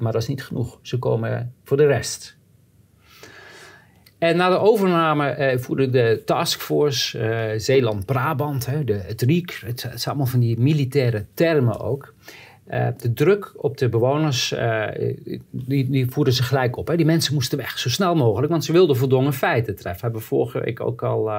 maar 0.00 0.12
dat 0.12 0.22
is 0.22 0.28
niet 0.28 0.44
genoeg. 0.44 0.78
Ze 0.82 0.98
komen 0.98 1.54
voor 1.64 1.76
de 1.76 1.86
rest. 1.86 2.36
En 4.20 4.36
na 4.36 4.48
de 4.48 4.58
overname 4.58 5.28
eh, 5.28 5.58
voerde 5.58 5.90
de 5.90 6.22
taskforce 6.24 7.18
uh, 7.18 7.58
Zeeland-Brabant, 7.58 8.66
het 8.66 9.22
RIEK, 9.22 9.60
het, 9.64 9.80
zijn 9.80 10.00
allemaal 10.04 10.26
van 10.26 10.40
die 10.40 10.58
militaire 10.58 11.24
termen 11.34 11.80
ook. 11.80 12.14
Uh, 12.70 12.86
de 12.96 13.12
druk 13.12 13.52
op 13.56 13.78
de 13.78 13.88
bewoners, 13.88 14.52
uh, 14.52 14.86
die, 15.50 15.90
die 15.90 16.10
voerden 16.10 16.34
ze 16.34 16.42
gelijk 16.42 16.76
op. 16.76 16.86
Hè. 16.86 16.96
Die 16.96 17.06
mensen 17.06 17.34
moesten 17.34 17.58
weg, 17.58 17.78
zo 17.78 17.88
snel 17.88 18.14
mogelijk, 18.14 18.50
want 18.50 18.64
ze 18.64 18.72
wilden 18.72 18.96
voldongen 18.96 19.32
feiten 19.32 19.76
treffen. 19.76 20.02
Hebben 20.02 20.22
vorige 20.22 20.60
week 20.60 20.80
ook 20.80 21.02
al, 21.02 21.30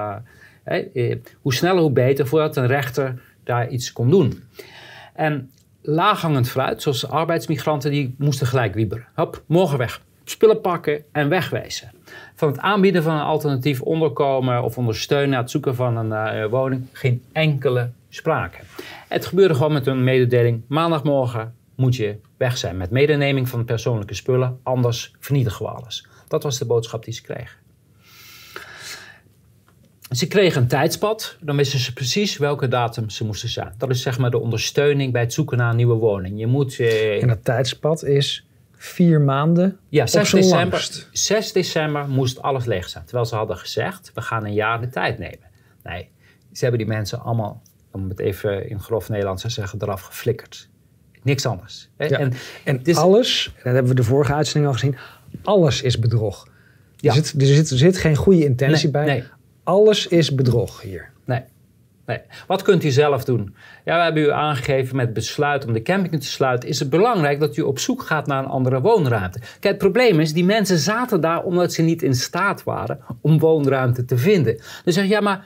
hoe 1.42 1.54
sneller 1.54 1.82
hoe 1.82 1.92
beter, 1.92 2.28
voordat 2.28 2.56
een 2.56 2.68
rechter 2.68 3.22
daar 3.44 3.70
iets 3.70 3.94
kon 3.94 4.10
doen. 4.10 4.44
En 5.14 5.52
laaghangend 5.82 6.50
fruit, 6.50 6.82
zoals 6.82 7.10
arbeidsmigranten, 7.10 7.92
die 7.92 8.16
moesten 8.18 8.48
gelijk 8.48 8.74
wieberen. 8.74 9.06
Hop, 9.16 9.44
morgen 9.46 9.78
weg. 9.78 10.02
Spullen 10.24 10.62
pakken 10.62 11.04
en 11.12 11.30
wegwezen 11.30 11.92
van 12.36 12.48
het 12.48 12.60
aanbieden 12.60 13.04
van 13.04 13.14
een 13.14 13.22
alternatief 13.22 13.82
onderkomen 13.82 14.64
of 14.64 14.78
ondersteunen 14.78 15.30
naar 15.30 15.42
het 15.42 15.52
zoeken 15.52 15.76
van 15.76 15.98
een 15.98 16.38
uh, 16.38 16.46
woning 16.46 16.88
geen 16.92 17.24
enkele 17.32 17.90
sprake. 18.10 18.58
Het 19.08 19.26
gebeurde 19.26 19.54
gewoon 19.54 19.74
met 19.74 19.88
een 19.88 20.04
mededeling. 20.04 20.62
Maandagmorgen 20.68 21.54
moet 21.76 21.96
je 21.96 22.18
weg 22.38 22.58
zijn 22.58 22.78
met 22.78 22.90
medeneming 22.90 23.50
van 23.50 23.66
persoonlijke 23.66 24.14
spullen, 24.14 24.60
anders 24.64 25.14
vernietigen 25.20 25.66
we 25.66 25.72
alles. 25.72 26.08
Dat 26.28 26.44
was 26.44 26.58
de 26.58 26.66
boodschap 26.66 27.04
die 27.04 27.14
ze 27.14 27.22
kregen. 27.22 27.60
Ze 30.12 30.28
kregen 30.28 30.62
een 30.62 30.68
tijdspad, 30.68 31.38
dan 31.42 31.56
wisten 31.56 31.80
ze 31.80 31.94
precies 31.94 32.38
welke 32.38 32.68
datum 32.68 33.10
ze 33.10 33.26
moesten 33.26 33.50
zijn. 33.50 33.74
Dat 33.78 33.90
is 33.90 34.02
zeg 34.02 34.18
maar 34.18 34.32
de 34.32 34.40
ondersteuning 34.40 35.12
bij 35.12 35.22
het 35.22 35.34
zoeken 35.34 35.58
naar 35.58 35.70
een 35.70 35.76
nieuwe 35.76 35.96
woning. 35.96 36.40
Je 36.40 36.48
moet, 36.48 36.80
uh, 36.80 37.22
en 37.22 37.28
dat 37.28 37.44
tijdspad 37.44 38.04
is 38.04 38.46
vier 38.82 39.22
maanden. 39.22 39.80
Ja, 39.90 40.08
6 40.08 40.32
december, 40.32 41.06
6 41.12 41.52
december 41.52 42.10
moest 42.10 42.42
alles 42.42 42.66
leeg 42.66 42.90
zijn. 42.90 43.04
Terwijl 43.04 43.26
ze 43.26 43.36
hadden 43.36 43.58
gezegd, 43.58 44.12
we 44.14 44.22
gaan 44.22 44.46
een 44.46 44.54
jaar 44.54 44.82
de 44.82 44.90
tijd 44.90 45.20
nemen. 45.20 45.50
Nee, 45.84 46.10
ze 46.52 46.60
hebben 46.62 46.80
die 46.80 46.88
mensen 46.88 47.20
allemaal, 47.20 47.62
om 47.92 48.10
het 48.10 48.20
even 48.20 48.70
in 48.70 48.80
grof 48.80 49.10
Nederlands 49.10 49.42
te 49.42 49.50
zeggen, 49.50 49.82
eraf 49.82 50.02
geflikkerd. 50.02 50.70
Niks 51.24 51.46
anders. 51.46 51.90
Ja. 51.98 52.08
En, 52.08 52.34
en 52.64 52.96
alles, 52.96 53.52
dat 53.56 53.64
hebben 53.64 53.88
we 53.88 53.94
de 53.94 54.04
vorige 54.04 54.34
uitzending 54.34 54.74
al 54.74 54.80
gezien, 54.80 54.98
alles 55.44 55.82
is 55.82 56.00
bedrog. 56.00 56.48
Ja. 56.96 57.10
Er, 57.10 57.16
zit, 57.16 57.42
er, 57.42 57.48
zit, 57.48 57.70
er 57.70 57.78
zit 57.78 57.98
geen 57.98 58.16
goede 58.16 58.44
intentie 58.44 58.92
bij. 58.92 59.06
Nee. 59.06 59.24
Alles 59.64 60.08
is 60.08 60.36
bedrog 60.36 60.82
hier. 60.82 61.12
Nee. 61.26 61.42
Nee. 62.06 62.20
Wat 62.48 62.62
kunt 62.62 62.84
u 62.84 62.90
zelf 62.90 63.24
doen? 63.24 63.56
Ja, 63.86 63.98
we 63.98 64.04
hebben 64.04 64.24
u 64.24 64.32
aangegeven 64.32 64.96
met 64.96 65.14
besluit 65.14 65.66
om 65.66 65.74
de 65.74 65.82
camping 65.82 66.22
te 66.22 66.28
sluiten. 66.28 66.70
Is 66.70 66.80
het 66.80 66.90
belangrijk 66.90 67.40
dat 67.40 67.58
u 67.58 67.62
op 67.62 67.80
zoek 67.80 68.02
gaat 68.02 68.28
naar 68.28 68.44
een 68.44 68.50
andere 68.50 68.82
woonruimte? 68.82 69.40
Kijk, 69.40 69.64
het 69.64 69.78
probleem 69.78 70.20
is, 70.20 70.34
die 70.34 70.46
mensen 70.46 70.78
zaten 70.78 71.22
daar 71.22 71.44
omdat 71.44 71.74
ze 71.74 71.82
niet 71.82 72.02
in 72.02 72.16
staat 72.16 72.64
waren 72.64 73.00
om 73.22 73.40
woonruimte 73.40 74.06
te 74.06 74.18
vinden. 74.18 74.58
Dus 74.84 74.94
zeg 74.94 75.06
ja, 75.06 75.20
maar 75.20 75.46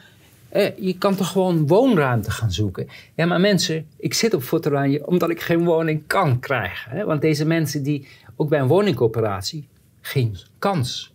eh, 0.50 0.78
je 0.78 0.98
kan 0.98 1.16
toch 1.16 1.32
gewoon 1.32 1.68
woonruimte 1.68 2.32
gaan 2.32 2.52
zoeken? 2.52 2.88
Ja, 3.16 3.26
maar 3.26 3.40
mensen, 3.40 3.88
ik 3.98 4.14
zit 4.14 4.34
op 4.34 4.44
Forteranje 4.44 5.08
omdat 5.08 5.30
ik 5.30 5.42
geen 5.42 5.64
woning 5.64 6.04
kan 6.08 6.40
krijgen. 6.40 6.92
Hè? 6.92 7.06
Want 7.06 7.22
deze 7.22 7.46
mensen 7.46 7.84
die, 7.84 8.08
ook 8.36 8.50
bij 8.50 8.60
een 8.60 8.68
woningcoöperatie, 8.68 9.68
geen 10.02 10.38
kans. 10.60 11.14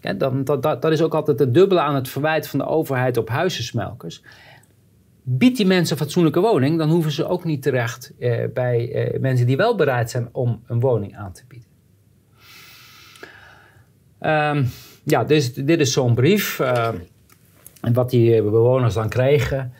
Ja, 0.00 0.12
dan, 0.12 0.44
dat, 0.44 0.62
dat, 0.62 0.82
dat 0.82 0.92
is 0.92 1.02
ook 1.02 1.14
altijd 1.14 1.38
het 1.38 1.54
dubbele 1.54 1.80
aan 1.80 1.94
het 1.94 2.08
verwijt 2.08 2.48
van 2.48 2.58
de 2.58 2.66
overheid 2.66 3.16
op 3.16 3.28
huizensmelkers 3.28 4.22
biedt 5.22 5.56
die 5.56 5.66
mensen 5.66 5.96
een 5.96 6.02
fatsoenlijke 6.02 6.40
woning, 6.40 6.78
dan 6.78 6.90
hoeven 6.90 7.12
ze 7.12 7.28
ook 7.28 7.44
niet 7.44 7.62
terecht 7.62 8.12
eh, 8.18 8.44
bij 8.54 8.92
eh, 8.92 9.20
mensen 9.20 9.46
die 9.46 9.56
wel 9.56 9.76
bereid 9.76 10.10
zijn 10.10 10.28
om 10.32 10.62
een 10.66 10.80
woning 10.80 11.16
aan 11.16 11.32
te 11.32 11.42
bieden. 11.48 11.68
Um, 14.20 14.68
ja, 15.04 15.24
dit, 15.24 15.66
dit 15.66 15.80
is 15.80 15.92
zo'n 15.92 16.14
brief. 16.14 16.58
Uh, 16.58 16.88
en 17.80 17.92
wat 17.92 18.10
die 18.10 18.42
bewoners 18.42 18.94
dan 18.94 19.08
kregen. 19.08 19.72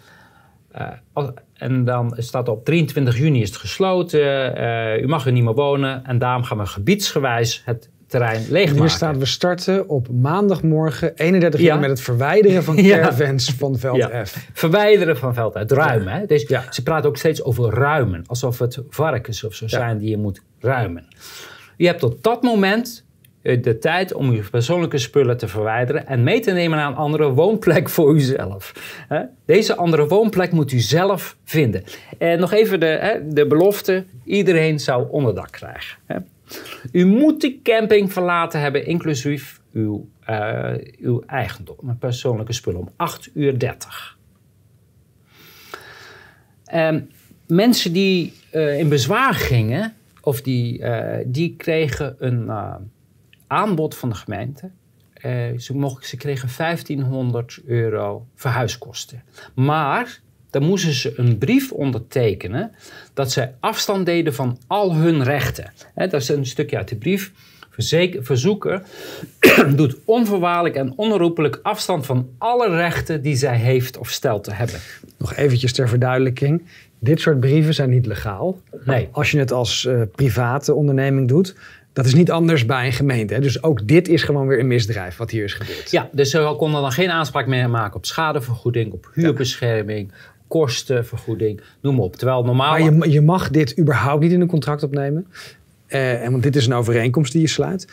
Uh, 1.15 1.29
en 1.53 1.85
dan 1.85 2.15
staat 2.17 2.49
op 2.49 2.65
23 2.65 3.19
juni 3.19 3.41
is 3.41 3.49
het 3.49 3.59
gesloten. 3.59 5.01
U 5.03 5.07
mag 5.07 5.27
er 5.27 5.33
niet 5.33 5.45
meer 5.45 5.55
wonen. 5.55 6.05
En 6.05 6.19
daarom 6.19 6.43
gaan 6.43 6.59
we 6.59 6.67
gebiedsgewijs 6.67 7.63
het 7.65 7.91
terrein 8.11 8.47
leegmaken. 8.49 8.81
Hier 8.81 8.91
staat, 8.91 9.17
we 9.17 9.25
starten 9.25 9.89
op 9.89 10.09
maandagmorgen 10.11 11.17
31 11.17 11.61
juli 11.61 11.79
met 11.79 11.91
het 11.91 12.01
verwijderen 12.01 12.65
van 12.65 12.77
caravans 12.89 13.55
van 13.59 13.79
veld 13.79 14.11
F. 14.25 14.49
Verwijderen 14.53 15.17
van 15.17 15.35
veld 15.35 15.53
F, 15.67 15.71
ruimen. 15.71 16.13
Hè? 16.13 16.27
Dus 16.27 16.47
ze 16.71 16.83
praten 16.83 17.09
ook 17.09 17.17
steeds 17.17 17.43
over 17.43 17.75
ruimen, 17.75 18.25
alsof 18.27 18.59
het 18.59 18.79
varkens 18.89 19.45
of 19.45 19.55
zo 19.55 19.69
zijn 19.69 19.99
die 19.99 20.11
je 20.11 20.17
moet 20.17 20.43
ruimen. 20.61 21.07
Je 21.77 21.87
hebt 21.87 22.01
tot 22.01 22.23
dat 22.23 22.43
moment 22.43 23.05
eh, 23.43 23.63
de 23.63 23.79
tijd 23.79 24.15
om 24.15 24.31
uw 24.31 24.43
persoonlijke 24.51 24.99
spullen 24.99 25.37
te 25.37 25.49
verwijderen 25.49 26.07
en 26.07 26.23
mee 26.23 26.41
te 26.41 26.51
nemen 26.51 26.79
naar 26.79 26.89
een 26.89 26.97
andere 26.97 27.31
woonplek 27.31 27.89
voor 27.89 28.15
uzelf. 28.15 28.73
Deze 29.45 29.77
andere 29.77 30.07
woonplek 30.07 30.53
moet 30.53 30.73
u 30.73 30.79
zelf 30.79 31.37
vinden. 31.45 31.85
En 32.19 32.41
nog 32.41 32.53
even 32.53 32.81
de, 32.81 33.23
de 33.29 33.47
belofte: 33.47 34.05
iedereen 34.25 34.81
zou 34.81 35.07
onderdak 35.11 35.51
krijgen. 35.51 35.99
U 36.93 37.05
moet 37.07 37.41
de 37.41 37.63
camping 37.63 38.13
verlaten 38.13 38.61
hebben, 38.61 38.87
inclusief 38.87 39.61
uw, 39.73 40.09
uh, 40.29 40.75
uw 40.99 41.23
eigendom, 41.27 41.77
mijn 41.81 41.99
persoonlijke 41.99 42.53
spullen, 42.53 42.81
om 42.81 42.89
8 42.97 43.31
uur 43.35 43.59
30. 43.59 44.19
Um, 46.75 47.11
mensen 47.47 47.93
die 47.93 48.33
uh, 48.53 48.79
in 48.79 48.89
bezwaar 48.89 49.35
gingen, 49.35 49.95
of 50.21 50.43
die, 50.43 50.79
uh, 50.79 51.17
die 51.27 51.57
kregen 51.57 52.17
een 52.19 52.51
aanbod 53.47 53.97
van 53.97 54.09
de 54.09 54.15
gemeente. 54.15 54.71
ze, 55.59 55.97
ze 56.01 56.17
kregen 56.17 56.49
1500 56.57 57.61
euro 57.67 58.27
verhuiskosten. 58.35 59.23
Maar 59.55 60.21
dan 60.51 60.63
moesten 60.63 60.93
ze 60.93 61.13
een 61.17 61.39
brief 61.39 61.73
ondertekenen 61.73 62.73
dat 63.15 63.33
zij 63.33 63.55
afstand 63.61 64.07
deden 64.07 64.35
van 64.35 64.59
al 64.67 64.95
hun 64.95 65.23
rechten. 65.23 65.73
dat 65.95 66.13
is 66.13 66.29
een 66.29 66.47
stukje 66.47 66.77
uit 66.77 66.89
de 66.89 66.97
brief. 66.97 67.33
Verzeker, 67.71 68.25
verzoeker 68.25 68.83
doet 69.77 69.97
onvoorwaardelijk 70.05 70.75
en 70.75 70.93
onherroepelijk 70.97 71.59
afstand 71.63 72.07
van 72.07 72.29
alle 72.39 72.77
rechten 72.77 73.23
die 73.23 73.37
zij 73.37 73.57
heeft 73.57 73.99
of 73.99 74.11
stelt 74.11 74.45
te 74.45 74.53
hebben. 74.53 74.81
Nog 75.19 75.35
eventjes 75.35 75.73
ter 75.73 75.89
verduidelijking. 75.89 76.67
Dit 76.99 77.21
soort 77.21 77.41
brieven 77.41 77.75
zijn 77.75 77.91
niet 77.91 78.07
legaal. 78.07 78.61
Nee. 78.85 79.09
Als 79.13 79.31
je 79.31 79.39
het 79.39 79.53
als 79.53 79.85
uh, 79.85 80.03
private 80.15 80.75
onderneming 80.75 81.29
doet, 81.29 81.55
dat 81.93 82.07
is 82.07 82.15
niet 82.15 82.31
anders 82.31 82.67
bij 82.67 82.87
een 82.87 82.93
gemeente. 82.93 83.35
Hè? 83.35 83.41
Dus 83.41 83.63
ook 83.63 83.89
dit 83.89 84.09
is 84.09 84.23
gewoon 84.23 84.47
weer 84.47 84.59
een 84.59 84.67
misdrijf 84.67 85.17
wat 85.17 85.31
hier 85.31 85.45
is 85.45 85.55
gebeurd. 85.55 85.91
Ja, 85.91 86.09
dus 86.13 86.31
ze 86.31 86.55
konden 86.59 86.81
dan 86.81 86.93
geen 86.93 87.11
aanspraak 87.11 87.47
meer 87.47 87.71
maken 87.71 87.97
op 87.97 88.07
schadevergoeding, 88.07 88.93
op 88.93 89.11
huurbescherming, 89.15 90.13
kostenvergoeding, 90.51 91.61
noem 91.81 91.95
maar 91.95 92.05
op. 92.05 92.17
Terwijl 92.17 92.45
normaal... 92.45 92.71
Maar 92.71 93.07
je, 93.07 93.11
je 93.11 93.21
mag 93.21 93.51
dit 93.51 93.79
überhaupt 93.79 94.23
niet 94.23 94.33
in 94.33 94.41
een 94.41 94.47
contract 94.47 94.83
opnemen. 94.83 95.27
Uh, 95.89 96.25
en 96.25 96.31
want 96.31 96.43
dit 96.43 96.57
is 96.57 96.67
een 96.67 96.73
overeenkomst 96.73 97.33
die 97.33 97.41
je 97.41 97.49
sluit. 97.49 97.87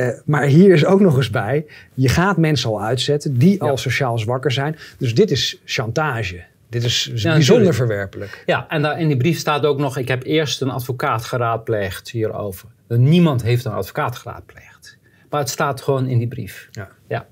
Uh, 0.00 0.08
maar 0.24 0.44
hier 0.44 0.72
is 0.72 0.84
ook 0.84 1.00
nog 1.00 1.16
eens 1.16 1.30
bij, 1.30 1.66
je 1.94 2.08
gaat 2.08 2.36
mensen 2.36 2.70
al 2.70 2.82
uitzetten 2.82 3.38
die 3.38 3.62
al 3.62 3.76
sociaal 3.76 4.18
zwakker 4.18 4.50
zijn. 4.50 4.76
Dus 4.98 5.14
dit 5.14 5.30
is 5.30 5.60
chantage. 5.64 6.44
Dit 6.68 6.84
is 6.84 7.10
ja, 7.14 7.32
bijzonder 7.32 7.74
verwerpelijk. 7.74 8.42
Ja, 8.46 8.66
en 8.68 8.82
daar 8.82 9.00
in 9.00 9.08
die 9.08 9.16
brief 9.16 9.38
staat 9.38 9.64
ook 9.64 9.78
nog: 9.78 9.96
ik 9.96 10.08
heb 10.08 10.24
eerst 10.24 10.60
een 10.60 10.70
advocaat 10.70 11.24
geraadpleegd 11.24 12.10
hierover. 12.10 12.68
Niemand 12.88 13.42
heeft 13.42 13.64
een 13.64 13.72
advocaat 13.72 14.16
geraadpleegd. 14.16 14.98
Maar 15.30 15.40
het 15.40 15.50
staat 15.50 15.80
gewoon 15.80 16.06
in 16.06 16.18
die 16.18 16.28
brief. 16.28 16.68
Ja. 16.70 16.88
ja. 17.08 17.26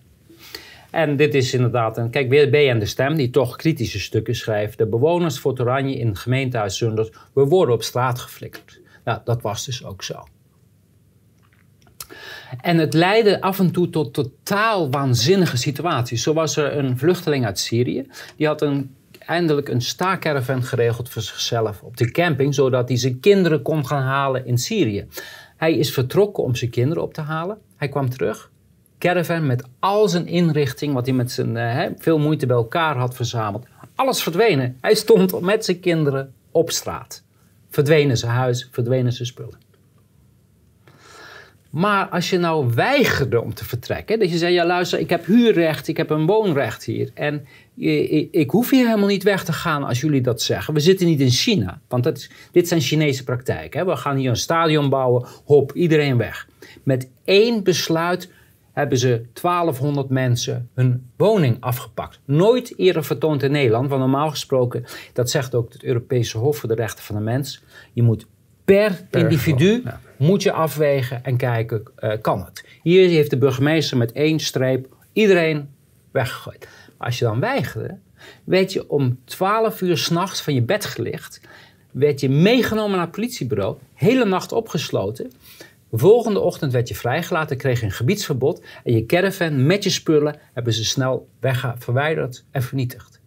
En 0.90 1.16
dit 1.16 1.34
is 1.34 1.54
inderdaad 1.54 1.96
een. 1.96 2.10
Kijk, 2.10 2.28
weer 2.28 2.48
B 2.48 2.54
en 2.54 2.78
de 2.78 2.86
Stem, 2.86 3.16
die 3.16 3.30
toch 3.30 3.56
kritische 3.56 4.00
stukken 4.00 4.34
schrijft. 4.34 4.78
De 4.78 4.86
bewoners 4.86 5.38
voor 5.38 5.58
Oranje 5.60 5.98
in 5.98 6.08
het 6.08 6.18
gemeentehuis 6.18 6.76
Zundert. 6.76 7.16
We 7.32 7.44
worden 7.44 7.74
op 7.74 7.82
straat 7.82 8.18
geflikkerd. 8.18 8.80
Nou, 9.04 9.20
dat 9.24 9.42
was 9.42 9.64
dus 9.64 9.84
ook 9.84 10.02
zo. 10.02 10.24
En 12.60 12.78
het 12.78 12.94
leidde 12.94 13.40
af 13.40 13.58
en 13.58 13.70
toe 13.70 13.90
tot 13.90 14.14
totaal 14.14 14.90
waanzinnige 14.90 15.56
situaties. 15.56 16.22
Zo 16.22 16.32
was 16.32 16.56
er 16.56 16.76
een 16.78 16.98
vluchteling 16.98 17.44
uit 17.44 17.58
Syrië. 17.58 18.06
Die 18.36 18.46
had 18.46 18.62
een, 18.62 18.94
eindelijk 19.18 19.68
een 19.68 19.80
staakerven 19.80 20.62
geregeld 20.62 21.08
voor 21.08 21.22
zichzelf 21.22 21.82
op 21.82 21.96
de 21.96 22.10
camping, 22.10 22.54
zodat 22.54 22.88
hij 22.88 22.98
zijn 22.98 23.20
kinderen 23.20 23.62
kon 23.62 23.86
gaan 23.86 24.02
halen 24.02 24.46
in 24.46 24.58
Syrië. 24.58 25.06
Hij 25.56 25.76
is 25.76 25.92
vertrokken 25.92 26.44
om 26.44 26.54
zijn 26.54 26.70
kinderen 26.70 27.02
op 27.02 27.14
te 27.14 27.20
halen. 27.20 27.58
Hij 27.76 27.88
kwam 27.88 28.10
terug. 28.10 28.50
Caravan 29.00 29.46
met 29.46 29.64
al 29.78 30.08
zijn 30.08 30.26
inrichting, 30.26 30.94
wat 30.94 31.06
hij 31.06 31.14
met 31.14 31.30
zijn 31.30 31.56
uh, 31.56 31.82
veel 31.98 32.18
moeite 32.18 32.46
bij 32.46 32.56
elkaar 32.56 32.96
had 32.96 33.14
verzameld. 33.14 33.66
Alles 33.94 34.22
verdwenen. 34.22 34.76
Hij 34.80 34.94
stond 34.94 35.40
met 35.40 35.64
zijn 35.64 35.80
kinderen 35.80 36.32
op 36.50 36.70
straat. 36.70 37.22
Verdwenen 37.70 38.16
zijn 38.16 38.32
huis, 38.32 38.68
verdwenen 38.70 39.12
zijn 39.12 39.28
spullen. 39.28 39.58
Maar 41.70 42.08
als 42.08 42.30
je 42.30 42.38
nou 42.38 42.74
weigerde 42.74 43.42
om 43.42 43.54
te 43.54 43.64
vertrekken, 43.64 44.18
dat 44.18 44.30
je 44.30 44.38
zei, 44.38 44.54
ja 44.54 44.66
luister, 44.66 44.98
ik 44.98 45.10
heb 45.10 45.26
huurrecht, 45.26 45.88
ik 45.88 45.96
heb 45.96 46.10
een 46.10 46.26
woonrecht 46.26 46.84
hier. 46.84 47.10
En 47.14 47.46
ik, 47.76 48.28
ik 48.30 48.50
hoef 48.50 48.70
hier 48.70 48.86
helemaal 48.86 49.08
niet 49.08 49.22
weg 49.22 49.44
te 49.44 49.52
gaan 49.52 49.84
als 49.84 50.00
jullie 50.00 50.20
dat 50.20 50.42
zeggen. 50.42 50.74
We 50.74 50.80
zitten 50.80 51.06
niet 51.06 51.20
in 51.20 51.30
China, 51.30 51.80
want 51.88 52.04
dat 52.04 52.16
is, 52.16 52.30
dit 52.52 52.68
zijn 52.68 52.80
Chinese 52.80 53.24
praktijken. 53.24 53.80
Hè? 53.80 53.86
We 53.86 53.96
gaan 53.96 54.16
hier 54.16 54.30
een 54.30 54.36
stadion 54.36 54.88
bouwen, 54.88 55.26
hop, 55.44 55.72
iedereen 55.72 56.16
weg. 56.16 56.48
Met 56.82 57.10
één 57.24 57.62
besluit 57.62 58.30
hebben 58.72 58.98
ze 58.98 59.22
1200 59.32 60.08
mensen 60.08 60.68
hun 60.74 61.10
woning 61.16 61.56
afgepakt. 61.60 62.20
Nooit 62.24 62.78
eerder 62.78 63.04
vertoond 63.04 63.42
in 63.42 63.50
Nederland, 63.50 63.88
want 63.88 64.00
normaal 64.00 64.30
gesproken, 64.30 64.84
dat 65.12 65.30
zegt 65.30 65.54
ook 65.54 65.72
het 65.72 65.82
Europese 65.82 66.38
Hof 66.38 66.56
voor 66.56 66.68
de 66.68 66.74
Rechten 66.74 67.04
van 67.04 67.16
de 67.16 67.22
Mens, 67.22 67.62
je 67.92 68.02
moet 68.02 68.26
per, 68.64 69.00
individu 69.10 69.82
moet 70.16 70.42
je 70.42 70.52
afwegen 70.52 71.24
en 71.24 71.36
kijken, 71.36 71.82
uh, 71.98 72.12
kan 72.20 72.44
het? 72.44 72.64
Hier 72.82 73.08
heeft 73.08 73.30
de 73.30 73.38
burgemeester 73.38 73.96
met 73.96 74.12
één 74.12 74.38
streep 74.40 74.86
iedereen 75.12 75.68
weggegooid. 76.10 76.68
Maar 76.98 77.06
als 77.06 77.18
je 77.18 77.24
dan 77.24 77.40
weigerde, 77.40 77.98
werd 78.44 78.72
je 78.72 78.90
om 78.90 79.18
12 79.24 79.80
uur 79.80 79.98
s'nachts 79.98 80.40
van 80.40 80.54
je 80.54 80.62
bed 80.62 80.84
gelicht, 80.84 81.40
werd 81.90 82.20
je 82.20 82.28
meegenomen 82.28 82.90
naar 82.90 83.06
het 83.06 83.14
politiebureau, 83.14 83.76
hele 83.94 84.24
nacht 84.24 84.52
opgesloten. 84.52 85.32
De 85.90 85.98
volgende 85.98 86.40
ochtend 86.40 86.72
werd 86.72 86.88
je 86.88 86.94
vrijgelaten, 86.94 87.56
kreeg 87.56 87.80
je 87.80 87.86
een 87.86 87.92
gebiedsverbod 87.92 88.62
en 88.84 88.92
je 88.92 89.06
caravan 89.06 89.66
met 89.66 89.84
je 89.84 89.90
spullen 89.90 90.36
hebben 90.52 90.72
ze 90.72 90.84
snel 90.84 91.28
weg, 91.40 91.74
verwijderd 91.78 92.44
en 92.50 92.62
vernietigd. 92.62 93.20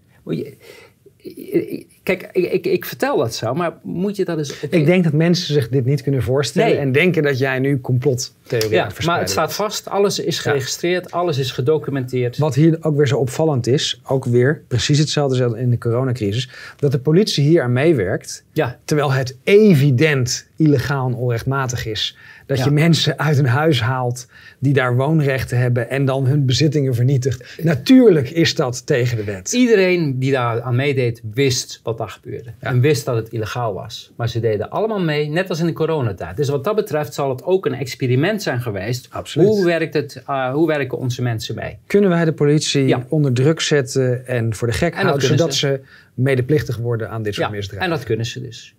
Kijk, 2.04 2.30
ik, 2.32 2.66
ik, 2.66 2.86
vertel 2.86 3.18
dat 3.18 3.36
zo, 3.36 3.54
maar 3.54 3.74
moet 3.84 4.16
je 4.16 4.26
dat 4.26 4.38
eens... 4.38 4.60
Ik 4.70 4.86
denk 4.86 5.04
dat 5.04 5.14
mensen 5.14 5.54
zich 5.54 5.70
dit 5.70 5.86
niet 5.86 6.02
kunnen 6.02 6.24
voorstellen 6.24 6.80
en 6.80 6.92
denken 6.92 7.24
dat 7.24 7.38
jij 7.38 7.60
nu 7.60 7.82
complottheorie 7.82 8.70
ja, 8.70 8.90
maar 9.06 9.20
het 9.20 9.30
staat 9.30 9.54
vast, 9.54 9.90
alles 9.90 10.20
is 10.20 10.40
geregistreerd, 10.40 11.12
alles 11.12 11.38
is 11.38 11.52
gedocumenteerd. 11.52 12.38
Wat 12.38 12.56
hier 12.56 12.78
ook 12.82 12.96
weer 12.96 13.08
zo 13.08 13.18
opvallend 13.18 13.68
is, 13.68 14.02
ook 14.04 14.26
weer 14.26 14.64
precies 14.68 15.00
hetzelfde 15.00 15.44
als 15.44 15.54
in 15.54 15.70
de 15.70 15.78
coronacrisis, 15.78 16.50
dat 16.78 16.92
de 16.92 17.00
politie 17.00 17.44
hier 17.44 17.62
aan 17.62 17.74
meewerkt, 17.74 18.44
ja. 18.52 18.80
terwijl 18.86 19.12
het 19.12 19.38
evident 19.44 20.48
illegaal 20.58 21.08
en 21.08 21.16
onrechtmatig 21.16 21.86
is 21.86 22.18
dat 22.56 22.64
je 22.64 22.72
mensen 22.72 23.20
uit 23.20 23.38
een 23.38 23.46
huis 23.46 23.82
haalt 23.82 24.28
die 24.60 24.74
daar 24.74 24.96
woonrechten 24.96 25.58
hebben 25.58 25.90
en 25.90 26.06
dan 26.06 26.26
hun 26.26 26.46
bezittingen 26.46 26.96
vernietigt. 26.96 27.58
Natuurlijk 27.62 28.30
is 28.30 28.56
dat 28.56 28.86
tegen 28.86 29.18
de 29.18 29.24
wet. 29.24 29.52
Iedereen 29.52 30.20
die 30.20 30.32
daar 30.32 30.62
aan 30.62 30.76
meedeed 30.76 31.22
wist 31.34 31.80
wat 31.84 31.98
daar 31.98 32.10
gebeurde. 32.10 32.50
En 32.60 32.80
wist 32.80 33.06
dat 33.06 33.16
het 33.16 33.30
illegaal 33.30 33.74
was. 33.74 34.12
Maar 34.16 34.30
ze 34.30 34.40
deden 34.40 34.70
allemaal 34.70 35.02
mee, 35.02 35.30
net 35.30 35.50
als 35.50 35.60
in 35.60 35.66
de 35.66 35.74
coronatijd. 35.74 36.38
Dus 36.38 36.50
wat 36.50 36.64
dat 36.64 36.76
betreft 36.76 37.14
zal 37.14 37.30
het 37.30 37.44
ook 37.44 37.66
een 37.66 37.74
experiment 37.74 38.42
zijn 38.44 38.62
geweest. 38.62 39.08
Absoluut. 39.10 39.48
Hoe, 39.48 39.66
werkt 39.66 39.94
het, 39.94 40.24
uh, 40.30 40.52
hoe 40.52 40.68
werken 40.68 40.98
onze 40.98 41.22
mensen 41.22 41.56
mee? 41.56 41.78
Kunnen 41.88 42.10
wij 42.10 42.26
de 42.26 42.34
politie 42.34 42.96
onder 43.10 43.34
druk 43.34 43.62
zetten 43.62 44.28
en 44.28 44.56
voor 44.56 44.68
de 44.68 44.74
gek 44.74 44.96
houden, 44.96 45.28
zodat 45.28 45.56
ze. 45.56 45.80
medeplichtig 46.14 46.78
worden 46.78 47.10
aan 47.10 47.24
dit 47.24 47.34
soort 47.34 47.48
ja, 47.48 47.56
misdrijven? 47.56 47.90
En 47.90 47.96
dat 47.96 48.06
kunnen 48.06 48.26
ze 48.26 48.42
dus. 48.42 48.76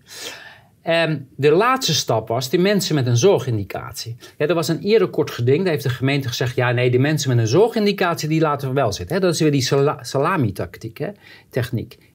En 0.85 1.28
de 1.37 1.51
laatste 1.51 1.95
stap 1.95 2.28
was 2.28 2.51
die 2.51 2.61
mensen 2.61 2.95
met 2.95 3.07
een 3.07 3.16
zorgindicatie. 3.16 4.16
Ja, 4.39 4.47
er 4.47 4.55
was 4.55 4.68
een 4.68 4.80
eerder 4.80 5.09
kort 5.09 5.30
geding. 5.30 5.59
Daar 5.59 5.72
heeft 5.72 5.82
de 5.82 5.89
gemeente 5.89 6.28
gezegd: 6.28 6.57
ja, 6.57 6.70
nee, 6.70 6.91
die 6.91 7.01
mensen 7.01 7.28
met 7.28 7.39
een 7.39 7.47
zorgindicatie 7.47 8.28
die 8.28 8.41
laten 8.41 8.68
we 8.68 8.74
wel 8.74 8.93
zitten. 8.93 9.20
dat 9.20 9.35
is 9.35 9.41
weer 9.41 9.51
die 9.51 9.68
salami-tactiek, 10.01 11.11
techniek. 11.51 11.99